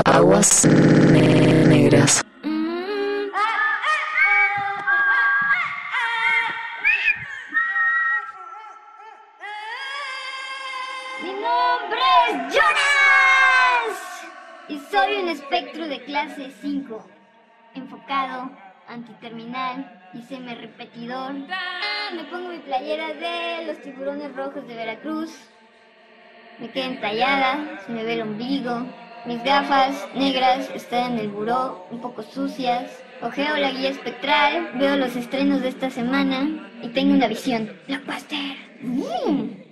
Aguas 0.05 0.65
negras. 0.65 2.25
Mi 11.23 11.33
nombre 11.33 12.01
es 12.29 12.55
Jonas 12.55 13.97
y 14.69 14.79
soy 14.91 15.17
un 15.23 15.29
espectro 15.29 15.87
de 15.87 16.03
clase 16.05 16.51
5, 16.63 17.07
enfocado, 17.75 18.51
antiterminal 18.89 20.11
y 20.15 20.23
semi-repetidor. 20.23 21.35
Me 21.35 22.25
pongo 22.31 22.49
mi 22.49 22.59
playera 22.61 23.09
de 23.09 23.67
los 23.67 23.83
tiburones 23.83 24.35
rojos 24.35 24.67
de 24.67 24.75
Veracruz, 24.75 25.51
me 26.59 26.71
queda 26.71 26.87
entallada, 26.87 27.81
se 27.85 27.93
me 27.93 28.05
ve 28.05 28.15
el 28.15 28.23
ombligo, 28.23 28.87
mis 29.27 29.43
gafas 29.43 30.07
negras 30.15 30.71
están 30.75 31.13
en 31.13 31.19
el 31.21 31.29
buró, 31.29 31.87
un 31.91 32.01
poco 32.01 32.23
sucias. 32.23 33.03
Ojeo 33.23 33.57
la 33.57 33.71
guía 33.71 33.89
espectral, 33.89 34.73
veo 34.75 34.97
los 34.97 35.17
estrenos 35.17 35.63
de 35.63 35.69
esta 35.69 35.89
semana 35.89 36.71
y 36.83 36.89
tengo 36.89 37.15
una 37.15 37.27
visión. 37.27 37.73
Blockbuster. 37.89 38.57
Mm. 38.83 39.65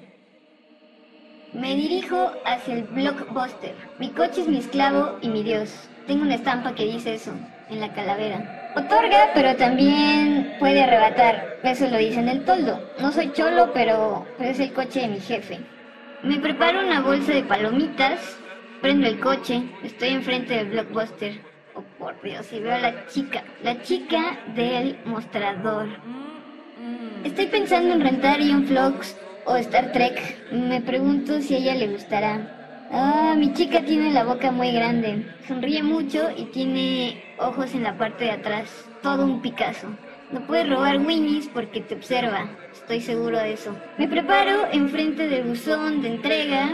Me 1.52 1.76
dirijo 1.76 2.32
hacia 2.46 2.74
el 2.74 2.84
blockbuster. 2.84 3.74
Mi 3.98 4.08
coche 4.08 4.40
es 4.40 4.48
mi 4.48 4.56
esclavo 4.56 5.18
y 5.20 5.28
mi 5.28 5.42
dios. 5.42 5.70
Tengo 6.06 6.22
una 6.22 6.36
estampa 6.36 6.74
que 6.74 6.86
dice 6.86 7.14
eso, 7.14 7.32
en 7.68 7.80
la 7.80 7.92
calavera. 7.92 8.72
Otorga, 8.74 9.32
pero 9.34 9.54
también 9.56 10.56
puede 10.58 10.82
arrebatar. 10.82 11.58
Eso 11.62 11.88
lo 11.88 11.98
dice 11.98 12.20
en 12.20 12.30
el 12.30 12.46
toldo. 12.46 12.82
No 13.00 13.12
soy 13.12 13.32
cholo, 13.32 13.70
pero 13.74 14.26
es 14.38 14.58
el 14.60 14.72
coche 14.72 15.00
de 15.00 15.08
mi 15.08 15.20
jefe. 15.20 15.60
Me 16.22 16.38
preparo 16.38 16.86
una 16.86 17.00
bolsa 17.00 17.32
de 17.32 17.42
palomitas, 17.42 18.38
prendo 18.80 19.08
el 19.08 19.18
coche, 19.18 19.64
estoy 19.82 20.10
enfrente 20.10 20.54
del 20.54 20.68
blockbuster. 20.68 21.40
Oh, 21.74 21.82
por 21.98 22.22
Dios, 22.22 22.46
y 22.52 22.60
veo 22.60 22.74
a 22.74 22.78
la 22.78 23.06
chica, 23.06 23.42
la 23.64 23.82
chica 23.82 24.38
del 24.54 25.00
mostrador. 25.04 25.88
Estoy 27.24 27.46
pensando 27.46 27.94
en 27.94 28.02
rentar 28.02 28.40
Ion 28.40 28.68
Flux 28.68 29.16
o 29.46 29.56
Star 29.56 29.90
Trek. 29.90 30.52
Me 30.52 30.80
pregunto 30.80 31.40
si 31.40 31.56
a 31.56 31.58
ella 31.58 31.74
le 31.74 31.88
gustará. 31.88 32.86
Ah, 32.92 33.34
mi 33.36 33.52
chica 33.52 33.84
tiene 33.84 34.12
la 34.12 34.22
boca 34.22 34.52
muy 34.52 34.70
grande. 34.70 35.26
Sonríe 35.48 35.82
mucho 35.82 36.28
y 36.36 36.44
tiene 36.44 37.34
ojos 37.38 37.74
en 37.74 37.82
la 37.82 37.98
parte 37.98 38.26
de 38.26 38.30
atrás. 38.30 38.88
Todo 39.02 39.24
un 39.24 39.42
Picasso. 39.42 39.88
No 40.30 40.46
puedes 40.46 40.68
robar 40.68 40.98
Winnie's 40.98 41.48
porque 41.48 41.80
te 41.80 41.96
observa. 41.96 42.48
Estoy 42.82 43.00
seguro 43.00 43.38
de 43.38 43.52
eso. 43.52 43.76
Me 43.96 44.08
preparo 44.08 44.66
enfrente 44.72 45.28
del 45.28 45.44
buzón 45.44 46.02
de 46.02 46.08
entrega 46.08 46.68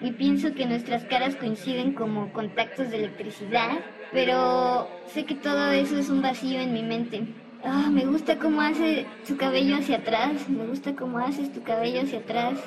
y 0.00 0.10
pienso 0.10 0.52
que 0.54 0.66
nuestras 0.66 1.04
caras 1.04 1.36
coinciden 1.36 1.94
como 1.94 2.32
contactos 2.32 2.90
de 2.90 2.96
electricidad, 2.96 3.78
pero 4.12 4.88
sé 5.06 5.24
que 5.24 5.36
todo 5.36 5.70
eso 5.70 5.96
es 5.96 6.10
un 6.10 6.20
vacío 6.20 6.60
en 6.60 6.72
mi 6.72 6.82
mente. 6.82 7.22
Ah, 7.64 7.88
me 7.92 8.04
gusta 8.04 8.38
cómo 8.38 8.60
hace 8.60 9.06
su 9.22 9.36
cabello 9.36 9.76
hacia 9.76 9.98
atrás, 9.98 10.48
me 10.48 10.66
gusta 10.66 10.96
cómo 10.96 11.18
haces 11.18 11.52
tu 11.52 11.62
cabello 11.62 12.00
hacia 12.02 12.18
atrás. 12.18 12.58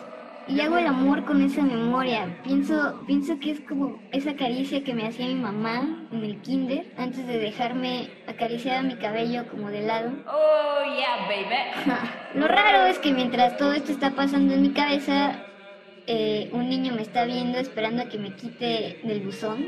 Y 0.47 0.61
hago 0.61 0.77
el 0.77 0.85
amor 0.85 1.25
con 1.25 1.41
esa 1.41 1.63
memoria. 1.63 2.37
Pienso, 2.43 3.01
pienso 3.07 3.39
que 3.39 3.51
es 3.51 3.61
como 3.61 3.99
esa 4.11 4.35
caricia 4.35 4.83
que 4.83 4.93
me 4.93 5.07
hacía 5.07 5.25
mi 5.25 5.35
mamá 5.35 6.07
en 6.11 6.23
el 6.23 6.39
kinder 6.41 6.85
antes 6.97 7.25
de 7.25 7.39
dejarme 7.39 8.09
acariciar 8.27 8.83
mi 8.83 8.95
cabello 8.95 9.47
como 9.49 9.71
de 9.71 9.81
lado. 9.81 10.11
Oh, 10.27 10.83
yeah, 10.95 11.27
baby. 11.27 12.39
Lo 12.39 12.47
raro 12.47 12.85
es 12.85 12.99
que 12.99 13.11
mientras 13.11 13.57
todo 13.57 13.73
esto 13.73 13.91
está 13.91 14.11
pasando 14.11 14.53
en 14.53 14.61
mi 14.61 14.71
cabeza, 14.71 15.43
eh, 16.05 16.49
un 16.53 16.69
niño 16.69 16.93
me 16.93 17.01
está 17.01 17.25
viendo 17.25 17.57
esperando 17.57 18.03
a 18.03 18.05
que 18.05 18.19
me 18.19 18.35
quite 18.35 18.99
del 19.03 19.21
buzón. 19.21 19.67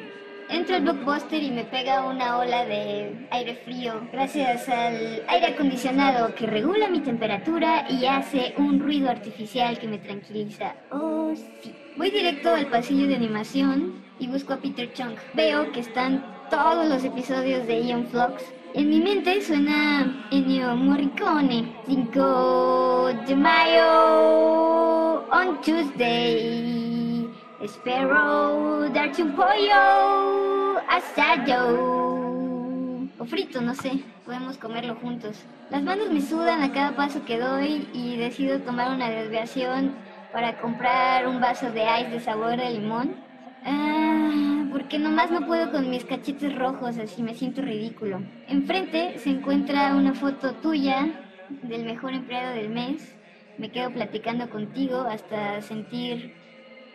Entro 0.49 0.75
al 0.77 0.83
blockbuster 0.83 1.43
y 1.43 1.51
me 1.51 1.65
pega 1.65 2.05
una 2.05 2.37
ola 2.37 2.65
de 2.65 3.27
aire 3.31 3.55
frío 3.55 4.07
gracias 4.11 4.69
al 4.69 5.23
aire 5.27 5.47
acondicionado 5.47 6.33
que 6.35 6.47
regula 6.47 6.87
mi 6.87 7.01
temperatura 7.01 7.85
y 7.89 8.05
hace 8.05 8.53
un 8.57 8.79
ruido 8.79 9.09
artificial 9.09 9.77
que 9.77 9.87
me 9.87 9.97
tranquiliza. 9.97 10.75
Oh, 10.91 11.33
sí. 11.61 11.75
Voy 11.97 12.11
directo 12.11 12.53
al 12.53 12.67
pasillo 12.67 13.07
de 13.07 13.15
animación 13.15 14.03
y 14.19 14.27
busco 14.27 14.53
a 14.53 14.57
Peter 14.57 14.93
Chung. 14.93 15.15
Veo 15.33 15.71
que 15.71 15.81
están 15.81 16.23
todos 16.49 16.87
los 16.87 17.03
episodios 17.03 17.67
de 17.67 17.81
Ian 17.83 18.07
Flux. 18.07 18.43
En 18.73 18.89
mi 18.89 18.99
mente 18.99 19.41
suena 19.41 20.27
Ennio 20.31 20.75
Morricone. 20.75 21.75
5 21.87 23.13
de 23.27 23.35
mayo 23.35 25.27
on 25.29 25.59
Tuesday. 25.61 27.27
Sparrow, 27.65 28.87
darte 28.93 29.23
un 29.23 29.35
pollo 29.35 30.77
asado. 30.87 31.87
O 33.17 33.25
frito, 33.25 33.61
no 33.61 33.73
sé. 33.73 34.03
Podemos 34.25 34.57
comerlo 34.57 34.95
juntos. 34.95 35.43
Las 35.71 35.81
manos 35.81 36.11
me 36.11 36.21
sudan 36.21 36.61
a 36.61 36.71
cada 36.71 36.95
paso 36.95 37.25
que 37.25 37.39
doy 37.39 37.89
y 37.93 38.15
decido 38.17 38.59
tomar 38.59 38.91
una 38.91 39.09
desviación 39.09 39.95
para 40.31 40.59
comprar 40.59 41.27
un 41.27 41.41
vaso 41.41 41.71
de 41.71 41.83
ice 42.01 42.11
de 42.11 42.19
sabor 42.19 42.57
de 42.57 42.69
limón. 42.69 43.15
Ah, 43.65 44.65
porque 44.71 44.99
nomás 44.99 45.31
no 45.31 45.47
puedo 45.47 45.71
con 45.71 45.89
mis 45.89 46.05
cachetes 46.05 46.55
rojos, 46.55 46.99
así 46.99 47.23
me 47.23 47.33
siento 47.33 47.63
ridículo. 47.63 48.21
Enfrente 48.47 49.17
se 49.17 49.31
encuentra 49.31 49.95
una 49.95 50.13
foto 50.13 50.53
tuya 50.53 51.07
del 51.63 51.85
mejor 51.85 52.13
empleado 52.13 52.53
del 52.53 52.69
mes. 52.69 53.15
Me 53.57 53.71
quedo 53.71 53.89
platicando 53.89 54.47
contigo 54.51 55.07
hasta 55.09 55.59
sentir 55.63 56.35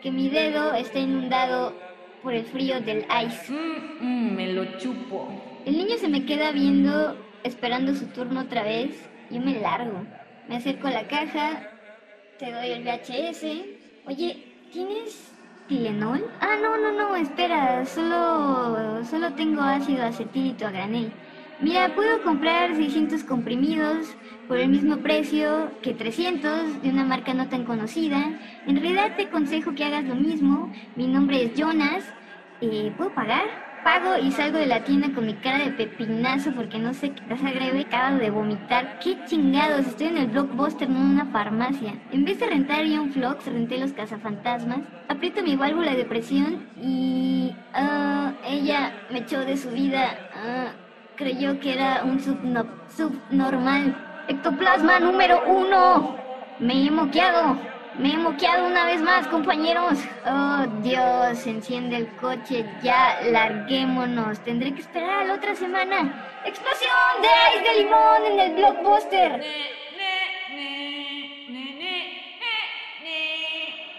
que 0.03 0.11
mi 0.11 0.27
dedo 0.27 0.73
está 0.73 0.99
inundado 0.99 1.73
por 2.21 2.33
el 2.33 2.43
frío 2.43 2.81
del 2.81 3.05
ice. 3.25 3.53
Mm, 3.53 4.35
me 4.35 4.51
lo 4.51 4.77
chupo. 4.77 5.29
El 5.65 5.77
niño 5.77 5.97
se 5.97 6.09
me 6.09 6.25
queda 6.25 6.51
viendo, 6.51 7.17
esperando 7.43 7.95
su 7.95 8.07
turno 8.07 8.41
otra 8.41 8.63
vez. 8.63 9.09
Yo 9.31 9.39
me 9.39 9.61
largo. 9.61 10.05
Me 10.49 10.57
acerco 10.57 10.87
a 10.87 10.91
la 10.91 11.07
caja, 11.07 11.69
te 12.37 12.51
doy 12.51 12.71
el 12.71 12.83
VHS. 12.83 13.45
Oye, 14.05 14.43
¿tienes 14.73 15.31
Tilenol? 15.69 16.29
Ah, 16.41 16.57
no, 16.61 16.77
no, 16.77 16.91
no, 16.91 17.15
espera, 17.15 17.85
solo, 17.85 19.05
solo 19.05 19.33
tengo 19.35 19.61
ácido 19.61 20.03
acetílico 20.03 20.65
a 20.65 20.71
granel. 20.71 21.13
Mira, 21.61 21.95
puedo 21.95 22.21
comprar 22.23 22.75
600 22.75 23.23
comprimidos 23.23 24.07
por 24.47 24.57
el 24.57 24.69
mismo 24.69 24.97
precio 24.97 25.71
que 25.81 25.93
300 25.93 26.81
de 26.81 26.89
una 26.89 27.03
marca 27.05 27.33
no 27.33 27.47
tan 27.49 27.63
conocida. 27.63 28.17
En 28.67 28.75
realidad 28.75 29.15
te 29.15 29.23
aconsejo 29.23 29.73
que 29.73 29.85
hagas 29.85 30.03
lo 30.05 30.15
mismo. 30.15 30.71
Mi 30.95 31.07
nombre 31.07 31.43
es 31.43 31.53
Jonas. 31.55 32.03
Eh, 32.61 32.93
¿Puedo 32.97 33.13
pagar? 33.13 33.43
Pago 33.83 34.17
y 34.17 34.31
salgo 34.31 34.57
de 34.57 34.65
la 34.65 34.85
tienda 34.85 35.09
con 35.13 35.25
mi 35.25 35.33
cara 35.33 35.59
de 35.59 35.71
pepinazo 35.71 36.51
porque 36.53 36.79
no 36.79 36.93
sé 36.93 37.09
qué 37.11 37.21
pasa 37.23 37.51
grave, 37.51 37.81
acabo 37.81 38.17
de 38.17 38.29
vomitar. 38.29 38.97
¡Qué 38.99 39.17
chingados! 39.25 39.87
Estoy 39.87 40.07
en 40.07 40.17
el 40.19 40.27
blockbuster, 40.27 40.89
no 40.89 40.95
en 40.99 41.03
una 41.11 41.25
farmacia. 41.25 41.93
En 42.13 42.23
vez 42.23 42.39
de 42.39 42.47
rentar 42.47 42.85
Ion 42.85 43.11
Flux, 43.11 43.45
renté 43.45 43.77
los 43.77 43.91
cazafantasmas. 43.91 44.79
Aprieto 45.09 45.43
mi 45.43 45.57
válvula 45.57 45.95
de 45.95 46.05
presión 46.05 46.65
y... 46.81 47.53
ah, 47.73 48.31
ella 48.47 48.93
me 49.11 49.19
echó 49.19 49.41
de 49.43 49.57
su 49.57 49.69
vida. 49.71 50.29
Ah, 50.33 50.67
creyó 51.17 51.59
que 51.59 51.73
era 51.73 52.03
un 52.05 52.19
subno- 52.21 52.65
subnormal. 52.95 53.97
Ectoplasma 54.27 54.99
número 54.99 55.43
uno. 55.45 56.17
Me 56.59 56.85
he 56.85 56.91
moqueado. 56.91 57.57
Me 57.97 58.13
he 58.13 58.17
moqueado 58.17 58.65
una 58.65 58.85
vez 58.85 59.01
más, 59.01 59.27
compañeros. 59.27 59.99
Oh, 60.25 60.65
Dios, 60.81 61.45
enciende 61.45 61.97
el 61.97 62.15
coche. 62.15 62.65
Ya, 62.81 63.19
larguémonos. 63.25 64.39
Tendré 64.39 64.73
que 64.73 64.81
esperar 64.81 65.21
a 65.21 65.25
la 65.25 65.33
otra 65.33 65.55
semana. 65.55 66.41
¡Explosión 66.45 66.91
de 67.21 67.27
ice 67.57 67.69
de 67.69 67.83
limón 67.83 68.25
en 68.31 68.39
el 68.39 68.55
blockbuster! 68.55 69.43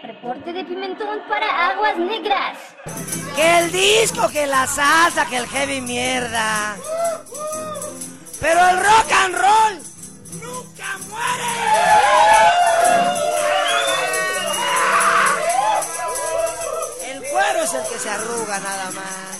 Reporte 0.03 0.53
de 0.53 0.65
pimentón 0.65 1.20
para 1.28 1.69
aguas 1.69 1.97
negras. 1.97 2.77
Que 3.36 3.59
el 3.59 3.73
disco, 3.73 4.28
que 4.31 4.47
la 4.47 4.67
salsa, 4.67 5.27
que 5.27 5.36
el 5.36 5.47
heavy 5.47 5.81
mierda. 5.81 6.77
Pero 8.41 8.69
el 8.69 8.77
rock 8.78 9.12
and 9.25 9.35
roll 9.35 9.93
El 10.94 11.00
cuero 17.31 17.64
es 17.64 17.74
el 17.74 17.82
que 17.89 17.98
se 17.98 18.10
arruga 18.10 18.60
nada 18.60 18.90
más. 18.92 19.34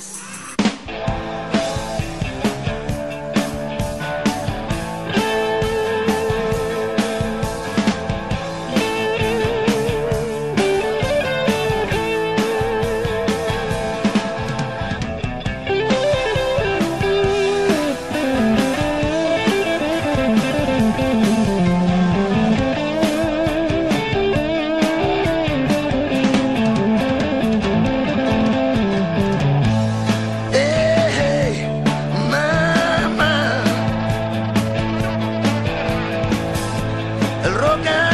el 37.45 37.55
rocker. 37.55 38.14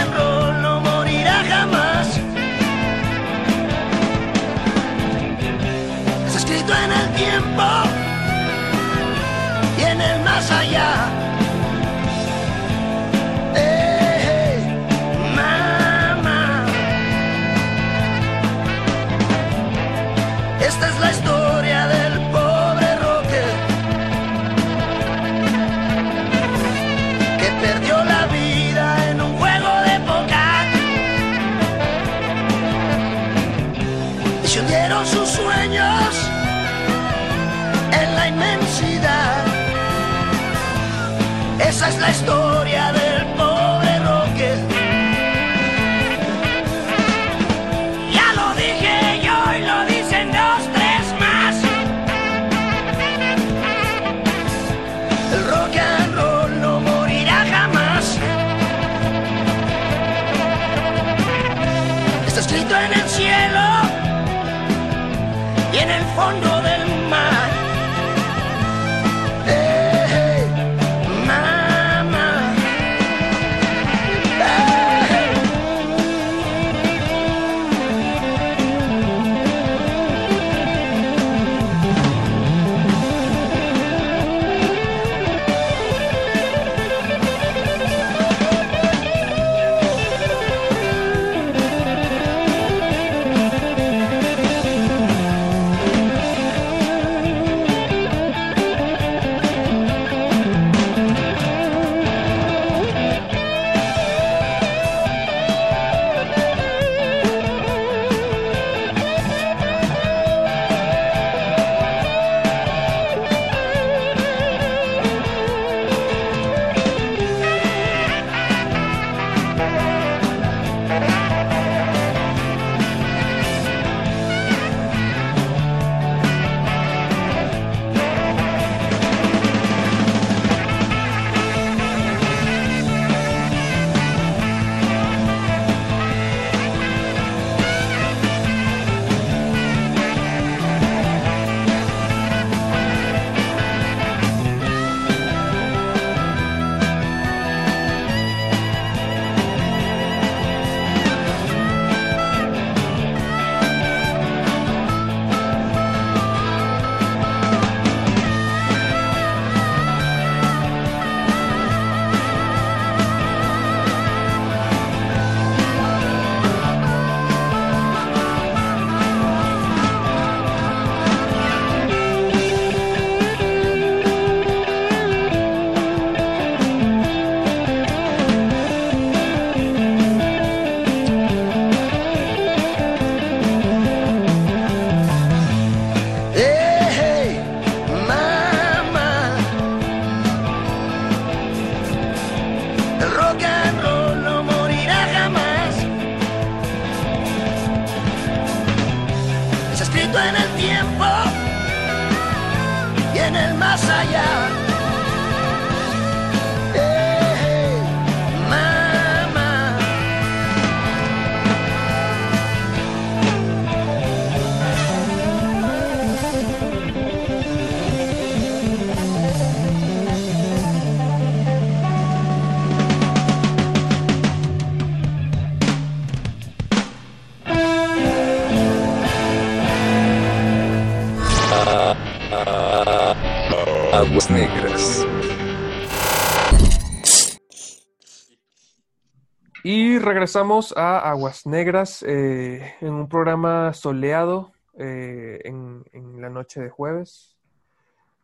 Regresamos 240.11 240.75
a 240.77 241.09
Aguas 241.09 241.47
Negras 241.47 242.03
eh, 242.03 242.75
en 242.81 242.93
un 242.95 243.09
programa 243.09 243.73
soleado 243.73 244.53
eh, 244.77 245.41
en, 245.45 245.85
la 246.21 246.29
noche 246.29 246.61
de 246.61 246.69
jueves. 246.69 247.37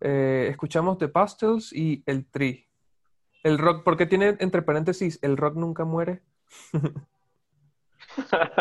Eh, 0.01 0.49
escuchamos 0.51 0.99
The 0.99 1.07
Pastels 1.07 1.73
y 1.73 2.03
El 2.05 2.27
Tri. 2.27 2.67
El 3.45 3.59
rock, 3.59 3.85
porque 3.85 4.07
tiene 4.07 4.35
entre 4.41 4.63
paréntesis, 4.63 5.21
el 5.23 5.37
rock 5.37 5.55
nunca 5.55 5.85
muere. 5.85 6.23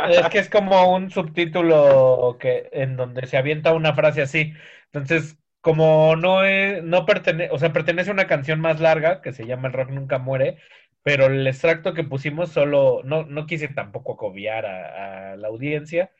Es 0.10 0.30
que 0.30 0.40
es 0.40 0.50
como 0.50 0.94
un 0.94 1.10
subtítulo 1.10 2.38
que 2.40 2.70
en 2.74 2.96
donde 2.96 3.26
se 3.26 3.38
avienta 3.38 3.74
una 3.74 3.96
frase 3.96 4.22
así. 4.22 4.54
Entonces, 4.92 5.38
como 5.62 6.16
no 6.16 6.44
es, 6.44 6.84
no 6.84 7.08
pertenece, 7.08 7.52
o 7.52 7.58
sea, 7.58 7.74
pertenece 7.74 8.12
a 8.12 8.14
una 8.14 8.28
canción 8.28 8.60
más 8.60 8.80
larga 8.80 9.22
que 9.24 9.34
se 9.34 9.48
llama 9.48 9.70
El 9.70 9.74
rock 9.74 9.90
nunca 9.90 10.20
muere, 10.20 10.60
pero 11.06 11.28
el 11.28 11.46
extracto 11.46 11.94
que 11.94 12.04
pusimos 12.04 12.50
solo, 12.50 13.02
no, 13.04 13.26
no 13.26 13.46
quise 13.46 13.68
tampoco 13.68 14.14
acobiar 14.14 14.66
a, 14.66 15.34
a 15.34 15.38
la 15.38 15.50
audiencia, 15.50 16.12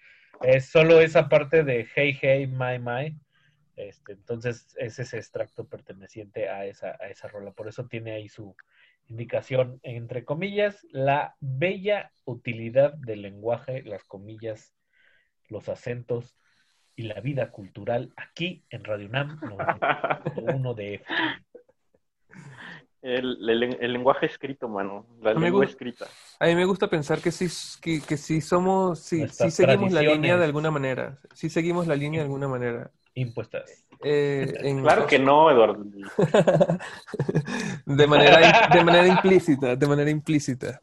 es 0.44 0.68
solo 0.68 1.02
esa 1.02 1.28
parte 1.28 1.64
de 1.64 1.88
Hey 1.96 2.16
Hey 2.22 2.46
My 2.46 2.78
My. 2.78 3.20
Este, 3.76 4.14
entonces 4.14 4.76
es 4.78 5.00
ese 5.00 5.18
extracto 5.18 5.68
perteneciente 5.68 6.50
a 6.50 6.66
esa, 6.66 6.98
a 7.00 7.10
esa 7.10 7.28
rola. 7.28 7.52
Por 7.52 7.68
eso 7.68 7.88
tiene 7.88 8.12
ahí 8.12 8.30
su 8.30 8.56
indicación, 9.08 9.80
entre 9.82 10.24
comillas, 10.24 10.86
la 10.92 11.36
bella 11.40 12.12
utilidad 12.24 12.94
del 12.94 13.24
lenguaje, 13.24 13.82
las 13.82 14.04
comillas, 14.04 14.76
los 15.50 15.68
acentos 15.68 16.38
y 16.96 17.04
la 17.06 17.22
vida 17.22 17.50
cultural 17.50 18.14
aquí 18.18 18.64
en 18.70 18.84
Radio 18.84 19.08
UNAM 19.08 19.40
91 19.42 20.74
de 20.76 20.94
F. 20.94 21.06
El, 23.06 23.38
el- 23.50 23.78
el 23.80 23.94
lenguaje 23.94 24.26
escrito, 24.26 24.68
mano. 24.68 25.06
La 25.22 25.32
A 25.32 25.34
mí 25.36 25.40
me 25.42 25.46
lengua 25.48 25.66
gu- 25.66 25.70
escrita. 25.70 26.06
A 26.40 26.48
mí 26.48 26.56
me 26.56 26.66
gusta 26.66 26.88
pensar 26.90 27.20
que 27.22 27.32
sí, 27.32 27.46
que, 27.80 28.02
que 28.02 28.18
sí 28.18 28.42
somos, 28.42 29.00
sí, 29.00 29.28
sí 29.28 29.52
seguimos 29.52 29.92
la 29.92 30.02
línea 30.02 30.38
de 30.38 30.46
alguna 30.46 30.72
manera. 30.72 31.20
Sí 31.34 31.50
seguimos 31.50 31.86
la 31.86 31.96
línea 31.96 32.22
de 32.22 32.26
alguna 32.26 32.48
manera. 32.48 32.90
Impuestas. 33.14 33.86
eh, 34.04 34.52
en- 34.64 34.82
Claro 34.82 35.06
que 35.06 35.20
no, 35.20 35.52
Eduardo. 35.52 35.86
de 37.86 38.08
manera, 38.08 38.70
de 38.74 38.84
manera 38.84 39.08
implícita, 39.08 39.76
de 39.76 39.88
manera 39.88 40.10
implícita. 40.10 40.82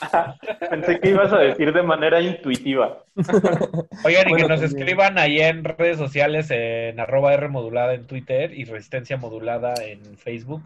Pensé 0.70 1.00
que 1.00 1.10
ibas 1.10 1.32
a 1.32 1.38
decir 1.38 1.72
de 1.72 1.82
manera 1.82 2.20
intuitiva. 2.20 3.02
Oigan, 4.04 4.28
y 4.28 4.30
Bueno, 4.30 4.36
que 4.36 4.48
nos 4.48 4.60
también. 4.60 4.64
escriban 4.64 5.18
ahí 5.18 5.40
en 5.40 5.64
redes 5.64 5.98
sociales, 5.98 6.48
en 6.50 7.00
arroba 7.00 7.34
R 7.34 7.48
modulada 7.48 7.94
en 7.94 8.06
Twitter 8.06 8.52
y 8.56 8.64
Resistencia 8.64 9.16
modulada 9.16 9.74
en 9.84 10.16
Facebook, 10.16 10.62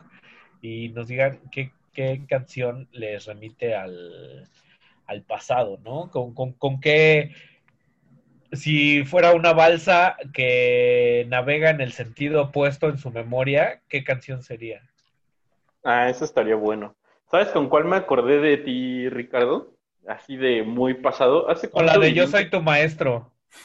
y 0.66 0.88
nos 0.90 1.08
digan 1.08 1.40
qué, 1.52 1.70
qué 1.92 2.22
canción 2.28 2.88
les 2.92 3.26
remite 3.26 3.74
al, 3.74 4.48
al 5.06 5.22
pasado, 5.22 5.78
¿no? 5.84 6.10
Con, 6.10 6.34
con, 6.34 6.52
con 6.52 6.80
qué, 6.80 7.32
si 8.52 9.04
fuera 9.04 9.32
una 9.34 9.52
balsa 9.52 10.16
que 10.32 11.26
navega 11.28 11.70
en 11.70 11.80
el 11.80 11.92
sentido 11.92 12.42
opuesto 12.42 12.88
en 12.88 12.98
su 12.98 13.10
memoria, 13.10 13.80
¿qué 13.88 14.02
canción 14.04 14.42
sería? 14.42 14.82
Ah, 15.84 16.08
eso 16.08 16.24
estaría 16.24 16.56
bueno. 16.56 16.96
¿Sabes 17.30 17.48
con 17.48 17.68
cuál 17.68 17.84
me 17.84 17.96
acordé 17.96 18.40
de 18.40 18.56
ti, 18.56 19.08
Ricardo? 19.08 19.72
Así 20.06 20.36
de 20.36 20.62
muy 20.62 20.94
pasado. 20.94 21.48
¿Hace 21.48 21.70
Con 21.70 21.86
la 21.86 21.98
de 21.98 22.12
Yo 22.12 22.26
soy 22.26 22.50
tu 22.50 22.60
maestro. 22.60 23.32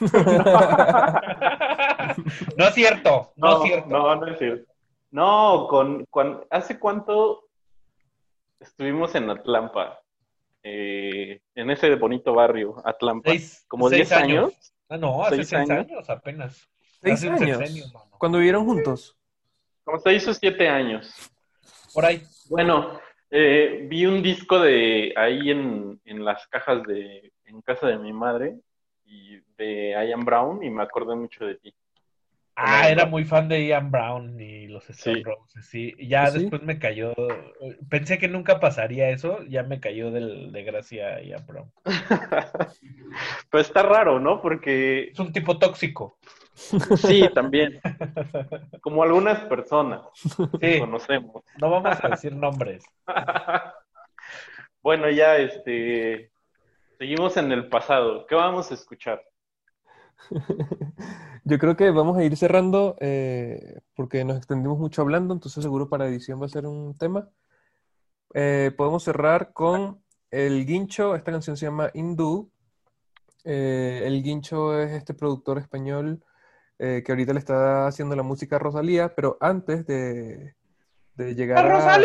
no 2.56 2.66
es 2.66 2.74
cierto, 2.74 3.32
no, 3.36 3.56
es 3.56 3.62
cierto. 3.62 3.88
No, 3.88 4.16
no 4.16 4.26
es 4.26 4.38
cierto. 4.38 4.71
No, 5.12 5.66
con, 5.68 6.04
con- 6.06 6.44
¿hace 6.50 6.78
cuánto 6.80 7.44
estuvimos 8.58 9.14
en 9.14 9.30
Atlampa? 9.30 10.00
Eh, 10.62 11.40
en 11.54 11.70
ese 11.70 11.94
bonito 11.96 12.32
barrio, 12.34 12.76
Atlampa. 12.84 13.30
Seis- 13.30 13.64
Como 13.68 13.88
seis 13.88 14.08
10 14.08 14.12
años. 14.12 14.74
Ah, 14.88 14.96
no, 14.96 15.22
hace 15.24 15.36
¿Seis 15.36 15.48
seis, 15.48 15.70
años? 15.70 15.86
años? 15.90 16.10
apenas. 16.10 16.68
¿Seis 17.00 17.14
Hace 17.14 17.28
un 17.28 17.34
años? 17.34 17.58
sexenio, 17.58 17.86
mano. 17.92 18.10
Cuando 18.18 18.38
vivieron 18.38 18.64
juntos. 18.64 19.16
Como 19.84 19.98
6 19.98 20.28
o 20.28 20.34
7 20.34 20.68
años. 20.68 21.12
Por 21.92 22.04
ahí. 22.04 22.22
Bueno, 22.48 23.00
eh, 23.30 23.84
vi 23.90 24.06
un 24.06 24.22
disco 24.22 24.60
de 24.60 25.12
ahí 25.16 25.50
en, 25.50 26.00
en 26.04 26.24
las 26.24 26.46
cajas 26.46 26.84
de, 26.84 27.32
en 27.46 27.60
casa 27.62 27.88
de 27.88 27.98
mi 27.98 28.12
madre, 28.12 28.60
y 29.04 29.38
de 29.58 29.90
Ian 30.08 30.24
Brown, 30.24 30.62
y 30.62 30.70
me 30.70 30.84
acordé 30.84 31.16
mucho 31.16 31.44
de 31.44 31.56
ti. 31.56 31.74
Ah, 32.54 32.88
era 32.90 33.06
muy 33.06 33.24
fan 33.24 33.48
de 33.48 33.66
Ian 33.66 33.90
Brown 33.90 34.38
y 34.40 34.66
los 34.68 34.88
Stone 34.90 35.16
Sí. 35.16 35.22
Roses, 35.22 35.66
sí. 35.66 35.94
Ya 35.98 36.26
¿Sí? 36.26 36.38
después 36.40 36.62
me 36.62 36.78
cayó. 36.78 37.14
Pensé 37.88 38.18
que 38.18 38.28
nunca 38.28 38.60
pasaría 38.60 39.08
eso, 39.10 39.42
ya 39.44 39.62
me 39.62 39.80
cayó 39.80 40.10
del, 40.10 40.52
de 40.52 40.62
gracia 40.62 41.22
Ian 41.22 41.46
Brown. 41.46 41.72
Pero 43.50 43.60
está 43.60 43.82
raro, 43.82 44.20
¿no? 44.20 44.40
Porque 44.42 45.08
Es 45.12 45.18
un 45.18 45.32
tipo 45.32 45.58
tóxico. 45.58 46.18
sí, 46.54 47.28
también. 47.34 47.80
Como 48.82 49.02
algunas 49.02 49.40
personas 49.46 50.02
que 50.60 50.74
Sí, 50.74 50.80
conocemos. 50.80 51.42
no 51.58 51.70
vamos 51.70 51.98
a 52.04 52.08
decir 52.08 52.34
nombres. 52.34 52.84
Bueno, 54.82 55.08
ya 55.10 55.36
este 55.36 56.32
seguimos 56.98 57.36
en 57.36 57.52
el 57.52 57.68
pasado. 57.68 58.26
¿Qué 58.26 58.34
vamos 58.34 58.68
a 58.70 58.74
escuchar? 58.74 59.22
Yo 61.44 61.58
creo 61.58 61.76
que 61.76 61.90
vamos 61.90 62.16
a 62.16 62.24
ir 62.24 62.36
cerrando 62.36 62.96
eh, 63.00 63.80
porque 63.96 64.24
nos 64.24 64.36
extendimos 64.36 64.78
mucho 64.78 65.02
hablando, 65.02 65.34
entonces 65.34 65.62
seguro 65.62 65.88
para 65.88 66.06
edición 66.06 66.40
va 66.40 66.46
a 66.46 66.50
ser 66.50 66.66
un 66.66 66.96
tema. 66.96 67.28
Eh, 68.34 68.72
podemos 68.76 69.02
cerrar 69.02 69.52
con 69.52 70.02
El 70.30 70.64
Guincho, 70.64 71.16
esta 71.16 71.32
canción 71.32 71.56
se 71.56 71.66
llama 71.66 71.90
Hindú. 71.94 72.50
Eh, 73.44 74.02
el 74.04 74.22
Guincho 74.22 74.78
es 74.78 74.92
este 74.92 75.14
productor 75.14 75.58
español 75.58 76.24
eh, 76.78 77.02
que 77.04 77.12
ahorita 77.12 77.32
le 77.32 77.40
está 77.40 77.86
haciendo 77.86 78.14
la 78.14 78.22
música 78.22 78.56
a 78.56 78.58
Rosalía, 78.60 79.14
pero 79.14 79.36
antes 79.40 79.84
de, 79.86 80.54
de 81.16 81.34
llegar 81.34 81.70
a, 81.70 81.98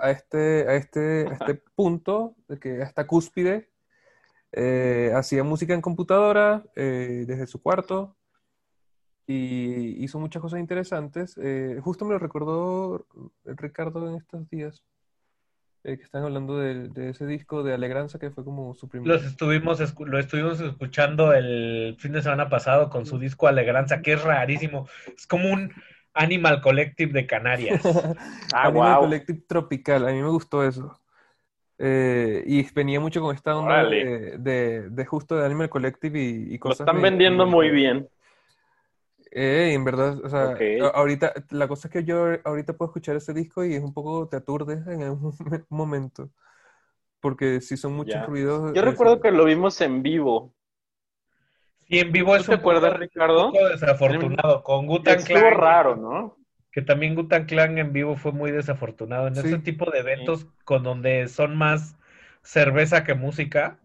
a 0.00 0.10
este, 0.10 0.68
a 0.68 0.74
este, 0.74 1.26
a 1.28 1.32
este 1.34 1.54
punto, 1.74 2.36
de 2.48 2.58
que 2.58 2.80
a 2.80 2.84
esta 2.84 3.06
cúspide, 3.06 3.70
eh, 4.52 5.12
hacía 5.16 5.42
música 5.42 5.74
en 5.74 5.80
computadora 5.80 6.64
eh, 6.76 7.24
desde 7.26 7.48
su 7.48 7.60
cuarto 7.60 8.16
y 9.26 10.02
hizo 10.04 10.18
muchas 10.18 10.42
cosas 10.42 10.60
interesantes. 10.60 11.38
Eh, 11.42 11.78
justo 11.82 12.04
me 12.04 12.12
lo 12.12 12.18
recordó 12.18 13.06
Ricardo 13.44 14.08
en 14.08 14.16
estos 14.16 14.48
días, 14.50 14.82
eh, 15.84 15.96
que 15.96 16.02
están 16.04 16.24
hablando 16.24 16.58
de, 16.58 16.88
de 16.88 17.10
ese 17.10 17.26
disco 17.26 17.62
de 17.62 17.74
Alegranza 17.74 18.18
que 18.18 18.30
fue 18.30 18.44
como 18.44 18.74
su 18.74 18.88
primer... 18.88 19.08
Los 19.08 19.24
estuvimos, 19.24 19.80
escu- 19.80 20.06
lo 20.06 20.18
estuvimos 20.18 20.60
escuchando 20.60 21.32
el 21.32 21.96
fin 21.98 22.12
de 22.12 22.22
semana 22.22 22.48
pasado 22.48 22.90
con 22.90 23.06
su 23.06 23.18
disco 23.18 23.46
Alegranza, 23.48 24.02
que 24.02 24.12
es 24.14 24.22
rarísimo. 24.22 24.88
Es 25.16 25.26
como 25.26 25.50
un 25.52 25.72
Animal 26.14 26.60
Collective 26.60 27.12
de 27.12 27.26
Canarias. 27.26 27.82
Ah, 28.56 28.68
Animal 28.68 28.92
wow. 28.94 29.00
Collective 29.04 29.42
Tropical, 29.48 30.06
a 30.06 30.12
mí 30.12 30.22
me 30.22 30.28
gustó 30.28 30.62
eso. 30.62 31.00
Eh, 31.76 32.44
y 32.46 32.62
venía 32.72 33.00
mucho 33.00 33.20
con 33.20 33.34
esta 33.34 33.56
onda 33.56 33.84
de, 33.84 34.38
de- 34.38 34.90
de 34.90 35.04
justo 35.06 35.34
de 35.36 35.44
Animal 35.44 35.68
Collective 35.68 36.20
y, 36.22 36.24
y 36.50 36.54
Lo 36.54 36.60
cosas 36.60 36.80
están 36.80 36.96
de- 36.96 37.02
vendiendo 37.02 37.46
muy 37.46 37.70
bien. 37.70 38.08
Eh, 39.36 39.72
en 39.74 39.84
verdad, 39.84 40.24
o 40.24 40.28
sea, 40.28 40.54
ahorita, 40.94 41.32
la 41.50 41.66
cosa 41.66 41.88
es 41.88 41.92
que 41.92 42.04
yo 42.04 42.26
ahorita 42.44 42.74
puedo 42.74 42.90
escuchar 42.90 43.16
ese 43.16 43.34
disco 43.34 43.64
y 43.64 43.74
es 43.74 43.82
un 43.82 43.92
poco, 43.92 44.28
te 44.28 44.36
aturdes 44.36 44.86
en 44.86 45.02
algún 45.02 45.32
momento, 45.70 46.30
porque 47.20 47.60
si 47.60 47.76
son 47.76 47.94
muchos 47.94 48.14
Ya. 48.14 48.26
ruidos. 48.26 48.72
Yo 48.74 48.82
recuerdo 48.82 49.20
que 49.20 49.32
lo 49.32 49.44
vimos 49.46 49.80
en 49.80 50.02
vivo. 50.04 50.54
Sí, 51.80 51.98
en 51.98 52.12
vivo 52.12 52.36
es 52.36 52.42
¿Tú 52.42 52.48
te 52.50 52.54
un 52.54 52.60
poco- 52.60 52.70
acuerdas, 52.70 52.98
Ricardo? 52.98 53.46
un 53.48 53.52
poco 53.52 53.68
desafortunado. 53.68 54.62
Con 54.62 54.86
Gutan 54.86 55.18
Estuvo 55.18 55.38
Clan, 55.40 55.54
raro, 55.58 55.96
¿no? 55.96 56.36
que 56.70 56.82
también 56.82 57.14
Gutan 57.16 57.46
Clan 57.46 57.76
en 57.78 57.92
vivo 57.92 58.16
fue 58.16 58.30
muy 58.32 58.52
desafortunado. 58.52 59.26
En 59.26 59.34
Sí. 59.34 59.48
ese 59.48 59.58
tipo 59.58 59.90
de 59.90 59.98
eventos 59.98 60.46
con 60.64 60.82
donde 60.84 61.26
son 61.28 61.56
más 61.56 61.96
cerveza 62.42 63.02
que 63.04 63.14
música. 63.14 63.78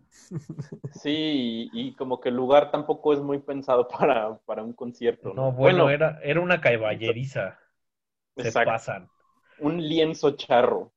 Sí, 0.91 1.69
y, 1.73 1.87
y 1.89 1.95
como 1.95 2.19
que 2.19 2.29
el 2.29 2.35
lugar 2.35 2.71
tampoco 2.71 3.13
es 3.13 3.19
muy 3.19 3.39
pensado 3.39 3.87
para, 3.99 4.37
para 4.45 4.63
un 4.63 4.73
concierto, 4.73 5.33
¿no? 5.33 5.45
No, 5.45 5.51
bueno, 5.51 5.89
era, 5.89 6.19
era 6.23 6.41
una 6.41 6.61
caballeriza. 6.61 7.59
Se 8.37 8.51
pasan. 8.51 9.09
un 9.59 9.81
lienzo 9.81 10.35
charro. 10.37 10.93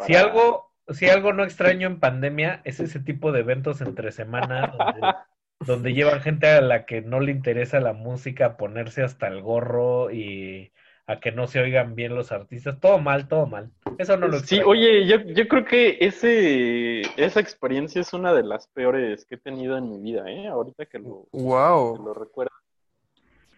Si 0.00 0.14
algo, 0.14 0.72
si 0.88 1.08
algo 1.08 1.32
no 1.32 1.44
extraño 1.44 1.86
en 1.86 2.00
pandemia 2.00 2.60
es 2.64 2.80
ese 2.80 3.00
tipo 3.00 3.32
de 3.32 3.40
eventos 3.40 3.80
entre 3.80 4.12
semana 4.12 4.66
donde, 4.68 5.00
donde 5.60 5.92
llevan 5.94 6.20
gente 6.20 6.48
a 6.48 6.60
la 6.60 6.84
que 6.86 7.02
no 7.02 7.20
le 7.20 7.32
interesa 7.32 7.80
la 7.80 7.92
música 7.92 8.46
a 8.46 8.56
ponerse 8.56 9.02
hasta 9.02 9.28
el 9.28 9.42
gorro 9.42 10.10
y 10.10 10.72
a 11.10 11.18
que 11.18 11.32
no 11.32 11.46
se 11.48 11.58
oigan 11.60 11.94
bien 11.96 12.14
los 12.14 12.30
artistas. 12.30 12.78
Todo 12.78 12.98
mal, 12.98 13.26
todo 13.26 13.46
mal. 13.46 13.70
Eso 13.98 14.16
no 14.16 14.28
lo 14.28 14.34
Sí, 14.38 14.56
extraño. 14.56 14.68
oye, 14.68 15.06
yo, 15.08 15.16
yo 15.20 15.48
creo 15.48 15.64
que 15.64 15.98
ese, 16.00 17.00
esa 17.20 17.40
experiencia 17.40 18.00
es 18.00 18.12
una 18.12 18.32
de 18.32 18.44
las 18.44 18.68
peores 18.68 19.24
que 19.26 19.34
he 19.34 19.38
tenido 19.38 19.76
en 19.76 19.90
mi 19.90 19.98
vida, 19.98 20.30
¿eh? 20.30 20.46
Ahorita 20.46 20.86
que 20.86 21.00
lo, 21.00 21.26
que 21.32 21.38
Wow. 21.38 22.04
lo 22.04 22.14
recuerdo. 22.14 22.52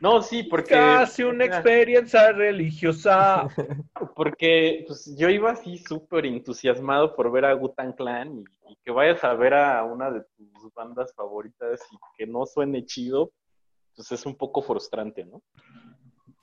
No, 0.00 0.22
sí, 0.22 0.42
porque... 0.44 0.70
Casi 0.74 1.22
una 1.24 1.44
experiencia 1.44 2.32
religiosa. 2.32 3.46
Porque 4.16 4.84
pues, 4.88 5.14
yo 5.16 5.28
iba 5.28 5.52
así 5.52 5.78
súper 5.78 6.26
entusiasmado 6.26 7.14
por 7.14 7.30
ver 7.30 7.44
a 7.44 7.52
Gutan 7.52 7.92
Clan 7.92 8.38
y, 8.38 8.72
y 8.72 8.76
que 8.82 8.90
vayas 8.90 9.22
a 9.22 9.34
ver 9.34 9.54
a 9.54 9.84
una 9.84 10.10
de 10.10 10.22
tus 10.36 10.72
bandas 10.74 11.14
favoritas 11.14 11.80
y 11.92 11.96
que 12.16 12.26
no 12.26 12.44
suene 12.46 12.84
chido, 12.84 13.30
pues 13.94 14.10
es 14.10 14.26
un 14.26 14.34
poco 14.34 14.60
frustrante, 14.62 15.24
¿no? 15.24 15.40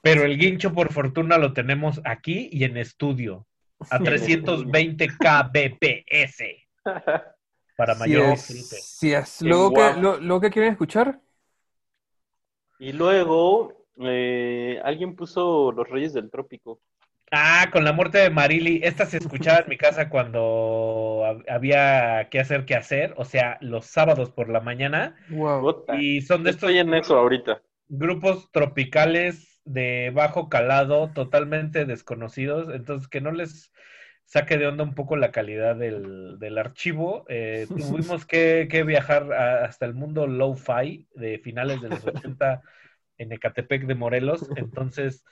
Pero 0.01 0.23
el 0.23 0.37
guincho, 0.37 0.73
por 0.73 0.91
fortuna, 0.93 1.37
lo 1.37 1.53
tenemos 1.53 2.01
aquí 2.05 2.49
y 2.51 2.63
en 2.63 2.77
estudio. 2.77 3.45
A 3.89 3.99
320 3.99 5.07
kbps. 5.07 6.43
Para 7.75 7.95
mayor 7.95 8.33
es, 8.33 8.47
disfrute. 8.47 8.81
si 8.81 9.13
es. 9.13 9.37
Qué 9.39 9.45
Luego 9.45 9.73
que, 9.73 9.93
lo, 10.01 10.17
luego 10.19 10.41
que 10.41 10.49
quieren 10.51 10.71
escuchar, 10.73 11.19
Y 12.79 12.93
luego 12.93 13.85
eh, 14.01 14.79
alguien 14.83 15.15
puso 15.15 15.71
Los 15.71 15.87
Reyes 15.89 16.13
del 16.13 16.29
Trópico. 16.29 16.81
Ah, 17.31 17.69
con 17.71 17.83
la 17.83 17.93
muerte 17.93 18.17
de 18.17 18.29
Marily. 18.31 18.81
Esta 18.83 19.05
se 19.05 19.17
escuchaba 19.17 19.59
en 19.59 19.69
mi 19.69 19.77
casa 19.77 20.09
cuando 20.09 21.21
hab- 21.25 21.43
había 21.49 22.27
que 22.29 22.39
hacer 22.39 22.65
que 22.65 22.75
hacer, 22.75 23.13
o 23.17 23.25
sea, 23.25 23.57
los 23.61 23.85
sábados 23.85 24.31
por 24.31 24.49
la 24.49 24.61
mañana. 24.61 25.15
wow. 25.29 25.85
Y 25.99 26.21
son 26.21 26.43
de 26.43 26.49
estos 26.51 26.69
Estoy 26.71 26.79
en 26.79 26.93
eso 26.95 27.17
ahorita. 27.17 27.61
grupos 27.87 28.49
tropicales 28.51 29.48
de 29.69 30.11
bajo 30.13 30.49
calado, 30.49 31.11
totalmente 31.13 31.85
desconocidos, 31.85 32.73
entonces 32.73 33.07
que 33.07 33.21
no 33.21 33.31
les 33.31 33.71
saque 34.25 34.57
de 34.57 34.67
onda 34.67 34.83
un 34.83 34.95
poco 34.95 35.15
la 35.17 35.31
calidad 35.31 35.75
del, 35.75 36.37
del 36.39 36.57
archivo. 36.57 37.25
Eh, 37.29 37.69
tuvimos 37.75 38.25
que, 38.25 38.67
que 38.69 38.83
viajar 38.83 39.31
a- 39.33 39.65
hasta 39.65 39.85
el 39.85 39.93
mundo 39.93 40.27
low-fi 40.27 41.07
de 41.15 41.39
finales 41.39 41.81
de 41.81 41.89
los 41.89 42.03
80 42.05 42.61
en 43.17 43.31
Ecatepec 43.31 43.85
de 43.85 43.95
Morelos, 43.95 44.51
entonces 44.55 45.25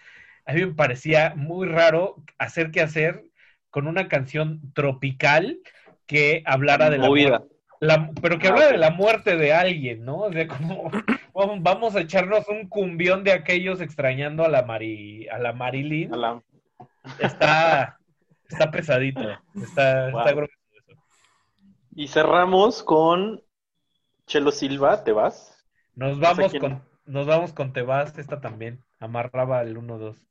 a 0.46 0.54
mí 0.54 0.66
me 0.66 0.74
parecía 0.74 1.34
muy 1.36 1.68
raro 1.68 2.24
hacer 2.38 2.72
que 2.72 2.82
hacer 2.82 3.24
con 3.70 3.88
una 3.88 4.08
canción 4.08 4.74
tropical 4.74 5.60
que 6.06 6.44
hablara 6.46 6.90
del 6.90 7.06
amor, 7.06 7.10
Movida. 7.10 7.44
La- 7.80 8.12
pero 8.22 8.40
que 8.40 8.48
habla 8.48 8.68
de 8.72 8.78
la 8.78 8.90
muerte 8.92 9.38
de 9.38 9.54
alguien, 9.54 10.04
¿no? 10.04 10.20
O 10.22 10.32
sea, 10.34 10.48
como 10.48 10.90
vamos- 11.62 11.96
a 11.96 12.02
echarnos 12.02 12.48
un 12.48 12.68
cumbión 12.68 13.24
de 13.24 13.32
aquellos 13.32 13.82
extrañando 13.82 14.44
a 14.44 14.50
la 14.50 14.64
Mari, 14.64 15.28
a 15.30 15.38
la 15.38 15.54
Marilyn. 15.54 16.12
Está, 17.20 17.98
está 18.50 18.72
pesadito. 18.72 19.22
Está, 19.56 20.10
Wow. 20.12 20.20
está 20.20 20.32
grueso. 20.34 20.54
Y 21.96 22.08
cerramos 22.08 22.84
con 22.84 23.42
Chelo 24.26 24.52
Silva, 24.52 25.04
¿te 25.04 25.12
vas? 25.12 25.64
Nos 25.96 26.18
No 26.20 26.28
sé 26.36 26.42
vamos 26.42 26.54
con, 26.60 26.84
nos 27.06 27.26
vamos 27.26 27.54
con 27.54 27.74
Tebas, 27.74 28.18
esta 28.18 28.40
también. 28.42 28.84
Amarraba 29.00 29.62
el 29.62 29.78
1-2. 29.78 30.27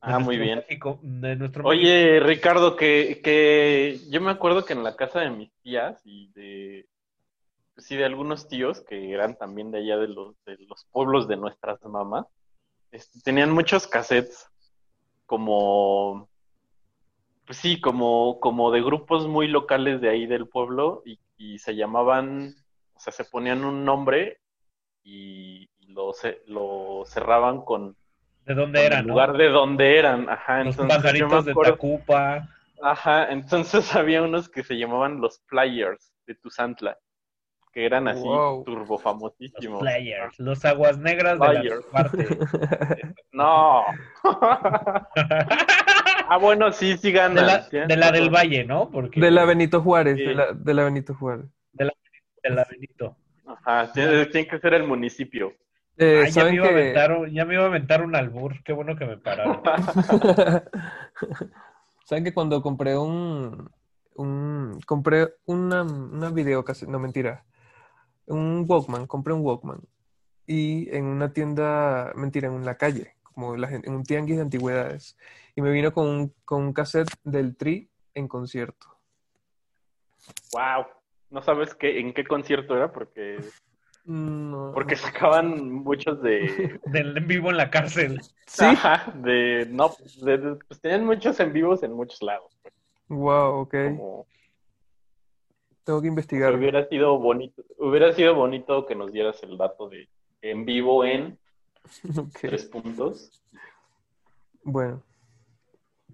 Ah, 0.00 0.18
muy 0.18 0.38
bien. 0.38 0.58
México- 0.58 0.98
de 1.02 1.36
nuestro 1.36 1.64
Oye, 1.66 2.20
Ricardo, 2.20 2.76
que, 2.76 3.20
que 3.22 3.98
yo 4.10 4.20
me 4.20 4.30
acuerdo 4.30 4.64
que 4.64 4.72
en 4.72 4.82
la 4.82 4.96
casa 4.96 5.20
de 5.20 5.30
mis 5.30 5.52
tías 5.62 6.00
y 6.04 6.28
de, 6.32 6.86
pues 7.74 7.86
sí, 7.86 7.96
de 7.96 8.04
algunos 8.06 8.48
tíos 8.48 8.80
que 8.80 9.12
eran 9.12 9.36
también 9.36 9.70
de 9.70 9.78
allá 9.78 9.98
de 9.98 10.08
los, 10.08 10.34
de 10.44 10.56
los 10.66 10.86
pueblos 10.90 11.28
de 11.28 11.36
nuestras 11.36 11.82
mamás, 11.84 12.26
este, 12.92 13.20
tenían 13.20 13.50
muchos 13.52 13.86
cassettes 13.86 14.46
como, 15.26 16.28
pues 17.46 17.58
sí, 17.58 17.80
como, 17.80 18.40
como 18.40 18.70
de 18.70 18.82
grupos 18.82 19.26
muy 19.28 19.48
locales 19.48 20.00
de 20.00 20.08
ahí 20.08 20.26
del 20.26 20.48
pueblo 20.48 21.02
y, 21.04 21.18
y 21.36 21.58
se 21.58 21.74
llamaban, 21.76 22.54
o 22.94 23.00
sea, 23.00 23.12
se 23.12 23.24
ponían 23.24 23.64
un 23.64 23.84
nombre 23.84 24.38
y, 25.02 25.68
y 25.78 25.86
lo, 25.88 26.12
ce- 26.12 26.42
lo 26.46 27.02
cerraban 27.06 27.62
con 27.62 27.96
¿De 28.46 28.54
dónde 28.54 28.84
eran? 28.86 29.00
el 29.00 29.06
no? 29.06 29.12
lugar 29.14 29.32
de 29.36 29.48
donde 29.48 29.98
eran, 29.98 30.28
ajá, 30.28 30.64
Los 30.64 30.74
entonces 30.78 30.96
pajaritos 30.96 31.44
de 31.44 31.54
Tacupa. 31.54 32.48
Ajá, 32.82 33.30
entonces 33.30 33.94
había 33.96 34.22
unos 34.22 34.48
que 34.48 34.62
se 34.64 34.76
llamaban 34.78 35.20
los 35.20 35.40
Players 35.48 36.12
de 36.26 36.34
Tuzantla, 36.34 36.98
que 37.72 37.84
eran 37.86 38.08
así 38.08 38.22
Wow. 38.22 38.64
turbo 38.64 38.98
famosísimos. 38.98 39.80
Players, 39.80 40.38
los 40.40 40.64
aguas 40.64 40.98
negras 40.98 41.38
de 41.38 41.46
la 41.46 41.60
Players. 41.60 41.86
parte. 41.86 42.26
No. 43.32 43.84
ah, 46.28 46.38
bueno, 46.40 46.72
sí, 46.72 46.96
sí 46.96 47.12
De 47.12 47.18
ganan. 47.18 47.46
la, 47.46 47.62
¿sí? 47.62 47.78
de 47.86 47.96
la 47.96 48.10
del 48.12 48.30
Valle, 48.30 48.64
¿no? 48.64 48.90
Porque 48.90 49.20
De 49.20 49.30
la 49.30 49.44
Benito 49.44 49.80
Juárez, 49.82 50.16
Sí. 50.16 50.24
de, 50.24 50.34
la, 50.34 50.52
de 50.52 50.74
la 50.74 50.84
Benito 50.84 51.14
Juárez. 51.14 51.46
de 51.72 51.84
la, 51.84 51.92
de 52.42 52.50
la 52.50 52.66
Benito. 52.70 53.16
Ajá, 53.46 53.92
tiene, 53.92 54.26
tiene 54.26 54.46
que 54.48 54.58
ser 54.58 54.74
el 54.74 54.84
municipio. 54.84 55.52
Eh, 56.02 56.22
Ay, 56.24 56.32
ya, 56.32 56.44
me 56.44 56.50
¿saben 56.50 56.54
iba 56.54 56.64
a 56.64 56.68
que- 56.70 56.74
aventar, 56.80 57.12
un- 57.12 57.30
ya 57.30 57.44
me 57.44 57.54
iba 57.54 57.62
a 57.64 57.66
aventar 57.66 58.02
un 58.02 58.16
albur. 58.16 58.62
Qué 58.64 58.72
bueno 58.72 58.96
que 58.96 59.04
me 59.04 59.18
pararon. 59.18 59.60
¿Saben 62.06 62.24
que 62.24 62.32
cuando 62.32 62.62
compré 62.62 62.96
un, 62.96 63.70
un 64.14 64.80
compré 64.86 65.34
una, 65.44 65.82
una 65.82 66.30
videocassette, 66.30 66.88
no 66.88 66.98
mentira, 66.98 67.44
un 68.26 68.64
Walkman, 68.66 69.06
compré 69.06 69.34
un 69.34 69.42
Walkman 69.44 69.80
y 70.46 70.88
en 70.96 71.04
una 71.04 71.32
tienda, 71.34 72.12
mentira, 72.14 72.48
en 72.48 72.64
la 72.64 72.76
calle, 72.78 73.14
como 73.22 73.56
la 73.56 73.68
gente, 73.68 73.88
en 73.88 73.94
un 73.94 74.02
tianguis 74.04 74.36
de 74.36 74.42
antigüedades 74.42 75.18
y 75.54 75.60
me 75.60 75.70
vino 75.70 75.92
con 75.92 76.06
un, 76.08 76.34
con 76.46 76.62
un 76.62 76.72
cassette 76.72 77.10
del 77.24 77.56
Tri 77.58 77.90
en 78.14 78.26
concierto. 78.26 78.86
Wow. 80.52 80.86
No 81.30 81.42
sabes 81.42 81.74
qué, 81.74 82.00
en 82.00 82.12
qué 82.14 82.24
concierto 82.24 82.74
era 82.74 82.90
porque 82.90 83.38
No. 84.12 84.72
porque 84.74 84.96
sacaban 84.96 85.70
muchos 85.70 86.20
de 86.20 86.80
Del 86.86 87.16
en 87.16 87.26
vivo 87.28 87.50
en 87.50 87.56
la 87.56 87.70
cárcel. 87.70 88.20
Ajá, 88.58 89.12
de 89.14 89.66
no, 89.70 89.94
de- 90.22 90.38
de- 90.38 90.56
pues 90.56 90.80
tenían 90.80 91.06
muchos 91.06 91.38
en 91.38 91.52
vivos 91.52 91.82
en 91.84 91.92
muchos 91.92 92.20
lados. 92.20 92.58
Wow, 93.08 93.60
ok. 93.60 93.74
Como- 93.96 94.26
Tengo 95.84 96.02
que 96.02 96.08
investigar. 96.08 96.54
Hubiera 96.56 96.88
sido 96.88 97.18
bonito, 97.20 97.62
hubiera 97.78 98.12
sido 98.12 98.34
bonito 98.34 98.84
que 98.84 98.96
nos 98.96 99.12
dieras 99.12 99.40
el 99.44 99.56
dato 99.56 99.88
de 99.88 100.08
en 100.42 100.64
vivo 100.64 101.04
en 101.04 101.38
Ok. 102.18 102.38
tres 102.40 102.64
puntos. 102.64 103.40
Bueno. 104.64 105.02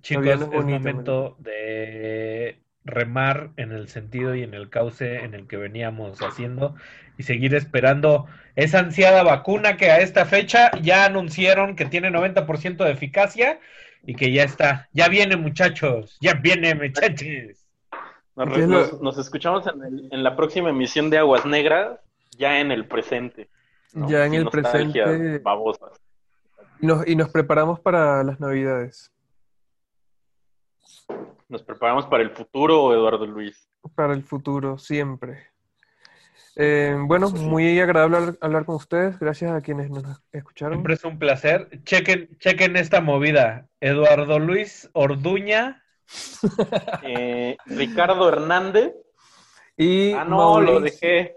Chicos, 0.02 0.25
no 0.25 0.31
es 0.33 0.47
bonito, 0.50 0.78
momento 0.78 1.36
de 1.39 2.60
remar 2.87 3.51
en 3.57 3.73
el 3.73 3.89
sentido 3.89 4.35
y 4.35 4.43
en 4.43 4.55
el 4.55 4.71
cauce 4.71 5.25
en 5.25 5.35
el 5.35 5.47
que 5.47 5.57
veníamos 5.57 6.21
haciendo 6.23 6.75
y 7.19 7.25
seguir 7.25 7.55
esperando 7.55 8.27
esa 8.55 8.79
ansiada 8.79 9.23
vacuna 9.23 9.77
que 9.77 9.91
a 9.91 9.99
esta 9.99 10.25
fecha 10.25 10.71
ya 10.81 11.05
anunciaron 11.05 11.77
que 11.77 11.85
tiene 11.85 12.11
90% 12.11 12.85
de 12.85 12.91
eficacia 12.93 13.59
y 14.05 14.15
que 14.15 14.33
ya 14.33 14.45
está. 14.45 14.89
Ya 14.93 15.09
viene, 15.09 15.37
muchachos. 15.37 16.17
Ya 16.21 16.35
viene, 16.35 16.75
muchachos. 16.75 17.67
Nos, 18.37 18.49
¿Qué 18.55 18.61
es 18.61 18.69
nos- 18.69 18.93
lo- 18.93 18.99
nos 19.01 19.19
escuchamos 19.19 19.67
en, 19.67 19.83
el- 19.83 20.09
en 20.13 20.23
la 20.23 20.37
próxima 20.37 20.71
emisión 20.71 21.11
de 21.11 21.19
Aguas 21.19 21.45
Negras, 21.45 21.99
ya 22.39 22.61
en 22.61 22.71
el 22.71 22.87
presente. 22.87 23.49
¿no? 23.95 24.09
Ya 24.09 24.25
en 24.27 24.33
Sin 24.33 24.41
el 24.43 24.49
presente. 24.49 25.39
babosas. 25.41 25.91
Y 26.81 26.87
nos, 26.87 27.07
y 27.09 27.17
nos 27.17 27.31
preparamos 27.31 27.81
para 27.81 28.23
las 28.23 28.39
navidades. 28.39 29.11
Nos 31.49 31.62
preparamos 31.62 32.07
para 32.07 32.23
el 32.23 32.31
futuro, 32.31 32.92
Eduardo 32.92 33.26
Luis. 33.26 33.68
Para 33.94 34.15
el 34.15 34.25
futuro, 34.25 34.78
siempre. 34.78 35.49
Eh, 36.57 36.97
bueno, 36.99 37.31
muy 37.31 37.78
agradable 37.78 38.16
hablar, 38.16 38.39
hablar 38.41 38.65
con 38.65 38.76
ustedes. 38.76 39.18
Gracias 39.18 39.52
a 39.52 39.60
quienes 39.60 39.91
nos 39.91 40.23
escucharon. 40.33 40.78
Siempre 40.78 40.94
es 40.94 41.05
un 41.05 41.18
placer. 41.18 41.68
Chequen, 41.84 42.36
chequen 42.39 42.76
esta 42.76 43.00
movida. 43.00 43.68
Eduardo 43.81 44.39
Luis 44.39 44.91
Orduña. 44.92 45.83
Eh, 47.02 47.57
Ricardo 47.66 48.28
Hernández. 48.28 48.92
Y 49.76 50.12
Ah, 50.12 50.25
no, 50.25 50.60
lo 50.60 50.81
dejé. 50.81 51.36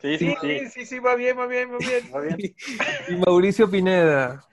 Sí, 0.00 0.16
sí, 0.16 0.34
sí. 0.40 0.68
sí, 0.70 0.86
sí, 0.86 0.98
va 1.00 1.16
bien, 1.16 1.36
va 1.36 1.46
bien, 1.46 1.72
va 1.72 1.78
bien. 1.78 2.10
Va 2.14 2.20
bien. 2.20 2.36
y 3.08 3.16
Mauricio 3.16 3.68
Pineda. 3.68 4.44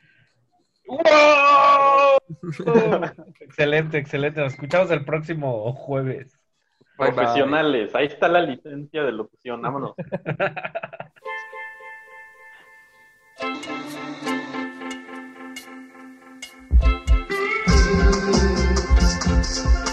¡Wow! 0.87 2.17
excelente, 3.39 3.97
excelente. 3.97 4.41
Nos 4.41 4.53
escuchamos 4.53 4.91
el 4.91 5.03
próximo 5.03 5.73
jueves. 5.73 6.37
Bye, 6.97 7.07
bye. 7.07 7.15
Profesionales. 7.15 7.93
Ahí 7.95 8.07
está 8.07 8.27
la 8.27 8.41
licencia 8.41 9.03
de 9.03 9.11
locución. 9.11 9.61
Vámonos. 9.61 9.93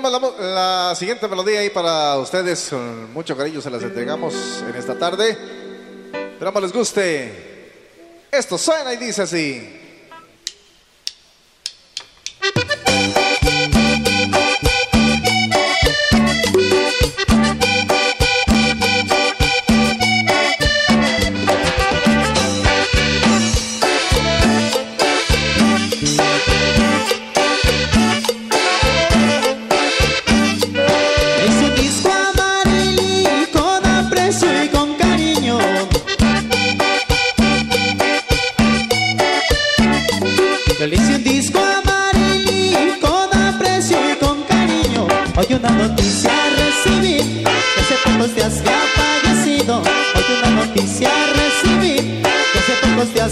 tenemos 0.00 0.38
la, 0.38 0.94
siguiente 0.94 1.26
melodía 1.26 1.60
ahí 1.60 1.70
para 1.70 2.18
ustedes. 2.18 2.68
Con 2.68 3.14
mucho 3.14 3.34
cariño 3.34 3.62
se 3.62 3.70
las 3.70 3.82
entregamos 3.82 4.62
en 4.68 4.76
esta 4.76 4.98
tarde. 4.98 5.38
Esperamos 6.32 6.62
les 6.62 6.72
guste. 6.72 7.80
Esto 8.30 8.58
suena 8.58 8.92
y 8.92 8.98
dice 8.98 9.22
así. 9.22 9.85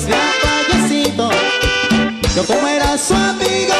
digas 0.03 0.09
Rafaelcito 0.43 1.31
Yo 2.35 2.45
como 2.47 2.67
era 2.67 2.99
su 2.99 3.15
amigo, 3.15 3.75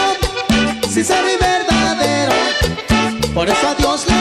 sin 0.89 1.05
ser 1.05 1.25
mi 1.25 1.37
verdadero. 1.37 2.33
Por 3.35 3.49
eso 3.49 3.69
a 3.69 3.75
Dios 3.75 4.07
le 4.07 4.14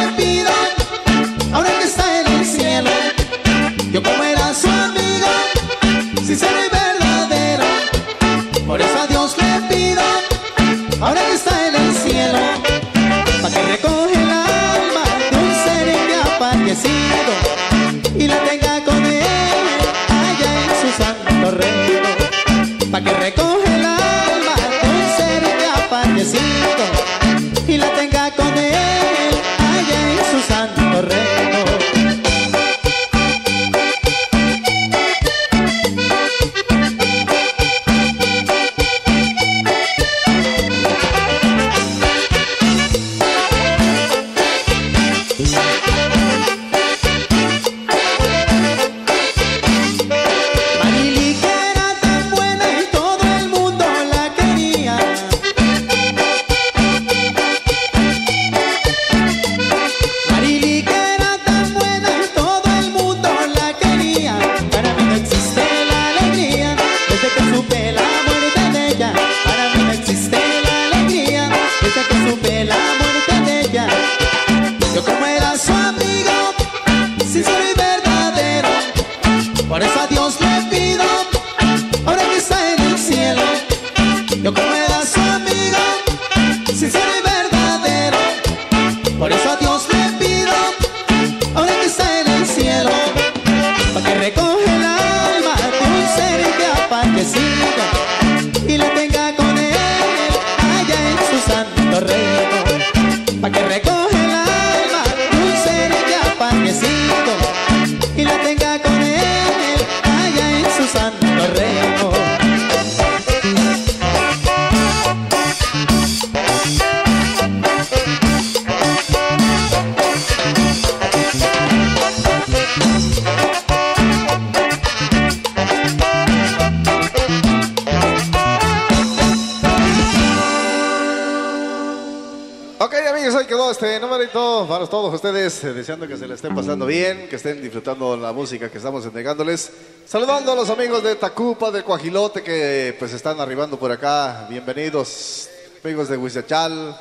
estén 137.43 137.61
disfrutando 137.61 138.15
la 138.15 138.31
música 138.31 138.71
que 138.71 138.77
estamos 138.77 139.03
entregándoles. 139.03 139.69
Saludando 140.07 140.53
a 140.53 140.55
los 140.55 140.69
amigos 140.69 141.03
de 141.03 141.17
Tacupa, 141.17 141.71
de 141.71 141.83
Coajilote, 141.83 142.41
que 142.41 142.95
pues 142.97 143.11
están 143.11 143.37
arribando 143.41 143.77
por 143.77 143.91
acá. 143.91 144.47
Bienvenidos, 144.49 145.49
amigos 145.83 146.07
de 146.07 146.15
Huizachal, 146.15 146.97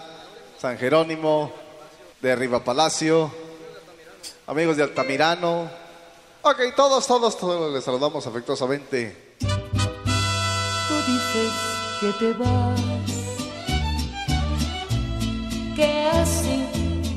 San 0.59 0.77
Jerónimo, 0.79 1.53
de 2.21 2.35
Riva 2.35 2.65
Palacio, 2.65 3.31
amigos 4.49 4.77
de 4.77 4.83
Altamirano. 4.83 5.71
Ok, 6.43 6.59
todos, 6.75 7.07
todos, 7.07 7.39
todos 7.39 7.73
les 7.73 7.85
saludamos 7.85 8.27
afectuosamente. 8.27 9.37
Tú 9.39 10.97
dices 11.07 11.53
que 12.01 12.13
te 12.19 12.33
vas, 12.33 12.81
que 15.77 16.11
así 16.13 16.67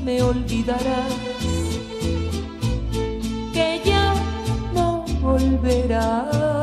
me 0.04 0.22
olvidarás 0.22 1.25
volverá. 5.66 6.55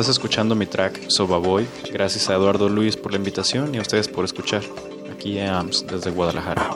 Estás 0.00 0.10
escuchando 0.10 0.54
mi 0.54 0.66
track 0.66 1.08
Soba 1.08 1.38
Boy. 1.38 1.66
Gracias 1.90 2.28
a 2.28 2.34
Eduardo 2.34 2.68
Luis 2.68 2.98
por 2.98 3.12
la 3.12 3.16
invitación 3.16 3.74
y 3.74 3.78
a 3.78 3.80
ustedes 3.80 4.08
por 4.08 4.26
escuchar. 4.26 4.62
Aquí 5.10 5.38
en 5.38 5.48
AMS 5.48 5.86
desde 5.86 6.10
Guadalajara. 6.10 6.75